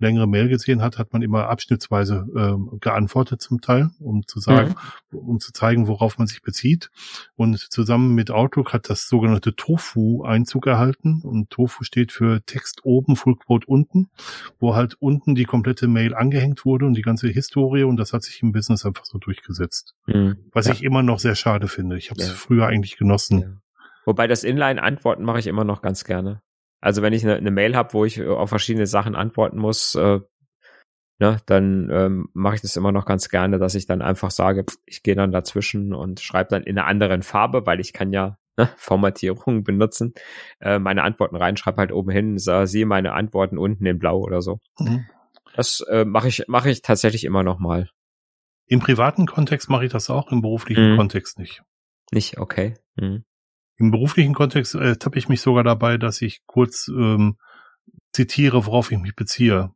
längere 0.00 0.26
Mail 0.26 0.48
gesehen 0.48 0.82
hat, 0.82 0.98
hat 0.98 1.12
man 1.12 1.22
immer 1.22 1.48
abschnittsweise 1.48 2.26
äh, 2.34 2.78
geantwortet 2.80 3.40
zum 3.40 3.60
Teil, 3.60 3.90
um 4.00 4.26
zu 4.26 4.40
sagen, 4.40 4.74
mhm. 5.12 5.18
um 5.18 5.38
zu 5.38 5.52
zeigen, 5.52 5.86
worauf 5.86 6.18
man 6.18 6.26
sich 6.26 6.42
bezieht. 6.42 6.90
Und 7.36 7.58
zusammen 7.58 8.16
mit 8.16 8.32
Outlook 8.32 8.72
hat 8.72 8.90
das 8.90 9.08
sogenannte 9.08 9.54
Tofu 9.54 10.24
Einzug 10.24 10.66
erhalten 10.66 11.20
und 11.22 11.50
Tofu 11.50 11.84
steht 11.84 12.10
für 12.10 12.44
Text 12.46 12.80
oben, 12.84 13.14
Fullquote 13.14 13.66
unten, 13.68 14.10
wo 14.58 14.74
halt 14.74 14.96
unten 14.98 15.36
die 15.36 15.44
komplette 15.44 15.86
Mail 15.86 16.14
angehängt 16.14 16.64
wurde 16.64 16.86
und 16.86 16.94
die 16.94 17.02
ganze 17.02 17.28
Historie 17.28 17.84
und 17.84 17.96
das 17.96 18.12
hat 18.12 18.24
sich 18.24 18.42
im 18.42 18.50
Business 18.50 18.84
einfach 18.84 19.04
so 19.04 19.18
durchgesetzt. 19.18 19.94
Mhm. 20.06 20.36
Was 20.50 20.66
ja. 20.66 20.72
ich 20.72 20.82
immer 20.82 21.04
noch 21.04 21.20
sehr 21.20 21.36
schade 21.36 21.59
finde. 21.68 21.96
Ich 21.96 22.10
habe 22.10 22.20
es 22.20 22.28
ja. 22.28 22.34
früher 22.34 22.66
eigentlich 22.66 22.96
genossen. 22.96 23.40
Ja. 23.40 23.48
Wobei 24.04 24.26
das 24.26 24.44
Inline-Antworten 24.44 25.24
mache 25.24 25.38
ich 25.38 25.46
immer 25.46 25.64
noch 25.64 25.82
ganz 25.82 26.04
gerne. 26.04 26.42
Also 26.80 27.02
wenn 27.02 27.12
ich 27.12 27.24
eine, 27.24 27.36
eine 27.36 27.50
Mail 27.50 27.76
habe, 27.76 27.92
wo 27.92 28.04
ich 28.04 28.22
auf 28.22 28.48
verschiedene 28.48 28.86
Sachen 28.86 29.14
antworten 29.14 29.58
muss, 29.58 29.94
äh, 29.94 30.20
ne, 31.18 31.36
dann 31.46 31.90
ähm, 31.92 32.28
mache 32.32 32.56
ich 32.56 32.60
das 32.62 32.76
immer 32.76 32.90
noch 32.90 33.04
ganz 33.04 33.28
gerne, 33.28 33.58
dass 33.58 33.74
ich 33.74 33.86
dann 33.86 34.02
einfach 34.02 34.30
sage, 34.30 34.64
ich 34.86 35.02
gehe 35.02 35.14
dann 35.14 35.30
dazwischen 35.30 35.94
und 35.94 36.20
schreibe 36.20 36.50
dann 36.50 36.62
in 36.62 36.78
einer 36.78 36.88
anderen 36.88 37.22
Farbe, 37.22 37.66
weil 37.66 37.80
ich 37.80 37.92
kann 37.92 38.12
ja 38.12 38.38
ne, 38.56 38.70
Formatierungen 38.76 39.62
benutzen, 39.62 40.14
äh, 40.60 40.78
meine 40.78 41.02
Antworten 41.02 41.36
reinschreibe 41.36 41.76
halt 41.76 41.92
oben 41.92 42.10
hin, 42.10 42.38
sah, 42.38 42.66
sehe 42.66 42.86
meine 42.86 43.12
Antworten 43.12 43.58
unten 43.58 43.84
in 43.86 43.98
blau 43.98 44.18
oder 44.18 44.40
so. 44.40 44.58
Mhm. 44.78 45.06
Das 45.54 45.80
äh, 45.90 46.04
mache 46.04 46.28
ich, 46.28 46.44
mache 46.48 46.70
ich 46.70 46.80
tatsächlich 46.80 47.24
immer 47.24 47.42
noch 47.42 47.58
mal. 47.58 47.90
Im 48.70 48.78
privaten 48.78 49.26
Kontext 49.26 49.68
mache 49.68 49.86
ich 49.86 49.90
das 49.90 50.10
auch, 50.10 50.30
im 50.30 50.42
beruflichen 50.42 50.92
mhm. 50.92 50.96
Kontext 50.96 51.40
nicht. 51.40 51.62
Nicht, 52.12 52.38
okay. 52.38 52.76
Mhm. 52.94 53.24
Im 53.78 53.90
beruflichen 53.90 54.32
Kontext 54.32 54.76
äh, 54.76 54.94
tappe 54.94 55.18
ich 55.18 55.28
mich 55.28 55.40
sogar 55.40 55.64
dabei, 55.64 55.98
dass 55.98 56.22
ich 56.22 56.46
kurz 56.46 56.86
ähm, 56.86 57.36
zitiere, 58.12 58.66
worauf 58.66 58.92
ich 58.92 58.98
mich 58.98 59.16
beziehe. 59.16 59.72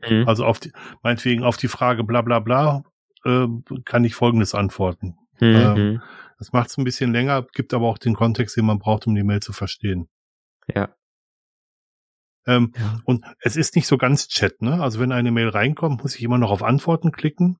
Mhm. 0.00 0.26
Also 0.26 0.46
auf 0.46 0.60
die, 0.60 0.72
meinetwegen 1.02 1.44
auf 1.44 1.58
die 1.58 1.68
Frage 1.68 2.04
bla 2.04 2.22
bla 2.22 2.38
bla 2.38 2.84
äh, 3.26 3.46
kann 3.84 4.04
ich 4.04 4.14
folgendes 4.14 4.54
antworten. 4.54 5.18
Mhm. 5.40 5.46
Ähm, 5.46 6.02
das 6.38 6.50
macht 6.52 6.70
es 6.70 6.78
ein 6.78 6.84
bisschen 6.84 7.12
länger, 7.12 7.46
gibt 7.52 7.74
aber 7.74 7.86
auch 7.86 7.98
den 7.98 8.14
Kontext, 8.14 8.56
den 8.56 8.64
man 8.64 8.78
braucht, 8.78 9.06
um 9.06 9.14
die 9.14 9.24
Mail 9.24 9.40
zu 9.40 9.52
verstehen. 9.52 10.08
Ja. 10.74 10.88
Ähm, 12.46 12.72
ja. 12.78 12.98
Und 13.04 13.26
es 13.40 13.56
ist 13.56 13.76
nicht 13.76 13.86
so 13.86 13.98
ganz 13.98 14.28
Chat, 14.28 14.62
ne? 14.62 14.80
Also 14.82 15.00
wenn 15.00 15.12
eine 15.12 15.32
Mail 15.32 15.50
reinkommt, 15.50 16.02
muss 16.02 16.14
ich 16.14 16.22
immer 16.22 16.38
noch 16.38 16.50
auf 16.50 16.62
Antworten 16.62 17.12
klicken 17.12 17.58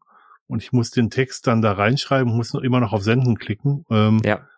und 0.48 0.62
ich 0.62 0.72
muss 0.72 0.90
den 0.90 1.11
Text 1.11 1.46
dann 1.46 1.62
da 1.62 1.72
reinschreiben, 1.72 2.34
muss 2.34 2.54
immer 2.54 2.80
noch 2.80 2.92
auf 2.92 3.02
Senden 3.02 3.38
klicken. 3.38 3.84
Ähm, 3.90 4.20
ja. 4.24 4.48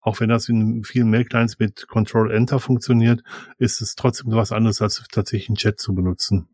Auch 0.00 0.20
wenn 0.20 0.28
das 0.28 0.48
in 0.48 0.84
vielen 0.84 1.10
Mail-Clients 1.10 1.58
mit 1.58 1.88
Control 1.88 2.30
Enter 2.30 2.60
funktioniert, 2.60 3.22
ist 3.58 3.80
es 3.80 3.94
trotzdem 3.94 4.32
was 4.32 4.52
anderes, 4.52 4.80
als 4.80 5.02
tatsächlich 5.10 5.48
einen 5.48 5.56
Chat 5.56 5.80
zu 5.80 5.94
benutzen. 5.94 6.48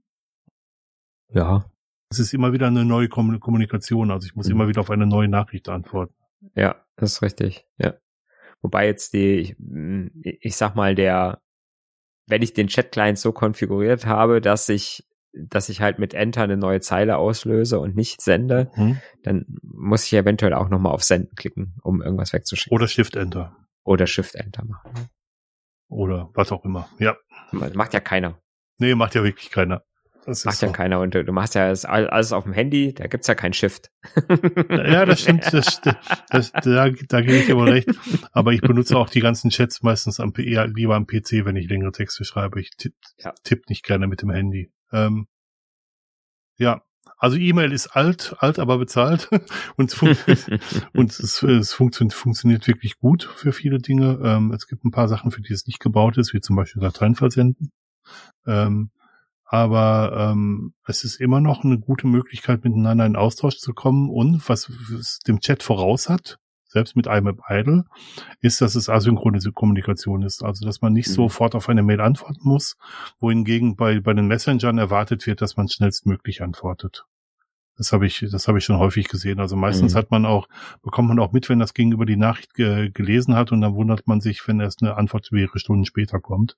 Ja. 1.29 1.65
Es 2.11 2.19
ist 2.19 2.33
immer 2.33 2.53
wieder 2.53 2.69
eine 2.69 2.85
neue 2.85 3.09
Kommunikation, 3.09 4.11
also 4.11 4.27
ich 4.27 4.35
muss 4.35 4.47
mhm. 4.47 4.53
immer 4.53 4.69
wieder 4.69 4.81
auf 4.81 4.91
eine 4.91 5.07
neue 5.07 5.29
Nachricht 5.29 5.69
antworten. 5.69 6.15
Ja, 6.55 6.77
das 6.97 7.13
ist 7.13 7.23
richtig, 7.23 7.67
ja. 7.79 7.95
Wobei 8.63 8.87
jetzt 8.87 9.13
die, 9.15 9.37
ich, 9.41 9.57
ich 10.41 10.57
sag 10.57 10.75
mal, 10.75 10.95
der, 10.95 11.41
wenn 12.27 12.43
ich 12.43 12.53
den 12.53 12.69
Chat-Client 12.69 13.19
so 13.19 13.33
konfiguriert 13.33 14.07
habe, 14.07 14.41
dass 14.41 14.69
ich, 14.69 15.07
dass 15.33 15.69
ich 15.69 15.81
halt 15.81 15.99
mit 15.99 16.15
Enter 16.15 16.43
eine 16.43 16.57
neue 16.57 16.81
Zeile 16.81 17.17
auslöse 17.17 17.79
und 17.79 17.95
nicht 17.95 18.21
sende, 18.21 18.71
mhm. 18.77 19.01
dann 19.23 19.47
muss 19.63 20.05
ich 20.05 20.13
eventuell 20.15 20.55
auch 20.55 20.69
nochmal 20.69 20.93
auf 20.93 21.05
Senden 21.05 21.35
klicken, 21.37 21.77
um 21.83 22.03
irgendwas 22.03 22.33
wegzuschicken. 22.33 22.75
Oder 22.75 22.89
Shift-Enter. 22.89 23.57
Oder 23.85 24.07
Shift-Enter 24.07 24.65
machen. 24.65 25.09
Oder 25.89 26.31
was 26.35 26.53
auch 26.53 26.65
immer, 26.65 26.89
ja. 26.99 27.17
Macht 27.53 27.95
ja 27.95 28.01
keiner. 28.01 28.39
Nee, 28.79 28.95
macht 28.95 29.15
ja 29.15 29.25
wirklich 29.25 29.51
keiner. 29.51 29.85
Das 30.27 30.45
Macht 30.45 30.61
ja 30.61 30.69
so. 30.69 30.73
keiner 30.73 31.01
und 31.01 31.15
du, 31.15 31.25
du 31.25 31.33
machst 31.33 31.55
ja 31.55 31.69
alles 31.69 32.33
auf 32.33 32.45
dem 32.45 32.53
Handy, 32.53 32.93
da 32.95 33.07
gibt's 33.07 33.27
ja 33.27 33.35
kein 33.35 33.53
Shift. 33.53 33.91
Ja, 34.69 35.07
das 35.07 35.23
stimmt, 35.23 35.51
das, 35.53 35.81
das, 36.29 36.53
da, 36.53 36.91
da 36.91 37.21
gebe 37.21 37.37
ich 37.37 37.51
aber 37.51 37.67
recht. 37.67 37.89
Aber 38.33 38.53
ich 38.53 38.61
benutze 38.61 38.97
auch 38.97 39.09
die 39.09 39.21
ganzen 39.21 39.51
Chats 39.51 39.83
meistens 39.83 40.21
am, 40.21 40.33
eher 40.37 40.67
lieber 40.67 40.95
am 40.95 41.07
PC, 41.07 41.45
wenn 41.45 41.57
ich 41.57 41.69
längere 41.69 41.93
Texte 41.93 42.25
schreibe. 42.25 42.61
Ich 42.61 42.71
tippe 42.77 42.97
ja. 43.19 43.33
tipp 43.45 43.69
nicht 43.69 43.83
gerne 43.83 44.07
mit 44.07 44.23
dem 44.23 44.31
Handy. 44.31 44.71
Ähm, 44.93 45.27
ja, 46.59 46.83
also 47.17 47.37
E-Mail 47.37 47.73
ist 47.73 47.89
alt, 47.89 48.35
alt 48.39 48.59
aber 48.59 48.79
bezahlt 48.79 49.29
und, 49.77 49.91
es, 49.91 49.95
fun 49.95 50.17
und 50.95 51.11
es, 51.11 51.43
es 51.43 51.73
funktio 51.73 52.09
funktioniert 52.11 52.67
wirklich 52.67 52.99
gut 52.99 53.25
für 53.37 53.53
viele 53.53 53.79
Dinge. 53.79 54.19
Ähm, 54.23 54.53
es 54.53 54.67
gibt 54.67 54.85
ein 54.85 54.91
paar 54.91 55.09
Sachen, 55.09 55.31
für 55.31 55.43
die 55.43 55.53
es 55.53 55.67
nicht 55.67 55.81
gebaut 55.81 56.19
ist, 56.19 56.33
wie 56.33 56.41
zum 56.41 56.57
Beispiel 56.57 56.83
Dateien 56.83 57.15
versenden. 57.15 57.73
Ähm, 58.47 58.91
aber 59.45 60.31
ähm, 60.33 60.75
es 60.87 61.03
ist 61.03 61.21
immer 61.21 61.41
noch 61.41 61.65
eine 61.65 61.79
gute 61.79 62.07
Möglichkeit, 62.07 62.63
miteinander 62.63 63.05
in 63.05 63.17
Austausch 63.17 63.59
zu 63.59 63.75
kommen 63.75 64.09
und 64.09 64.49
was 64.49 64.69
es 64.69 65.19
dem 65.19 65.41
Chat 65.41 65.63
voraus 65.63 66.09
hat, 66.09 66.39
selbst 66.71 66.97
mit 66.97 67.07
IMAP 67.07 67.41
Idle, 67.49 67.85
ist, 68.41 68.61
dass 68.61 68.77
es 68.77 68.89
asynchrone 68.89 69.41
Kommunikation 69.53 70.23
ist. 70.23 70.43
Also, 70.43 70.65
dass 70.65 70.81
man 70.81 70.93
nicht 70.93 71.09
mhm. 71.09 71.15
sofort 71.15 71.55
auf 71.55 71.69
eine 71.69 71.83
Mail 71.83 72.01
antworten 72.01 72.49
muss, 72.49 72.77
wohingegen 73.19 73.77
bei, 73.77 74.01
bei 74.01 74.15
den 74.15 74.29
Messengern 74.29 74.79
erwartet 74.79 75.27
wird, 75.27 75.43
dass 75.43 75.57
man 75.57 75.69
schnellstmöglich 75.69 76.43
antwortet. 76.43 77.05
Das 77.77 77.93
habe 77.93 78.07
ich, 78.07 78.27
das 78.31 78.47
habe 78.47 78.59
ich 78.59 78.65
schon 78.65 78.79
häufig 78.79 79.09
gesehen. 79.09 79.41
Also 79.41 79.57
meistens 79.57 79.95
mhm. 79.95 79.99
hat 79.99 80.11
man 80.11 80.27
auch, 80.27 80.49
bekommt 80.83 81.09
man 81.09 81.19
auch 81.19 81.33
mit, 81.33 81.49
wenn 81.49 81.59
das 81.59 81.75
Gegenüber 81.75 82.07
die 82.07 82.17
Nachricht 82.17 82.55
ge 82.55 82.91
gelesen 82.91 83.35
hat 83.35 83.53
und 83.53 83.63
dann 83.63 83.75
wundert 83.75 84.07
man 84.07 84.21
sich, 84.21 84.47
wenn 84.47 84.61
erst 84.61 84.83
eine 84.83 84.97
Antwort 84.97 85.33
mehrere 85.33 85.59
Stunden 85.59 85.87
später 85.87 86.21
kommt. 86.21 86.57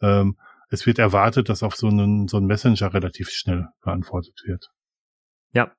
Ähm, 0.00 0.36
es 0.70 0.86
wird 0.86 0.98
erwartet, 0.98 1.48
dass 1.48 1.62
auf 1.62 1.76
so 1.76 1.88
einen, 1.88 2.28
so 2.28 2.38
einen 2.38 2.46
Messenger 2.46 2.94
relativ 2.94 3.30
schnell 3.30 3.68
beantwortet 3.82 4.42
wird. 4.46 4.70
Ja. 5.52 5.70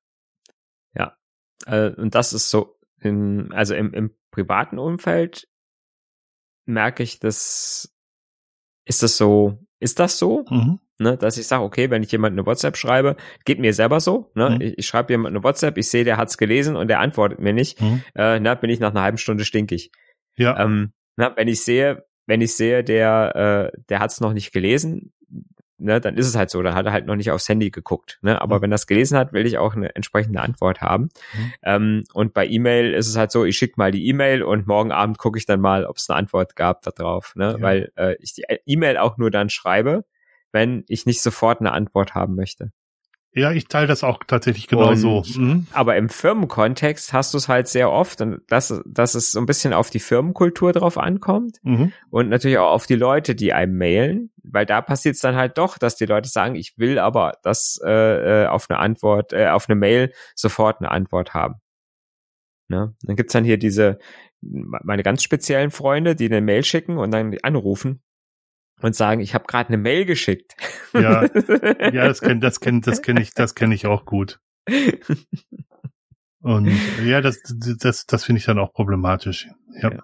Ja. 0.93 1.17
Äh, 1.65 1.89
und 1.89 2.15
das 2.15 2.32
ist 2.32 2.49
so, 2.49 2.74
in, 3.00 3.52
also 3.54 3.76
im, 3.76 3.93
im 3.93 4.12
privaten 4.32 4.80
Umfeld 4.80 5.48
merke 6.66 7.04
ich, 7.04 7.20
dass 7.20 7.96
ist 8.86 9.04
das 9.04 9.18
so, 9.18 9.60
ist 9.80 10.00
das 10.00 10.18
so? 10.18 10.46
Mhm. 10.50 10.80
Ne, 10.98 11.18
dass 11.18 11.38
ich 11.38 11.46
sage, 11.46 11.64
okay, 11.64 11.89
wenn 11.89 12.04
ich 12.04 12.12
jemand 12.14 12.34
eine 12.34 12.46
WhatsApp 12.46 12.78
schreibe, 12.78 13.18
geht 13.43 13.60
mir 13.60 13.74
selber 13.74 14.00
so. 14.00 14.32
Ne? 14.34 14.52
Mhm. 14.52 14.62
Ich, 14.62 14.78
ich 14.78 14.88
schreibe 14.88 15.12
jemand 15.12 15.36
eine 15.36 15.43
WhatsApp, 15.43 15.78
ich 15.78 15.89
sehe, 15.89 16.06
der 16.06 16.16
hat's 16.16 16.38
gelesen 16.38 16.78
und 16.78 16.88
der 16.88 17.02
antwortet 17.02 17.39
mir 17.39 17.52
nicht. 17.52 17.82
Mhm. 17.82 18.02
Äh, 18.16 18.39
na, 18.39 18.56
bin 18.56 18.70
ich 18.70 18.80
nach 18.80 18.91
einer 18.91 19.02
halben 19.02 19.18
Stunde 19.18 19.43
stinkig. 19.43 19.91
Ja. 20.38 20.58
Ähm, 20.58 20.93
na, 21.18 21.36
wenn 21.36 21.50
ich 21.50 21.66
sehe, 21.66 22.06
wenn 22.28 22.39
ich 22.39 22.56
sehe, 22.56 22.82
der, 22.82 23.72
äh, 23.76 23.82
der 23.89 24.00
hat's 24.00 24.22
noch 24.22 24.32
nicht 24.32 24.54
gelesen, 24.54 25.14
ne, 25.78 25.99
dann 25.99 26.15
ist 26.15 26.28
es 26.28 26.36
halt 26.36 26.49
so, 26.49 26.61
dann 26.61 26.76
hat 26.76 26.86
er 26.86 26.91
halt 26.91 27.05
noch 27.05 27.15
nicht 27.15 27.32
aufs 27.32 27.47
Handy 27.49 27.69
geguckt. 27.69 28.19
Ne? 28.21 28.41
Aber 28.41 28.57
mhm. 28.57 28.61
wenn 28.63 28.71
er 28.71 28.76
es 28.76 28.88
gelesen 28.88 29.17
hat, 29.17 29.34
will 29.34 29.45
ich 29.45 29.57
auch 29.57 29.76
eine 29.76 29.95
entsprechende 29.95 30.41
Antwort 30.41 30.82
haben. 30.82 31.09
Mhm. 31.34 31.53
Ähm, 31.63 32.03
und 32.13 32.34
bei 32.34 32.47
E-Mail 32.47 32.93
ist 32.93 33.07
es 33.07 33.17
halt 33.17 33.32
so, 33.32 33.45
ich 33.45 33.57
schicke 33.57 33.76
mal 33.78 33.91
die 33.91 34.07
E-Mail 34.07 34.43
und 34.43 34.67
morgen 34.67 34.91
Abend 34.91 35.17
gucke 35.17 35.38
ich 35.38 35.45
dann 35.45 35.61
mal, 35.61 35.86
ob 35.86 35.97
es 35.97 36.09
eine 36.09 36.17
Antwort 36.17 36.55
gab 36.55 36.82
darauf. 36.84 37.36
Ne? 37.36 37.55
Ja. 37.57 37.61
Weil 37.61 37.91
äh, 37.95 38.15
ich 38.19 38.34
die 38.34 38.45
E-Mail 38.65 38.97
auch 38.97 39.17
nur 39.17 39.32
dann 39.32 39.49
schreibe, 39.49 40.05
wenn 40.51 40.84
ich 40.88 41.05
nicht 41.05 41.21
sofort 41.21 41.59
eine 41.59 41.71
Antwort 41.71 42.15
haben 42.15 42.36
möchte. 42.36 42.71
Ja, 43.38 43.52
ich 43.52 43.68
teile 43.68 43.86
das 43.86 44.06
auch 44.06 44.20
tatsächlich 44.26 44.68
genau 44.68 44.96
so. 44.96 45.22
Mhm. 45.36 45.68
Aber 45.74 45.98
im 45.98 46.08
Firmenkontext 46.08 47.12
hast 47.12 47.34
du 47.34 47.38
es 47.38 47.50
halt 47.50 47.68
sehr 47.68 47.92
oft, 47.92 48.22
und 48.22 48.40
dass, 48.48 48.82
dass 48.86 49.14
es 49.14 49.34
so 49.34 49.40
ein 49.40 49.46
bisschen 49.46 49.74
auf 49.74 49.90
die 49.90 50.00
Firmenkultur 50.00 50.72
drauf 50.72 50.98
ankommt 50.98 51.58
mhm. 51.62 51.92
und 52.10 52.30
natürlich 52.30 52.58
auch 52.60 52.72
auf 52.72 52.88
die 52.88 52.96
Leute, 52.96 53.36
die 53.36 53.52
einem 53.52 53.78
mailen, 53.78 54.32
weil 54.42 54.66
da 54.66 54.82
passiert 54.82 55.16
es 55.16 55.22
dann 55.22 55.36
halt 55.36 55.58
doch, 55.58 55.78
dass 55.78 55.98
die 55.98 56.06
Leute 56.06 56.30
sagen, 56.30 56.56
ich 56.56 56.78
will 56.78 56.98
aber 56.98 57.34
das 57.44 57.78
äh, 57.86 58.44
äh, 58.44 58.48
auf 58.48 58.70
eine 58.70 58.80
Antwort, 58.80 59.34
äh, 59.34 59.48
auf 59.48 59.68
eine 59.68 59.76
Mail 59.76 60.14
sofort 60.34 60.80
eine 60.80 60.90
Antwort 60.90 61.34
haben. 61.34 61.56
Ne? 62.70 62.96
Dann 63.02 63.18
gibt's 63.18 63.34
dann 63.34 63.44
hier 63.44 63.58
diese, 63.58 64.00
meine 64.40 65.04
ganz 65.04 65.24
speziellen 65.24 65.72
Freunde, 65.72 66.16
die 66.16 66.28
eine 66.28 66.40
Mail 66.40 66.64
schicken 66.64 66.98
und 66.98 67.12
dann 67.12 67.36
anrufen 67.44 68.02
und 68.82 68.95
sagen, 68.95 69.21
ich 69.21 69.34
habe 69.34 69.45
gerade 69.45 69.69
eine 69.69 69.78
Mail 69.78 70.05
geschickt. 70.05 70.55
Ja, 70.93 71.23
ja, 71.23 72.07
das 72.07 72.21
kenne 72.21 72.39
das 72.39 72.59
kenn, 72.59 72.82
das 72.82 73.01
kenn 73.01 73.17
ich, 73.17 73.34
das 73.34 73.55
kenne 73.55 73.76
ich 73.76 73.86
auch 73.86 74.05
gut. 74.05 74.39
Und 76.41 76.71
ja, 77.03 77.21
das, 77.21 77.39
das, 77.80 78.05
das 78.05 78.23
finde 78.23 78.39
ich 78.39 78.45
dann 78.45 78.59
auch 78.59 78.71
problematisch. 78.73 79.47
Ja. 79.82 79.91
ja. 79.91 80.03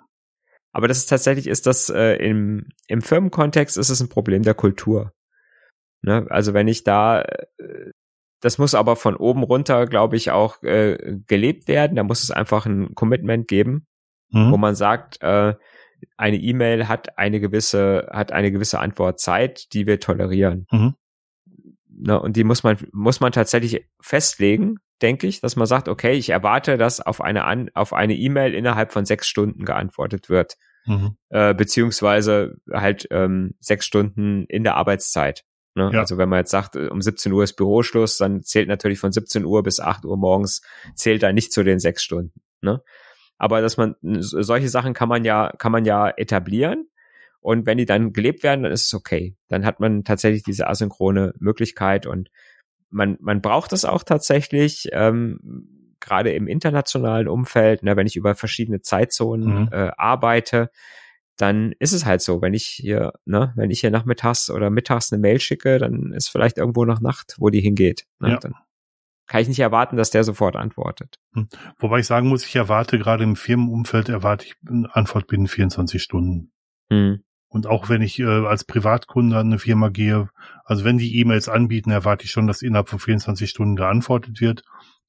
Aber 0.72 0.88
das 0.88 0.98
ist 0.98 1.08
tatsächlich, 1.08 1.48
ist 1.48 1.68
das 1.68 1.90
äh, 1.90 2.16
im, 2.16 2.70
im 2.88 3.02
Firmenkontext 3.02 3.78
ist 3.78 3.90
es 3.90 4.02
ein 4.02 4.10
Problem 4.10 4.42
der 4.44 4.54
Kultur. 4.54 5.14
Ne? 6.02 6.26
Also 6.30 6.54
wenn 6.54 6.68
ich 6.68 6.84
da, 6.84 7.22
äh, 7.22 7.92
das 8.40 8.58
muss 8.58 8.74
aber 8.74 8.96
von 8.96 9.16
oben 9.16 9.44
runter, 9.44 9.86
glaube 9.86 10.16
ich, 10.16 10.32
auch 10.32 10.64
äh, 10.64 11.20
gelebt 11.28 11.68
werden. 11.68 11.96
Da 11.96 12.04
muss 12.04 12.24
es 12.24 12.32
einfach 12.32 12.66
ein 12.66 12.96
Commitment 12.96 13.48
geben, 13.48 13.86
mhm. 14.30 14.52
wo 14.52 14.58
man 14.58 14.76
sagt, 14.76 15.22
äh, 15.22 15.54
eine 16.18 16.38
E-Mail 16.38 16.88
hat 16.88 17.18
eine 17.18 17.40
gewisse, 17.40 18.10
hat 18.12 18.32
eine 18.32 18.52
gewisse 18.52 18.80
Antwortzeit, 18.80 19.74
die 19.74 19.88
wir 19.88 20.00
tolerieren. 20.00 20.68
Mhm. 20.72 20.96
Na, 21.88 22.16
und 22.16 22.36
die 22.36 22.44
muss 22.44 22.64
man, 22.64 22.78
muss 22.92 23.20
man 23.20 23.32
tatsächlich 23.32 23.88
festlegen, 24.02 24.78
denke 25.02 25.28
ich, 25.28 25.42
dass 25.42 25.56
man 25.56 25.68
sagt, 25.68 25.88
okay, 25.88 26.14
ich 26.14 26.30
erwarte, 26.30 26.78
dass 26.78 27.00
auf 27.00 27.22
eine 27.22 27.46
an, 27.46 27.70
auf 27.74 27.94
eine 27.94 28.16
E-Mail 28.16 28.54
innerhalb 28.54 28.92
von 28.92 29.06
sechs 29.06 29.28
Stunden 29.28 29.66
geantwortet 29.66 30.30
wird. 30.30 30.58
Mhm. 30.86 31.18
Äh, 31.30 31.54
beziehungsweise 31.54 32.56
halt 32.72 33.08
ähm, 33.12 33.56
sechs 33.60 33.86
Stunden 33.86 34.46
in 34.46 34.64
der 34.64 34.76
Arbeitszeit. 34.76 35.44
Ne? 35.76 35.92
Ja. 35.94 36.00
Also 36.00 36.18
wenn 36.18 36.30
man 36.30 36.40
jetzt 36.40 36.52
sagt, 36.52 36.76
um 36.76 37.02
17 37.02 37.32
Uhr 37.32 37.44
ist 37.44 37.54
Büroschluss, 37.54 38.18
dann 38.18 38.44
zählt 38.44 38.68
natürlich 38.68 39.00
von 39.00 39.12
17 39.12 39.46
Uhr 39.46 39.64
bis 39.64 39.80
8 39.80 40.06
Uhr 40.06 40.18
morgens, 40.18 40.62
zählt 40.96 41.24
da 41.24 41.32
nicht 41.32 41.54
zu 41.54 41.64
den 41.64 41.80
sechs 41.80 42.04
Stunden. 42.04 42.42
Ne? 42.62 42.82
Aber 43.42 43.60
dass 43.62 43.76
man 43.76 43.96
solche 44.04 44.70
Sachen 44.70 44.94
kann 44.94 45.10
man 45.10 45.26
ja 45.26 45.52
kann 45.58 45.72
man 45.72 45.84
ja 45.84 46.10
etablieren 46.10 46.88
und 47.40 47.66
wenn 47.66 47.80
die 47.80 47.88
dann 47.88 48.14
gelebt 48.14 48.44
werden, 48.44 48.62
dann 48.62 48.72
ist 48.72 48.86
es 48.86 48.94
okay. 48.94 49.36
Dann 49.48 49.66
hat 49.66 49.80
man 49.80 50.04
tatsächlich 50.04 50.44
diese 50.44 50.68
asynchrone 50.68 51.34
Möglichkeit 51.40 52.06
und 52.06 52.30
man 52.92 53.18
man 53.20 53.42
braucht 53.42 53.74
es 53.74 53.84
auch 53.84 54.04
tatsächlich 54.04 54.90
ähm, 54.92 55.96
gerade 56.00 56.34
im 56.34 56.48
internationalen 56.48 57.28
Umfeld, 57.28 57.82
ne, 57.82 57.96
wenn 57.96 58.06
ich 58.06 58.16
über 58.16 58.36
verschiedene 58.36 58.82
Zeitzonen 58.82 59.62
mhm. 59.62 59.70
äh, 59.72 59.90
arbeite, 59.98 60.70
dann 61.38 61.74
ist 61.80 61.94
es 61.94 62.06
halt 62.06 62.22
so, 62.22 62.44
wenn 62.44 62.54
ich 62.54 62.68
hier, 62.68 63.14
ne, 63.26 63.54
wenn 63.56 63.72
ich 63.72 63.80
hier 63.80 63.90
nachmittags 63.90 64.52
oder 64.52 64.70
mittags 64.70 65.12
eine 65.12 65.20
Mail 65.20 65.40
schicke, 65.40 65.80
dann 65.80 66.14
ist 66.14 66.30
vielleicht 66.30 66.60
irgendwo 66.60 66.86
noch 66.86 67.02
Nacht, 67.02 67.38
wo 67.40 67.50
die 67.50 67.62
hingeht. 67.62 68.06
Ne? 68.20 68.32
Ja. 68.34 68.38
Dann 68.38 68.54
kann 69.32 69.42
ich 69.42 69.48
nicht 69.48 69.60
erwarten, 69.60 69.96
dass 69.96 70.10
der 70.10 70.26
sofort 70.26 70.58
antwortet. 70.58 71.16
Hm. 71.34 71.48
Wobei 71.80 72.00
ich 72.00 72.06
sagen 72.06 72.28
muss, 72.28 72.46
ich 72.46 72.54
erwarte 72.54 73.00
gerade 73.00 73.24
im 73.24 73.38
Firmenumfeld 73.38 74.10
erwarte 74.10 74.46
ich 74.46 74.56
eine 74.68 74.94
Antwort 74.94 75.28
binnen 75.28 75.48
24 75.48 76.04
Stunden. 76.04 76.52
Hm. 76.90 77.24
Und 77.48 77.66
auch 77.66 77.88
wenn 77.88 78.02
ich 78.02 78.20
äh, 78.20 78.26
als 78.26 78.66
Privatkunde 78.66 79.38
an 79.38 79.48
eine 79.48 79.58
Firma 79.58 79.88
gehe, 79.88 80.28
also 80.66 80.84
wenn 80.84 80.98
die 80.98 81.18
E-Mails 81.18 81.48
anbieten, 81.48 81.92
erwarte 81.92 82.26
ich 82.26 82.32
schon, 82.32 82.46
dass 82.46 82.62
innerhalb 82.62 82.90
von 82.90 83.00
24 83.00 83.50
Stunden 83.50 83.78
geantwortet 83.78 84.42
wird. 84.42 84.64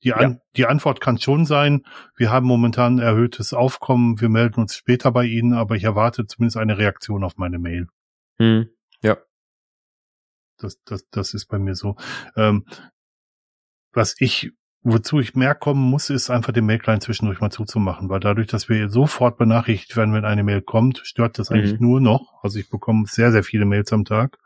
Die, 0.04 0.12
An 0.12 0.34
ja. 0.34 0.38
die 0.56 0.66
Antwort 0.66 1.00
kann 1.00 1.18
schon 1.18 1.44
sein, 1.44 1.82
wir 2.16 2.30
haben 2.30 2.46
momentan 2.46 3.00
erhöhtes 3.00 3.52
Aufkommen, 3.52 4.20
wir 4.20 4.28
melden 4.28 4.60
uns 4.60 4.76
später 4.76 5.10
bei 5.10 5.24
Ihnen, 5.24 5.52
aber 5.52 5.74
ich 5.74 5.82
erwarte 5.82 6.26
zumindest 6.26 6.58
eine 6.58 6.78
Reaktion 6.78 7.24
auf 7.24 7.38
meine 7.38 7.58
Mail. 7.58 7.88
Hm. 8.38 8.68
Ja. 9.02 9.18
Das, 10.58 10.80
das, 10.84 11.08
das 11.10 11.34
ist 11.34 11.46
bei 11.46 11.58
mir 11.58 11.74
so. 11.74 11.96
Ähm, 12.36 12.66
was 13.92 14.14
ich, 14.18 14.52
wozu 14.82 15.20
ich 15.20 15.34
mehr 15.34 15.54
kommen 15.54 15.82
muss, 15.82 16.10
ist 16.10 16.30
einfach 16.30 16.52
den 16.52 16.66
Mail-Client 16.66 17.02
zwischendurch 17.02 17.40
mal 17.40 17.50
zuzumachen, 17.50 18.08
weil 18.08 18.20
dadurch, 18.20 18.48
dass 18.48 18.68
wir 18.68 18.88
sofort 18.88 19.38
benachrichtigt 19.38 19.96
werden, 19.96 20.14
wenn 20.14 20.24
eine 20.24 20.42
Mail 20.42 20.62
kommt, 20.62 21.00
stört 21.04 21.38
das 21.38 21.50
eigentlich 21.50 21.80
mhm. 21.80 21.86
nur 21.86 22.00
noch. 22.00 22.42
Also 22.42 22.58
ich 22.58 22.68
bekomme 22.68 23.04
sehr, 23.06 23.32
sehr 23.32 23.44
viele 23.44 23.64
Mails 23.64 23.92
am 23.92 24.04
Tag. 24.04 24.38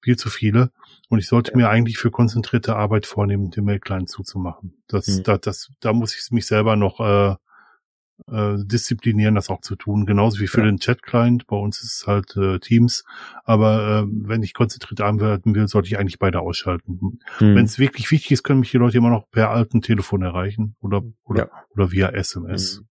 Viel 0.00 0.16
zu 0.16 0.28
viele. 0.28 0.70
Und 1.08 1.18
ich 1.18 1.28
sollte 1.28 1.52
ja. 1.52 1.56
mir 1.56 1.68
eigentlich 1.70 1.98
für 1.98 2.10
konzentrierte 2.10 2.76
Arbeit 2.76 3.06
vornehmen, 3.06 3.50
den 3.50 3.64
Mail-Client 3.64 4.08
zuzumachen. 4.08 4.74
Das, 4.86 5.06
mhm. 5.06 5.22
da, 5.22 5.38
das, 5.38 5.70
da 5.80 5.92
muss 5.92 6.14
ich 6.14 6.30
mich 6.30 6.46
selber 6.46 6.76
noch 6.76 7.00
äh, 7.00 7.36
äh, 8.30 8.54
disziplinieren, 8.58 9.34
das 9.34 9.50
auch 9.50 9.60
zu 9.60 9.76
tun. 9.76 10.06
Genauso 10.06 10.40
wie 10.40 10.46
für 10.46 10.60
ja. 10.60 10.66
den 10.66 10.78
Chat-Client. 10.78 11.46
Bei 11.46 11.56
uns 11.56 11.82
ist 11.82 12.00
es 12.00 12.06
halt 12.06 12.36
äh, 12.36 12.58
Teams. 12.58 13.04
Aber 13.44 14.04
äh, 14.04 14.08
wenn 14.08 14.42
ich 14.42 14.54
konzentriert 14.54 15.00
arbeiten 15.00 15.54
will, 15.54 15.68
sollte 15.68 15.88
ich 15.88 15.98
eigentlich 15.98 16.18
beide 16.18 16.40
ausschalten. 16.40 17.18
Hm. 17.38 17.54
Wenn 17.54 17.64
es 17.64 17.78
wirklich 17.78 18.10
wichtig 18.10 18.32
ist, 18.32 18.42
können 18.42 18.60
mich 18.60 18.70
die 18.70 18.78
Leute 18.78 18.98
immer 18.98 19.10
noch 19.10 19.28
per 19.30 19.50
alten 19.50 19.82
Telefon 19.82 20.22
erreichen 20.22 20.76
oder 20.80 21.02
oder 21.24 21.46
ja. 21.46 21.50
oder 21.70 21.92
via 21.92 22.08
SMS. 22.08 22.78
Hm. 22.78 22.86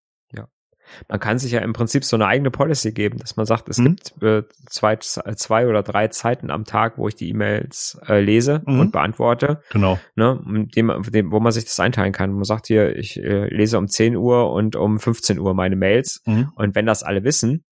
Man 1.07 1.19
kann 1.19 1.39
sich 1.39 1.51
ja 1.51 1.59
im 1.59 1.73
Prinzip 1.73 2.03
so 2.03 2.15
eine 2.15 2.27
eigene 2.27 2.51
Policy 2.51 2.91
geben, 2.91 3.17
dass 3.17 3.35
man 3.35 3.45
sagt, 3.45 3.69
es 3.69 3.77
mhm. 3.77 3.95
gibt 3.95 4.21
äh, 4.23 4.43
zwei, 4.67 4.97
zwei 4.97 5.67
oder 5.67 5.83
drei 5.83 6.07
Zeiten 6.07 6.51
am 6.51 6.65
Tag, 6.65 6.97
wo 6.97 7.07
ich 7.07 7.15
die 7.15 7.29
E-Mails 7.29 7.99
äh, 8.07 8.19
lese 8.19 8.61
mhm. 8.65 8.79
und 8.79 8.91
beantworte. 8.91 9.61
Genau. 9.71 9.99
Ne, 10.15 10.39
dem, 10.75 10.91
dem, 11.11 11.31
wo 11.31 11.39
man 11.39 11.51
sich 11.51 11.65
das 11.65 11.79
einteilen 11.79 12.13
kann. 12.13 12.31
Man 12.31 12.43
sagt 12.43 12.67
hier, 12.67 12.95
ich 12.95 13.17
äh, 13.17 13.47
lese 13.47 13.77
um 13.77 13.87
10 13.87 14.15
Uhr 14.15 14.51
und 14.51 14.75
um 14.75 14.99
15 14.99 15.39
Uhr 15.39 15.53
meine 15.53 15.75
Mails. 15.75 16.21
Mhm. 16.25 16.51
Und 16.55 16.75
wenn 16.75 16.85
das 16.85 17.03
alle 17.03 17.23
wissen, 17.23 17.63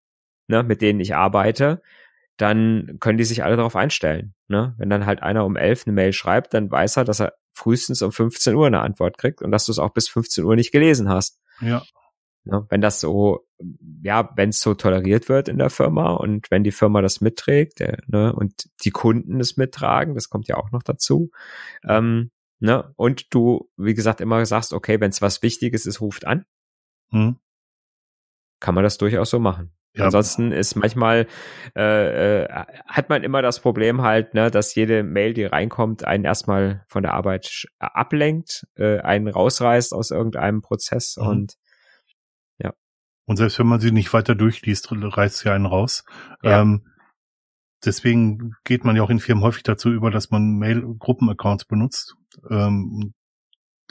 ne, 0.47 0.63
mit 0.63 0.81
denen 0.81 0.99
ich 0.99 1.15
arbeite, 1.15 1.81
dann 2.37 2.97
können 2.99 3.17
die 3.17 3.23
sich 3.23 3.43
alle 3.43 3.55
darauf 3.55 3.75
einstellen. 3.75 4.33
Ne? 4.47 4.73
Wenn 4.77 4.89
dann 4.89 5.05
halt 5.05 5.21
einer 5.21 5.45
um 5.45 5.55
11 5.55 5.83
eine 5.85 5.93
Mail 5.93 6.13
schreibt, 6.13 6.53
dann 6.53 6.71
weiß 6.71 6.97
er, 6.97 7.05
dass 7.05 7.19
er 7.19 7.33
frühestens 7.53 8.01
um 8.01 8.11
15 8.11 8.55
Uhr 8.55 8.67
eine 8.67 8.81
Antwort 8.81 9.17
kriegt 9.17 9.41
und 9.41 9.51
dass 9.51 9.65
du 9.65 9.71
es 9.71 9.79
auch 9.79 9.93
bis 9.93 10.07
15 10.09 10.43
Uhr 10.43 10.55
nicht 10.55 10.71
gelesen 10.71 11.09
hast. 11.09 11.39
Ja. 11.59 11.83
Ne, 12.43 12.65
wenn 12.69 12.81
das 12.81 12.99
so, 12.99 13.45
ja, 14.01 14.31
wenn 14.35 14.49
es 14.49 14.61
so 14.61 14.73
toleriert 14.73 15.29
wird 15.29 15.47
in 15.47 15.59
der 15.59 15.69
Firma 15.69 16.13
und 16.13 16.49
wenn 16.49 16.63
die 16.63 16.71
Firma 16.71 17.01
das 17.03 17.21
mitträgt 17.21 17.79
der, 17.79 17.99
ne, 18.07 18.33
und 18.33 18.67
die 18.83 18.89
Kunden 18.89 19.39
es 19.39 19.57
mittragen, 19.57 20.15
das 20.15 20.29
kommt 20.29 20.47
ja 20.47 20.57
auch 20.57 20.71
noch 20.71 20.81
dazu. 20.81 21.29
Ähm, 21.87 22.31
ne, 22.59 22.91
und 22.95 23.31
du, 23.33 23.69
wie 23.77 23.93
gesagt, 23.93 24.21
immer 24.21 24.43
sagst, 24.45 24.73
okay, 24.73 24.99
wenn 24.99 25.11
es 25.11 25.21
was 25.21 25.43
Wichtiges 25.43 25.85
ist, 25.85 26.01
ruft 26.01 26.25
an. 26.25 26.45
Hm. 27.11 27.37
Kann 28.59 28.73
man 28.73 28.83
das 28.83 28.97
durchaus 28.97 29.29
so 29.29 29.39
machen. 29.39 29.75
Ja. 29.93 30.05
Ansonsten 30.05 30.51
ist 30.51 30.75
manchmal 30.75 31.27
äh, 31.75 32.43
äh, 32.43 32.47
hat 32.87 33.09
man 33.09 33.23
immer 33.23 33.41
das 33.41 33.59
Problem 33.59 34.01
halt, 34.01 34.33
ne, 34.33 34.49
dass 34.49 34.73
jede 34.73 35.03
Mail, 35.03 35.33
die 35.33 35.43
reinkommt, 35.43 36.05
einen 36.05 36.23
erstmal 36.23 36.85
von 36.87 37.03
der 37.03 37.13
Arbeit 37.13 37.67
ablenkt, 37.77 38.65
äh, 38.75 38.99
einen 38.99 39.27
rausreißt 39.27 39.93
aus 39.93 40.09
irgendeinem 40.11 40.61
Prozess 40.61 41.17
mhm. 41.17 41.27
und 41.27 41.57
und 43.25 43.37
selbst 43.37 43.59
wenn 43.59 43.67
man 43.67 43.79
sie 43.79 43.91
nicht 43.91 44.13
weiter 44.13 44.35
durchliest, 44.35 44.89
reißt 44.91 45.37
sie 45.37 45.49
einen 45.49 45.65
raus. 45.65 46.03
Ja. 46.43 46.61
Ähm, 46.61 46.87
deswegen 47.85 48.53
geht 48.63 48.83
man 48.83 48.95
ja 48.95 49.03
auch 49.03 49.09
in 49.09 49.19
Firmen 49.19 49.43
häufig 49.43 49.63
dazu 49.63 49.89
über, 49.89 50.11
dass 50.11 50.31
man 50.31 50.57
Mail-Gruppen-Accounts 50.57 51.65
benutzt. 51.65 52.15
Ähm, 52.49 53.13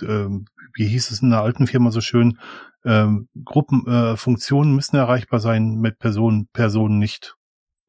ähm, 0.03 0.47
wie 0.75 0.87
hieß 0.87 1.11
es 1.11 1.23
in 1.23 1.31
der 1.31 1.43
alten 1.43 1.67
Firma 1.67 1.91
so 1.91 2.01
schön, 2.01 2.39
ähm, 2.85 3.29
Gruppenfunktionen 3.45 4.73
äh, 4.73 4.75
müssen 4.75 4.97
erreichbar 4.97 5.41
sein, 5.41 5.77
mit 5.77 5.99
Personen, 5.99 6.49
Personen 6.53 6.99
nicht. 6.99 7.37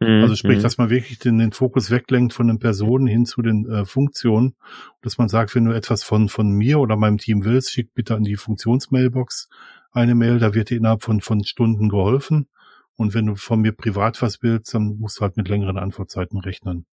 Mhm. 0.02 0.24
Also 0.24 0.36
sprich, 0.36 0.58
mhm. 0.58 0.64
dass 0.64 0.78
man 0.78 0.90
wirklich 0.90 1.20
den, 1.20 1.38
den 1.38 1.52
Fokus 1.52 1.92
weglenkt 1.92 2.34
von 2.34 2.48
den 2.48 2.60
Personen 2.60 3.08
hin 3.08 3.26
zu 3.26 3.42
den 3.42 3.70
äh, 3.70 3.86
Funktionen. 3.86 4.56
Dass 5.02 5.18
man 5.18 5.30
sagt, 5.30 5.56
wenn 5.56 5.66
du 5.66 5.72
etwas 5.72 6.04
von, 6.04 6.28
von 6.28 6.52
mir 6.52 6.80
oder 6.80 6.98
meinem 6.98 7.18
Team 7.18 7.46
willst, 7.46 7.72
schick 7.72 7.94
bitte 7.94 8.16
an 8.16 8.24
die 8.24 8.36
Funktionsmailbox 8.36 9.48
eine 9.92 10.16
Mail, 10.16 10.40
da 10.40 10.54
wird 10.54 10.70
dir 10.70 10.78
innerhalb 10.78 11.04
von, 11.04 11.22
von 11.22 11.44
Stunden 11.44 11.90
geholfen. 11.90 12.48
Und 12.96 13.14
wenn 13.14 13.26
du 13.26 13.36
von 13.36 13.62
mir 13.62 13.72
privat 13.72 14.22
was 14.22 14.44
willst, 14.44 14.74
dann 14.74 14.98
musst 14.98 15.18
du 15.18 15.22
halt 15.22 15.38
mit 15.38 15.48
längeren 15.48 15.78
Antwortzeiten 15.78 16.40
rechnen. 16.40 16.86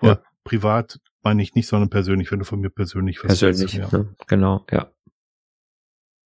Ja. 0.00 0.08
ja 0.08 0.18
privat 0.44 1.00
meine 1.22 1.42
ich 1.42 1.54
nicht, 1.54 1.68
sondern 1.68 1.90
persönlich, 1.90 2.30
wenn 2.30 2.38
du 2.38 2.44
von 2.44 2.60
mir 2.60 2.70
persönlich 2.70 3.18
was 3.22 3.38
Persönlich, 3.38 3.76
willst, 3.76 3.92
ja. 3.92 3.98
ne? 3.98 4.14
genau, 4.26 4.64
ja. 4.70 4.90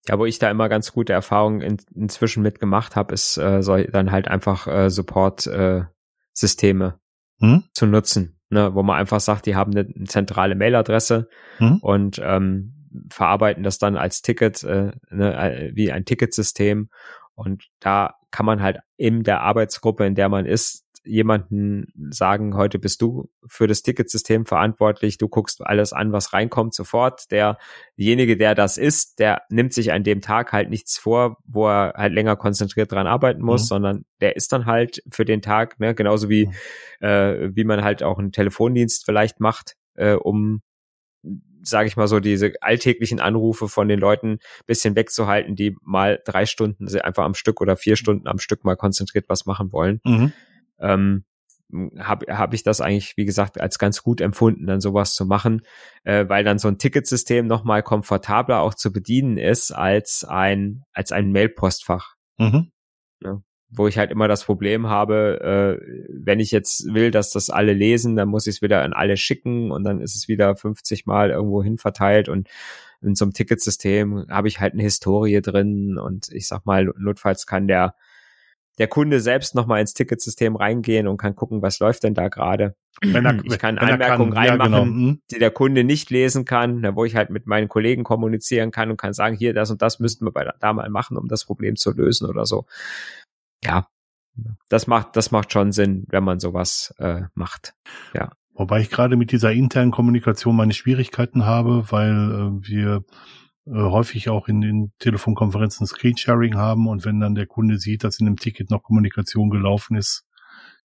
Ja, 0.09 0.19
wo 0.19 0.27
ich 0.27 0.41
da 0.41 0.51
immer 0.51 0.69
ganz 0.69 0.93
gute 0.93 1.13
Erfahrungen 1.13 1.61
in, 1.61 1.77
inzwischen 1.95 2.43
mitgemacht 2.43 2.97
habe, 2.97 3.15
ist 3.15 3.37
äh, 3.37 3.63
so, 3.63 3.77
dann 3.77 4.11
halt 4.11 4.27
einfach 4.29 4.67
äh, 4.67 4.91
Support-Systeme 4.91 6.99
äh, 7.41 7.45
hm? 7.45 7.63
zu 7.73 7.87
nutzen, 7.87 8.41
ne? 8.51 8.75
wo 8.75 8.83
man 8.83 8.99
einfach 8.99 9.21
sagt, 9.21 9.47
die 9.47 9.55
haben 9.55 9.71
eine 9.73 9.87
zentrale 10.07 10.57
Mailadresse 10.57 11.29
hm? 11.59 11.79
und 11.79 12.21
ähm, 12.23 12.82
verarbeiten 13.11 13.63
das 13.63 13.79
dann 13.79 13.97
als 13.97 14.23
Ticket, 14.23 14.63
äh, 14.65 14.93
ne, 15.11 15.35
äh, 15.35 15.73
wie 15.75 15.93
ein 15.93 16.05
Ticketsystem. 16.05 16.89
Und 17.35 17.69
da 17.81 18.17
kann 18.31 18.47
man 18.47 18.63
halt 18.63 18.79
in 18.97 19.23
der 19.23 19.41
Arbeitsgruppe, 19.41 20.07
in 20.07 20.15
der 20.15 20.29
man 20.29 20.47
ist, 20.47 20.85
jemanden 21.05 21.93
sagen, 22.11 22.57
heute 22.57 22.79
bist 22.79 23.03
du 23.03 23.29
für 23.47 23.67
das 23.67 23.83
Ticketsystem 23.83 24.47
verantwortlich, 24.47 25.19
du 25.19 25.29
guckst 25.29 25.61
alles 25.65 25.93
an, 25.93 26.13
was 26.13 26.33
reinkommt 26.33 26.75
sofort. 26.75 27.31
Derjenige, 27.31 28.37
der 28.37 28.55
das 28.55 28.79
ist, 28.79 29.19
der 29.19 29.43
nimmt 29.49 29.73
sich 29.73 29.93
an 29.93 30.05
dem 30.05 30.21
Tag 30.21 30.53
halt 30.53 30.71
nichts 30.71 30.99
vor, 30.99 31.39
wo 31.45 31.69
er 31.69 31.95
halt 31.97 32.13
länger 32.13 32.37
konzentriert 32.37 32.93
dran 32.93 33.07
arbeiten 33.07 33.43
muss, 33.43 33.63
mhm. 33.63 33.67
sondern 33.67 34.05
der 34.21 34.37
ist 34.37 34.53
dann 34.53 34.67
halt 34.67 35.03
für 35.11 35.25
den 35.25 35.43
Tag, 35.43 35.81
ne, 35.81 35.95
genauso 35.95 36.29
wie, 36.29 36.47
mhm. 36.47 37.07
äh, 37.07 37.57
wie 37.57 37.65
man 37.65 37.83
halt 37.83 38.03
auch 38.03 38.19
einen 38.19 38.33
Telefondienst 38.33 39.05
vielleicht 39.05 39.41
macht, 39.41 39.75
äh, 39.95 40.15
um 40.15 40.63
sage 41.63 41.89
ich 41.89 41.97
mal 41.97 42.09
so, 42.09 42.21
diese 42.21 42.53
alltäglichen 42.61 43.21
Anrufe 43.21 43.69
von 43.69 43.89
den 43.89 43.99
Leuten 44.01 44.39
bisschen 44.67 44.97
wegzuhalten, 44.97 45.57
die 45.57 45.77
mal 45.83 46.21
drei 46.25 46.47
Stunden 46.47 46.89
einfach 46.99 47.25
am 47.25 47.35
Stück 47.35 47.61
oder 47.61 47.77
vier 47.77 47.97
Stunden 47.97 48.27
am 48.27 48.39
Stück 48.39 48.65
mal 48.65 48.77
konzentriert 48.77 49.27
was 49.29 49.47
machen 49.47 49.73
wollen. 49.73 50.01
Mhm 50.05 50.33
ähm, 50.83 51.25
habe 51.99 52.37
hab 52.37 52.53
ich 52.53 52.63
das 52.63 52.83
eigentlich, 52.83 53.17
wie 53.17 53.25
gesagt, 53.25 53.59
als 53.59 53.79
ganz 53.79 54.03
gut 54.03 54.21
empfunden, 54.21 54.67
dann 54.67 54.83
sowas 54.83 55.15
zu 55.15 55.25
machen, 55.25 55.63
äh, 56.05 56.29
weil 56.29 56.45
dann 56.45 56.59
so 56.59 56.69
ein 56.69 56.77
Ticketsystem 56.77 57.47
nochmal 57.47 57.83
komfortabler 57.83 58.61
auch 58.61 58.75
zu 58.75 58.93
bedienen 58.93 59.39
ist 59.39 59.71
als 59.71 60.25
ein, 60.25 60.83
als 60.93 61.13
ein 61.13 61.33
Mailpostfach. 61.33 62.15
Mhm. 62.37 62.71
Ja, 63.23 63.41
wo 63.75 63.89
ich 63.89 63.97
halt 63.97 64.11
immer 64.11 64.29
das 64.29 64.45
Problem 64.45 64.89
habe, 64.89 65.81
äh, 65.81 66.07
wenn 66.11 66.41
ich 66.41 66.51
jetzt 66.51 66.93
will, 66.93 67.11
dass 67.11 67.31
das 67.31 67.49
alle 67.49 67.73
lesen, 67.73 68.17
dann 68.17 68.29
muss 68.29 68.47
ich 68.47 68.57
es 68.57 68.63
wieder 68.63 68.83
an 68.83 68.93
alle 68.93 69.17
schicken 69.17 69.71
und 69.71 69.83
dann 69.85 70.01
ist 70.01 70.15
es 70.15 70.29
wieder 70.29 70.55
50 70.55 71.07
Mal 71.07 71.31
irgendwo 71.31 71.63
hin 71.63 71.79
verteilt 71.79 72.29
und 72.29 72.49
in 73.01 73.15
so 73.15 73.25
einem 73.25 73.33
Ticketsystem 73.33 74.27
habe 74.31 74.49
ich 74.49 74.61
halt 74.61 74.75
eine 74.75 74.83
Historie 74.83 75.41
drin 75.41 75.99
und 75.99 76.29
ich 76.31 76.47
sag 76.47 76.67
mal, 76.67 76.93
notfalls 76.99 77.47
kann 77.47 77.67
der 77.67 77.95
der 78.79 78.89
Kunde 78.89 79.21
selbst 79.21 79.55
nochmal 79.55 79.81
ins 79.81 79.93
Ticketsystem 79.93 80.57
reingehen 80.57 81.07
und 81.07 81.19
kann 81.19 81.37
gucken, 81.37 81.61
was 81.61 81.79
läuft 81.79 82.05
denn 82.05 82.15
da 82.15 82.29
gerade. 82.29 82.75
Ich 83.45 83.59
kann 83.59 83.79
Anmerkungen 83.79 84.33
reinmachen, 84.33 84.73
ja, 84.73 84.79
genau. 84.81 84.85
Mhm. 84.85 85.21
die 85.31 85.39
der 85.39 85.51
Kunde 85.51 85.85
nicht 85.85 86.11
lesen 86.11 86.45
kann, 86.45 86.83
wo 86.95 87.05
ich 87.05 87.15
halt 87.15 87.31
mit 87.31 87.47
meinen 87.47 87.69
Kollegen 87.69 88.03
kommunizieren 88.03 88.71
kann 88.71 88.91
und 88.91 88.97
kann 88.97 89.13
sagen, 89.13 89.37
hier, 89.37 89.53
das 89.53 89.71
und 89.71 89.83
das 89.83 89.99
müssten 89.99 90.25
wir 90.25 90.33
bei 90.33 90.51
da 90.59 90.73
mal 90.73 90.89
machen, 90.89 91.17
um 91.17 91.29
das 91.29 91.45
Problem 91.45 91.77
zu 91.77 91.93
lösen 91.93 92.29
oder 92.29 92.47
so. 92.47 92.65
Ja, 93.65 93.87
das 94.69 94.87
macht, 94.87 95.17
das 95.17 95.31
macht 95.31 95.53
schon 95.53 95.73
Sinn, 95.73 96.05
wenn 96.09 96.25
man 96.25 96.41
sowas 96.41 96.95
äh, 96.99 97.23
macht. 97.35 97.75
Ja. 98.15 98.31
Wobei 98.55 98.81
ich 98.81 98.91
gerade 98.91 99.17
mit 99.17 99.33
dieser 99.33 99.53
internen 99.53 99.91
Kommunikation 99.91 100.57
meine 100.57 100.75
Schwierigkeiten 100.75 101.45
habe, 101.45 101.91
weil 101.91 102.13
äh, 102.13 102.69
wir 102.69 103.05
äh, 103.67 103.73
häufig 103.73 104.29
auch 104.29 104.49
in 104.49 104.61
den 104.61 104.93
Telefonkonferenzen 104.99 105.87
Screensharing 105.87 106.57
haben 106.57 106.87
und 106.87 107.05
wenn 107.05 107.21
dann 107.21 107.35
der 107.35 107.47
Kunde 107.47 107.79
sieht, 107.79 108.05
dass 108.05 108.21
in 108.21 108.27
dem 108.27 108.37
Ticket 108.37 108.71
noch 108.71 108.83
Kommunikation 108.83 109.51
gelaufen 109.51 109.97
ist, 109.97 110.27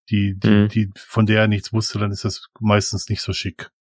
die, 0.10 0.38
die, 0.38 0.50
mhm. 0.50 0.68
die 0.70 0.92
von 0.96 1.26
der 1.26 1.42
er 1.42 1.48
nichts 1.48 1.74
wusste, 1.74 2.00
dann 2.00 2.12
ist 2.12 2.24
das 2.24 2.48
meistens 2.60 3.10
nicht 3.10 3.22
so 3.22 3.34
schick. 3.34 3.72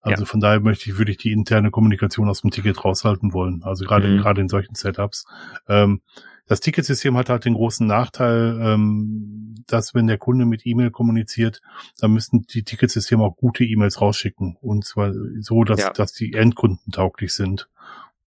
Also 0.00 0.22
ja. 0.22 0.26
von 0.26 0.40
daher 0.40 0.60
möchte 0.60 0.88
ich, 0.88 0.98
würde 0.98 1.10
ich 1.10 1.18
die 1.18 1.32
interne 1.32 1.70
Kommunikation 1.70 2.28
aus 2.28 2.42
dem 2.42 2.50
Ticket 2.50 2.84
raushalten 2.84 3.32
wollen. 3.32 3.62
Also 3.64 3.84
gerade, 3.84 4.08
mhm. 4.08 4.18
gerade 4.18 4.40
in 4.40 4.48
solchen 4.48 4.74
Setups. 4.74 5.24
Ähm, 5.68 6.00
das 6.46 6.60
Ticketsystem 6.60 7.16
hat 7.16 7.28
halt 7.28 7.44
den 7.44 7.54
großen 7.54 7.86
Nachteil, 7.86 8.58
ähm, 8.60 9.54
dass 9.66 9.94
wenn 9.94 10.06
der 10.06 10.18
Kunde 10.18 10.46
mit 10.46 10.64
E-Mail 10.64 10.90
kommuniziert, 10.90 11.60
dann 11.98 12.12
müssten 12.12 12.42
die 12.42 12.62
Ticketsysteme 12.62 13.24
auch 13.24 13.36
gute 13.36 13.64
E-Mails 13.64 14.00
rausschicken. 14.00 14.56
Und 14.60 14.84
zwar 14.84 15.12
so, 15.40 15.64
dass, 15.64 15.80
ja. 15.80 15.90
dass 15.90 16.12
die 16.12 16.34
Endkunden 16.34 16.92
tauglich 16.92 17.34
sind. 17.34 17.68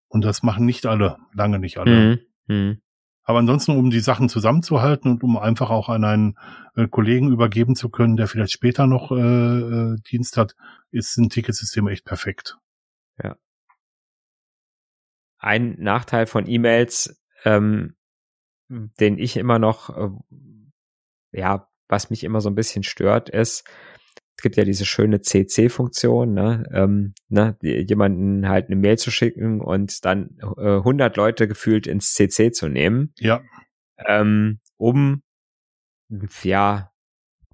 Und 0.10 0.26
das 0.26 0.44
machen 0.44 0.66
nicht 0.66 0.86
alle, 0.86 1.18
lange 1.34 1.60
nicht 1.60 1.78
alle. 1.78 2.20
Mhm. 2.48 2.56
Mhm. 2.56 2.82
Aber 3.24 3.40
ansonsten, 3.40 3.78
um 3.78 3.92
die 3.92 4.00
Sachen 4.00 4.28
zusammenzuhalten 4.28 5.12
und 5.12 5.24
um 5.24 5.38
einfach 5.38 5.70
auch 5.70 5.88
an 5.88 6.04
einen 6.04 6.36
äh, 6.76 6.88
Kollegen 6.88 7.32
übergeben 7.32 7.76
zu 7.76 7.90
können, 7.90 8.18
der 8.18 8.28
vielleicht 8.28 8.52
später 8.52 8.88
noch 8.88 9.12
äh, 9.12 9.16
äh, 9.20 9.98
Dienst 10.10 10.36
hat, 10.36 10.56
ist 10.90 11.16
ein 11.18 11.30
Ticketsystem 11.30 11.88
echt 11.88 12.06
perfekt. 12.06 12.58
Ja. 13.24 13.38
Ein 15.38 15.76
Nachteil 15.78 16.26
von 16.26 16.48
E-Mails, 16.48 17.22
ähm, 17.46 17.96
den 18.70 19.18
ich 19.18 19.38
immer 19.38 19.60
noch, 19.60 19.90
äh, 19.90 20.10
ja, 21.32 21.70
was 21.88 22.10
mich 22.10 22.24
immer 22.24 22.42
so 22.42 22.50
ein 22.50 22.56
bisschen 22.56 22.84
stört, 22.84 23.30
ist, 23.30 23.68
es 24.38 24.44
gibt 24.44 24.56
ja 24.56 24.64
diese 24.64 24.86
schöne 24.86 25.20
CC-Funktion, 25.20 26.34
ne, 26.34 26.64
ähm, 26.72 27.14
ne, 27.28 27.58
jemanden 27.62 28.48
halt 28.48 28.68
eine 28.68 28.78
Mail 28.78 28.98
zu 28.98 29.12
schicken 29.12 29.60
und 29.60 30.06
dann 30.06 30.38
äh, 30.58 30.78
100 30.78 31.18
Leute 31.18 31.48
gefühlt 31.48 31.88
ins 31.88 32.14
CC 32.14 32.52
zu 32.52 32.70
nehmen. 32.70 33.14
Ja. 33.18 33.42
Ähm, 33.98 34.60
um, 34.78 35.24
ja, 36.44 36.89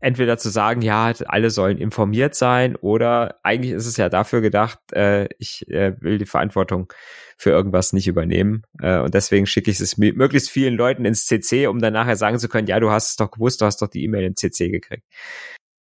entweder 0.06 0.38
zu 0.38 0.50
sagen, 0.50 0.84
ja, 0.84 1.12
alle 1.26 1.50
sollen 1.50 1.80
informiert 1.80 2.36
sein 2.36 2.76
oder 2.76 3.40
eigentlich 3.42 3.74
ist 3.74 3.88
es 3.88 3.98
ja 3.98 4.08
dafür 4.08 4.42
gedacht, 4.42 4.80
äh, 4.94 5.28
ich 5.40 5.68
äh, 5.70 6.00
will 6.00 6.20
die 6.20 6.28
Verantwortung 6.28 6.94
für 7.38 7.50
irgendwas 7.50 7.92
nicht 7.92 8.08
übernehmen 8.08 8.62
äh, 8.80 9.00
und 9.00 9.16
deswegen 9.16 9.48
schicke 9.48 9.72
ich 9.72 9.80
es 9.80 9.98
möglichst 9.98 10.52
vielen 10.52 10.76
Leuten 10.76 11.06
ins 11.06 11.26
CC, 11.26 11.66
um 11.68 11.80
dann 11.80 11.94
nachher 11.94 12.16
sagen 12.16 12.38
zu 12.38 12.48
können, 12.48 12.68
ja, 12.68 12.80
du 12.80 12.92
hast 12.92 13.10
es 13.10 13.16
doch 13.16 13.32
gewusst, 13.32 13.62
du 13.62 13.66
hast 13.66 13.82
doch 13.82 13.88
die 13.88 14.04
E-Mail 14.04 14.26
im 14.26 14.36
CC 14.36 14.70
gekriegt. 14.70 15.08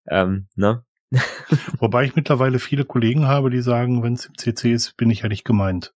Ähm, 0.09 0.47
ne? 0.55 0.83
Wobei 1.79 2.05
ich 2.05 2.15
mittlerweile 2.15 2.57
viele 2.57 2.83
Kollegen 2.83 3.27
habe, 3.27 3.51
die 3.51 3.61
sagen, 3.61 4.01
wenn 4.01 4.13
es 4.13 4.25
im 4.25 4.37
CC 4.37 4.73
ist, 4.73 4.97
bin 4.97 5.11
ich 5.11 5.21
ja 5.21 5.29
nicht 5.29 5.45
gemeint. 5.45 5.93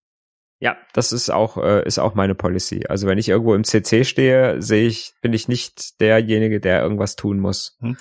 Ja, 0.61 0.77
das 0.93 1.13
ist 1.13 1.29
auch 1.29 1.57
äh, 1.57 1.85
ist 1.85 1.99
auch 1.99 2.15
meine 2.15 2.35
Policy. 2.35 2.85
Also 2.89 3.07
wenn 3.07 3.17
ich 3.17 3.29
irgendwo 3.29 3.55
im 3.55 3.63
CC 3.63 4.03
stehe, 4.03 4.61
sehe 4.61 4.87
ich, 4.87 5.13
bin 5.21 5.31
ich 5.31 5.47
nicht 5.47 6.01
derjenige, 6.01 6.59
der 6.59 6.81
irgendwas 6.81 7.15
tun 7.15 7.39
muss. 7.39 7.77
Hm. 7.79 7.97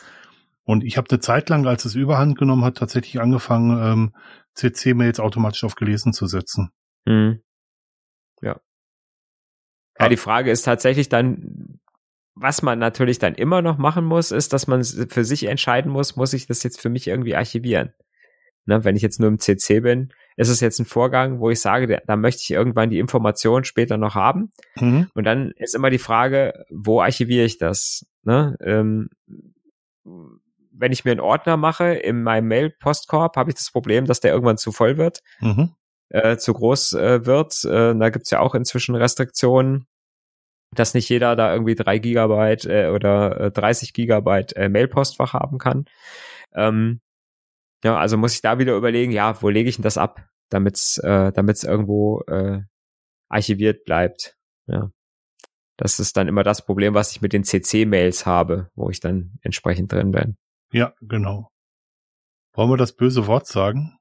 Und 0.64 0.84
ich 0.84 0.96
habe 0.96 1.09
eine 1.09 1.20
Zeit 1.20 1.48
lang, 1.48 1.66
als 1.66 1.84
es 1.84 1.94
Überhand 1.94 2.36
genommen 2.36 2.64
hat, 2.64 2.76
tatsächlich 2.76 3.20
angefangen, 3.20 3.80
ähm, 3.80 4.14
CC-Mails 4.54 5.20
automatisch 5.20 5.64
auf 5.64 5.76
gelesen 5.76 6.12
zu 6.12 6.26
setzen. 6.26 6.70
Hm. 7.06 7.40
Ja. 8.42 8.61
Ja, 9.98 10.09
die 10.09 10.16
Frage 10.16 10.50
ist 10.50 10.62
tatsächlich 10.62 11.09
dann, 11.09 11.80
was 12.34 12.62
man 12.62 12.78
natürlich 12.78 13.18
dann 13.18 13.34
immer 13.34 13.62
noch 13.62 13.78
machen 13.78 14.04
muss, 14.04 14.30
ist, 14.30 14.52
dass 14.52 14.66
man 14.66 14.84
für 14.84 15.24
sich 15.24 15.44
entscheiden 15.44 15.90
muss, 15.90 16.16
muss 16.16 16.32
ich 16.32 16.46
das 16.46 16.62
jetzt 16.62 16.80
für 16.80 16.88
mich 16.88 17.06
irgendwie 17.06 17.34
archivieren? 17.34 17.94
Ne, 18.66 18.84
wenn 18.84 18.96
ich 18.96 19.02
jetzt 19.02 19.18
nur 19.20 19.28
im 19.28 19.38
CC 19.38 19.80
bin, 19.80 20.12
ist 20.39 20.49
es 20.49 20.61
jetzt 20.61 20.78
ein 20.78 20.86
Vorgang, 20.86 21.41
wo 21.41 21.51
ich 21.51 21.61
sage, 21.61 22.01
da 22.07 22.16
möchte 22.16 22.43
ich 22.43 22.51
irgendwann 22.53 22.91
die 22.91 23.01
Information 23.01 23.64
später 23.64 23.97
noch 23.97 24.14
haben. 24.14 24.53
Mhm. 24.76 25.11
Und 25.14 25.24
dann 25.24 25.51
ist 25.57 25.74
immer 25.74 25.91
die 25.91 25.99
Frage, 25.99 26.64
wo 26.70 27.01
archiviere 27.01 27.45
ich 27.45 27.59
das? 27.59 28.07
Ne? 28.22 28.57
Ähm, 28.62 29.11
wenn 30.05 30.93
ich 30.93 31.05
mir 31.05 31.11
einen 31.11 31.20
Ordner 31.20 31.57
mache 31.57 31.93
in 31.93 32.22
meinem 32.22 32.47
Mail-Postkorb, 32.47 33.36
habe 33.36 33.51
ich 33.51 33.57
das 33.57 33.72
Problem, 33.72 34.07
dass 34.07 34.20
der 34.20 34.32
irgendwann 34.32 34.59
zu 34.59 34.70
voll 34.70 34.97
wird, 34.97 35.22
mhm. 35.41 35.74
äh, 36.11 36.36
zu 36.36 36.55
groß 36.55 36.93
äh, 36.93 37.26
wird. 37.26 37.64
Äh, 37.64 37.97
da 37.97 38.11
gibt's 38.11 38.30
ja 38.30 38.39
auch 38.39 38.55
inzwischen 38.55 38.95
Restriktionen 38.95 39.89
dass 40.74 40.93
nicht 40.93 41.09
jeder 41.09 41.34
da 41.34 41.51
irgendwie 41.51 41.74
drei 41.74 41.99
Gigabyte 41.99 42.66
äh, 42.66 42.89
oder 42.89 43.41
äh, 43.41 43.51
30 43.51 43.95
Gigabyte 43.95 44.55
äh, 44.55 44.68
Mailpostfach 44.68 45.32
haben 45.32 45.57
kann. 45.57 45.86
Ähm, 46.55 47.01
ja, 47.85 47.97
also 47.97 48.16
muss 48.16 48.35
ich 48.35 48.43
da 48.43 48.59
wieder 48.59 48.76
überlegen, 48.76 49.12
ja, 49.12 49.41
wo 49.43 49.49
lege 49.49 49.68
ich 49.68 49.76
denn 49.76 49.83
das 49.83 49.99
ab, 49.99 50.26
damit's, 50.51 50.99
äh, 50.99 51.33
damit's 51.33 51.64
irgendwo 51.64 52.22
äh, 52.26 52.62
archiviert 53.29 53.85
bleibt. 53.85 54.37
Ja. 54.66 54.91
Das 55.76 56.01
ist 56.01 56.16
dann 56.16 56.26
immer 56.26 56.43
das 56.43 56.64
Problem, 56.64 56.95
was 56.95 57.12
ich 57.12 57.22
mit 57.22 57.33
den 57.33 57.45
CC-Mails 57.45 58.26
habe, 58.26 58.68
wo 58.74 58.91
ich 58.91 58.99
dann 59.01 59.39
entsprechend 59.43 59.93
drin 59.93 60.11
bin. 60.11 60.37
Ja, 60.72 60.93
genau. 61.01 61.51
Wollen 62.55 62.70
wir 62.70 62.76
das 62.76 62.97
böse 62.97 63.29
Wort 63.29 63.47
sagen? 63.47 63.99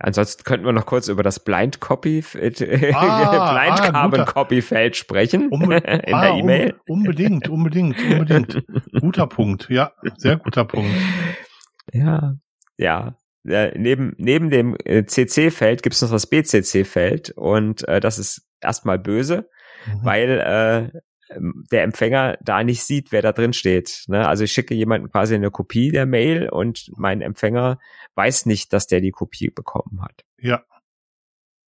Ansonsten 0.00 0.44
könnten 0.44 0.64
wir 0.64 0.72
noch 0.72 0.86
kurz 0.86 1.08
über 1.08 1.24
das 1.24 1.42
Blind 1.42 1.80
Copy, 1.80 2.22
äh, 2.34 2.92
ah, 2.94 3.52
Blind 3.52 3.80
ah, 3.80 3.90
Carbon 3.90 4.24
Copy 4.26 4.62
Feld 4.62 4.94
sprechen 4.94 5.48
um, 5.48 5.62
in 5.72 5.82
ah, 5.82 6.20
der 6.22 6.34
E-Mail. 6.34 6.74
Um, 6.86 7.00
unbedingt, 7.00 7.48
unbedingt, 7.48 8.00
unbedingt. 8.00 8.64
guter 9.00 9.26
Punkt, 9.26 9.68
ja, 9.70 9.92
sehr 10.16 10.36
guter 10.36 10.64
Punkt. 10.64 10.94
Ja, 11.92 12.36
ja. 12.78 13.16
Äh, 13.46 13.78
neben, 13.78 14.14
neben 14.18 14.50
dem 14.50 14.76
äh, 14.84 15.04
CC-Feld 15.04 15.82
gibt 15.82 15.94
es 15.94 16.02
noch 16.02 16.10
das 16.10 16.26
BCC-Feld 16.26 17.30
und 17.30 17.86
äh, 17.86 18.00
das 18.00 18.18
ist 18.18 18.48
erstmal 18.60 18.98
böse, 18.98 19.48
mhm. 19.86 20.04
weil 20.04 20.90
äh, 20.92 21.00
ähm, 21.30 21.64
der 21.70 21.82
Empfänger 21.82 22.38
da 22.42 22.62
nicht 22.64 22.82
sieht, 22.82 23.12
wer 23.12 23.22
da 23.22 23.32
drin 23.32 23.52
steht. 23.52 24.04
Ne? 24.08 24.26
Also 24.26 24.44
ich 24.44 24.52
schicke 24.52 24.74
jemanden 24.74 25.10
quasi 25.10 25.34
eine 25.34 25.50
Kopie 25.50 25.90
der 25.90 26.06
Mail 26.06 26.48
und 26.48 26.90
mein 26.96 27.20
Empfänger 27.20 27.78
weiß 28.14 28.46
nicht, 28.46 28.72
dass 28.72 28.86
der 28.86 29.00
die 29.00 29.10
Kopie 29.10 29.50
bekommen 29.50 30.02
hat. 30.02 30.24
Ja. 30.38 30.62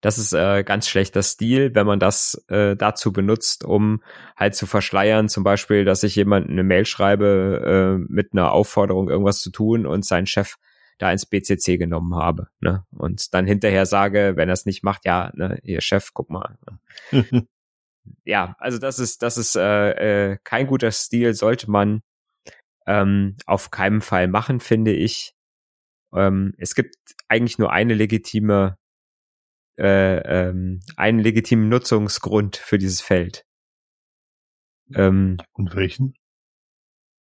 Das 0.03 0.17
ist 0.17 0.33
äh, 0.33 0.65
ganz 0.65 0.89
schlechter 0.89 1.23
Stil, 1.23 1.75
wenn 1.75 1.87
man 1.87 2.01
das 2.01 2.43
äh, 2.49 2.75
dazu 2.75 3.13
benutzt, 3.13 3.65
um 3.65 4.03
halt 4.35 4.55
zu 4.55 4.67
verschleiern, 4.67 5.29
zum 5.29 5.45
Beispiel, 5.45 5.85
dass 5.85 6.03
ich 6.03 6.17
jemanden 6.17 6.53
eine 6.53 6.63
Mail 6.63 6.87
schreibe 6.87 7.99
äh, 8.01 8.05
mit 8.11 8.33
einer 8.33 8.53
Aufforderung, 8.53 9.11
irgendwas 9.11 9.41
zu 9.41 9.51
tun 9.51 9.85
und 9.85 10.07
sein 10.07 10.27
Chef 10.27 10.57
da 11.01 11.11
ins 11.11 11.27
BCC 11.27 11.79
genommen 11.79 12.15
habe. 12.15 12.49
Ne? 12.61 12.85
Und 12.91 13.33
dann 13.33 13.47
hinterher 13.47 13.87
sage, 13.87 14.35
wenn 14.37 14.49
er 14.49 14.53
es 14.53 14.67
nicht 14.67 14.85
macht, 14.85 15.05
ja, 15.07 15.33
ne, 15.35 15.59
ihr 15.63 15.81
Chef, 15.81 16.11
guck 16.13 16.31
mal. 16.31 16.59
Ne? 17.11 17.49
ja, 18.25 18.55
also 18.59 18.79
das 18.79 18.99
ist, 18.99 19.23
das 19.23 19.39
ist 19.39 19.57
äh, 19.57 20.33
äh, 20.33 20.39
kein 20.45 20.67
guter 20.67 20.91
Stil, 20.91 21.35
sollte 21.35 21.71
man 21.71 22.03
ähm, 22.87 23.37
auf 23.47 23.71
keinen 23.71 24.03
Fall 24.03 24.29
machen, 24.29 24.61
finde 24.61 24.93
ich. 24.93 25.35
Ähm, 26.13 26.55
es 26.59 26.75
gibt 26.75 26.97
eigentlich 27.29 27.59
nur 27.59 27.73
eine 27.73 27.95
legitime, 27.95 28.77
äh, 29.79 30.49
ähm, 30.49 30.81
einen 30.97 31.21
legitimen 31.21 31.69
Nutzungsgrund 31.69 32.57
für 32.57 32.79
dieses 32.79 33.01
Feld. 33.01 33.47
Ähm, 34.95 35.39
Und 35.53 35.75
welchen? 35.75 36.15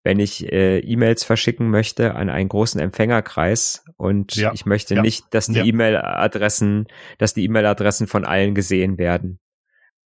Wenn 0.02 0.18
ich 0.18 0.50
äh, 0.50 0.78
E-Mails 0.78 1.24
verschicken 1.24 1.68
möchte 1.68 2.14
an 2.14 2.30
einen 2.30 2.48
großen 2.48 2.80
Empfängerkreis 2.80 3.84
und 3.96 4.34
ja, 4.34 4.52
ich 4.54 4.64
möchte 4.64 4.94
ja, 4.94 5.02
nicht, 5.02 5.26
dass 5.34 5.46
die 5.46 5.58
ja. 5.58 5.64
E-Mail-Adressen, 5.64 6.86
dass 7.18 7.34
die 7.34 7.44
E-Mail-Adressen 7.44 8.06
von 8.06 8.24
allen 8.24 8.54
gesehen 8.54 8.98
werden. 8.98 9.40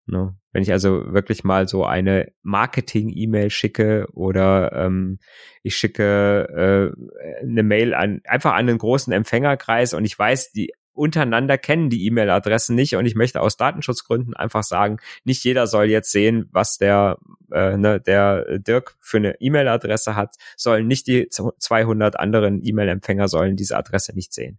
Ne? 0.06 0.36
Wenn 0.52 0.62
ich 0.62 0.72
also 0.72 1.12
wirklich 1.12 1.44
mal 1.44 1.66
so 1.66 1.84
eine 1.84 2.32
Marketing-E-Mail 2.42 3.50
schicke 3.50 4.06
oder 4.12 4.72
ähm, 4.72 5.18
ich 5.62 5.76
schicke 5.76 6.92
äh, 6.92 7.42
eine 7.42 7.62
Mail 7.62 7.94
an 7.94 8.20
einfach 8.24 8.52
an 8.52 8.68
einen 8.68 8.78
großen 8.78 9.12
Empfängerkreis 9.12 9.94
und 9.94 10.04
ich 10.04 10.18
weiß, 10.18 10.52
die 10.52 10.72
untereinander 10.94 11.58
kennen 11.58 11.90
die 11.90 12.06
E-Mail-Adressen 12.06 12.74
nicht 12.74 12.96
und 12.96 13.04
ich 13.06 13.14
möchte 13.14 13.40
aus 13.40 13.56
Datenschutzgründen 13.56 14.34
einfach 14.34 14.62
sagen, 14.62 14.98
nicht 15.24 15.44
jeder 15.44 15.66
soll 15.66 15.90
jetzt 15.90 16.10
sehen, 16.10 16.48
was 16.52 16.78
der 16.78 17.18
äh, 17.52 17.76
ne, 17.76 18.00
der 18.00 18.58
Dirk 18.58 18.96
für 19.00 19.18
eine 19.18 19.40
E-Mail-Adresse 19.40 20.16
hat, 20.16 20.36
sollen 20.56 20.86
nicht 20.86 21.06
die 21.06 21.28
200 21.28 22.18
anderen 22.18 22.64
E-Mail-Empfänger 22.64 23.28
sollen 23.28 23.56
diese 23.56 23.76
Adresse 23.76 24.14
nicht 24.14 24.32
sehen. 24.32 24.58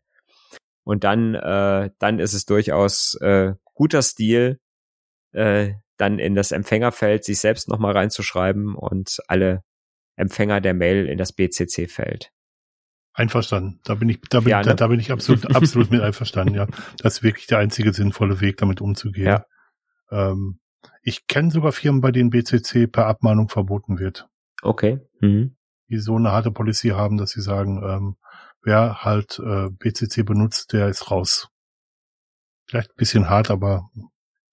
Und 0.83 1.03
dann 1.03 1.35
äh, 1.35 1.89
dann 1.99 2.19
ist 2.19 2.33
es 2.33 2.45
durchaus 2.45 3.15
äh, 3.21 3.53
guter 3.73 4.01
Stil, 4.01 4.59
äh, 5.31 5.73
dann 5.97 6.19
in 6.19 6.35
das 6.35 6.51
Empfängerfeld 6.51 7.23
sich 7.23 7.39
selbst 7.39 7.67
nochmal 7.67 7.93
reinzuschreiben 7.93 8.75
und 8.75 9.19
alle 9.27 9.63
Empfänger 10.15 10.61
der 10.61 10.73
Mail 10.73 11.07
in 11.07 11.17
das 11.17 11.33
BCC-Feld. 11.33 12.31
Einverstanden. 13.17 13.79
Da 13.85 13.95
bin 13.95 14.09
ich, 14.09 14.19
da 14.29 14.41
bin, 14.41 14.49
ja, 14.49 14.59
ne? 14.59 14.65
da, 14.65 14.73
da, 14.73 14.87
bin 14.87 14.99
ich 14.99 15.11
absolut, 15.11 15.49
absolut 15.55 15.89
mit 15.89 16.01
einverstanden, 16.01 16.53
ja. 16.53 16.67
Das 16.97 17.17
ist 17.17 17.23
wirklich 17.23 17.47
der 17.47 17.59
einzige 17.59 17.93
sinnvolle 17.93 18.41
Weg, 18.41 18.57
damit 18.57 18.81
umzugehen. 18.81 19.27
Ja. 19.27 19.45
Ähm, 20.11 20.59
ich 21.01 21.25
kenne 21.27 21.49
sogar 21.49 21.71
Firmen, 21.71 22.01
bei 22.01 22.11
denen 22.11 22.29
BCC 22.29 22.87
per 22.87 23.07
Abmahnung 23.07 23.47
verboten 23.47 23.99
wird. 23.99 24.27
Okay. 24.61 24.99
Mhm. 25.21 25.55
Die 25.89 25.97
so 25.97 26.17
eine 26.17 26.31
harte 26.31 26.51
Policy 26.51 26.89
haben, 26.89 27.17
dass 27.17 27.31
sie 27.31 27.41
sagen, 27.41 27.81
ähm, 27.83 28.15
wer 28.61 29.03
halt 29.03 29.39
äh, 29.39 29.69
BCC 29.69 30.23
benutzt, 30.25 30.73
der 30.73 30.89
ist 30.89 31.09
raus. 31.09 31.49
Vielleicht 32.67 32.91
ein 32.91 32.97
bisschen 32.97 33.29
hart, 33.29 33.49
aber 33.49 33.89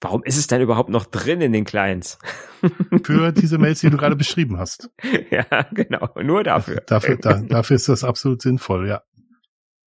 Warum 0.02 0.24
ist 0.24 0.36
es 0.36 0.48
denn 0.48 0.60
überhaupt 0.60 0.90
noch 0.90 1.06
drin 1.06 1.40
in 1.40 1.52
den 1.52 1.64
Clients? 1.64 2.18
Für 3.04 3.30
diese 3.30 3.56
Mails, 3.56 3.80
die 3.80 3.90
du 3.90 3.96
gerade 3.96 4.16
beschrieben 4.16 4.58
hast. 4.58 4.90
Ja, 5.30 5.62
genau. 5.72 6.10
Nur 6.22 6.44
dafür. 6.44 6.82
Dafür, 6.86 7.16
da, 7.16 7.40
dafür 7.40 7.76
ist 7.76 7.88
das 7.88 8.04
absolut 8.04 8.42
sinnvoll, 8.42 8.86
ja. 8.88 9.02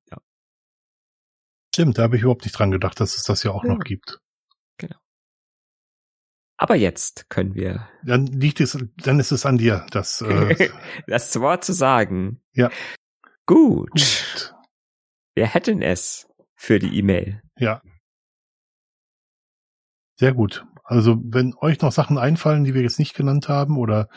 ja. 0.09 0.17
Stimmt, 1.73 1.97
da 1.97 2.03
habe 2.03 2.15
ich 2.15 2.23
überhaupt 2.23 2.45
nicht 2.45 2.57
dran 2.57 2.71
gedacht, 2.71 2.99
dass 2.99 3.15
es 3.15 3.23
das 3.23 3.43
ja 3.43 3.51
auch 3.51 3.63
ja. 3.63 3.73
noch 3.73 3.83
gibt. 3.83 4.21
Genau. 4.77 4.95
Aber 6.57 6.75
jetzt 6.75 7.29
können 7.29 7.53
wir. 7.53 7.87
Dann 8.03 8.25
liegt 8.25 8.59
es, 8.59 8.77
dann 8.97 9.19
ist 9.19 9.31
es 9.31 9.45
an 9.45 9.57
dir, 9.57 9.85
das, 9.91 10.21
äh, 10.21 10.69
das 11.07 11.39
Wort 11.39 11.63
zu 11.63 11.73
sagen. 11.73 12.41
Ja. 12.53 12.71
Gut. 13.45 13.91
Gut. 13.91 14.55
Wir 15.35 15.47
hätten 15.47 15.81
es 15.81 16.27
für 16.55 16.79
die 16.79 16.97
E-Mail. 16.97 17.41
Ja. 17.57 17.81
Sehr 20.15 20.33
gut. 20.33 20.65
Also 20.83 21.17
wenn 21.23 21.55
euch 21.59 21.81
noch 21.81 21.91
Sachen 21.91 22.17
einfallen, 22.17 22.63
die 22.63 22.73
wir 22.73 22.81
jetzt 22.81 22.99
nicht 22.99 23.15
genannt 23.15 23.49
haben 23.49 23.77
oder 23.77 24.07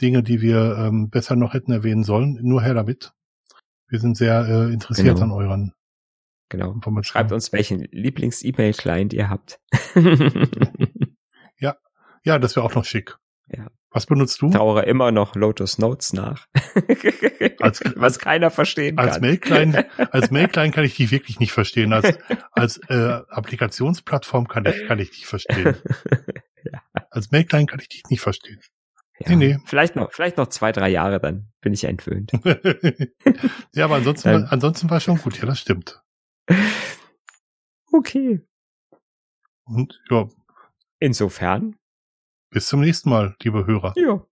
Dinge, 0.00 0.22
die 0.22 0.40
wir 0.40 0.76
ähm, 0.78 1.10
besser 1.10 1.36
noch 1.36 1.54
hätten 1.54 1.72
erwähnen 1.72 2.04
sollen, 2.04 2.38
nur 2.42 2.62
her 2.62 2.74
damit. 2.74 3.12
Wir 3.88 3.98
sind 3.98 4.16
sehr 4.16 4.46
äh, 4.46 4.72
interessiert 4.72 5.16
genau. 5.16 5.26
an 5.26 5.32
euren 5.32 5.72
Genau. 6.50 6.80
Schreibt 7.02 7.32
uns, 7.32 7.52
welchen 7.52 7.80
Lieblings-E-Mail-Client 7.90 9.12
ihr 9.12 9.28
habt. 9.28 9.60
ja, 11.58 11.76
ja, 12.24 12.38
das 12.38 12.56
wäre 12.56 12.64
auch 12.64 12.74
noch 12.74 12.84
schick. 12.84 13.18
Ja. 13.48 13.68
Was 13.90 14.04
benutzt 14.04 14.42
du? 14.42 14.50
Trauere 14.50 14.84
immer 14.84 15.12
noch 15.12 15.34
Lotus 15.34 15.78
Notes 15.78 16.12
nach. 16.12 16.46
als, 17.60 17.80
Was 17.96 18.18
keiner 18.18 18.50
verstehen 18.50 18.98
als 18.98 19.14
kann. 19.14 19.22
Mail-Client, 19.22 19.86
als 20.12 20.30
Mail-Client 20.30 20.74
kann 20.74 20.84
ich 20.84 20.96
dich 20.96 21.10
wirklich 21.10 21.40
nicht 21.40 21.52
verstehen. 21.52 21.92
Als, 21.92 22.18
als 22.52 22.78
äh, 22.88 23.20
Applikationsplattform 23.28 24.46
kann 24.46 24.66
ich, 24.66 24.86
kann 24.86 24.98
ich 24.98 25.10
dich 25.10 25.26
verstehen. 25.26 25.76
ja. 26.64 26.82
Als 27.10 27.30
Mail-Client 27.30 27.70
kann 27.70 27.80
ich 27.80 27.88
dich 27.88 28.02
nicht 28.10 28.20
verstehen. 28.20 28.60
Ja, 29.20 29.30
nee, 29.30 29.36
nee. 29.36 29.58
Vielleicht 29.64 29.96
noch, 29.96 30.12
vielleicht 30.12 30.36
noch 30.36 30.48
zwei, 30.48 30.70
drei 30.70 30.90
Jahre, 30.90 31.18
dann 31.18 31.50
bin 31.60 31.72
ich 31.72 31.84
entwöhnt. 31.84 32.30
ja, 33.74 33.84
aber 33.86 33.96
ansonsten, 33.96 34.28
ähm. 34.28 34.46
ansonsten 34.50 34.90
war 34.90 35.00
schon 35.00 35.18
gut. 35.18 35.38
Ja, 35.38 35.46
das 35.46 35.60
stimmt. 35.60 36.02
Okay. 37.90 38.46
Und 39.64 40.00
ja. 40.10 40.28
Insofern 41.00 41.76
bis 42.50 42.66
zum 42.66 42.80
nächsten 42.80 43.10
Mal, 43.10 43.34
liebe 43.42 43.66
Hörer. 43.66 43.92
Ja. 43.96 44.24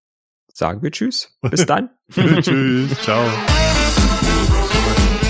Sagen 0.53 0.83
wir 0.83 0.91
Tschüss. 0.91 1.37
Bis 1.43 1.67
dann. 1.67 1.91
tschüss. 2.11 2.99
Ciao. 3.03 3.25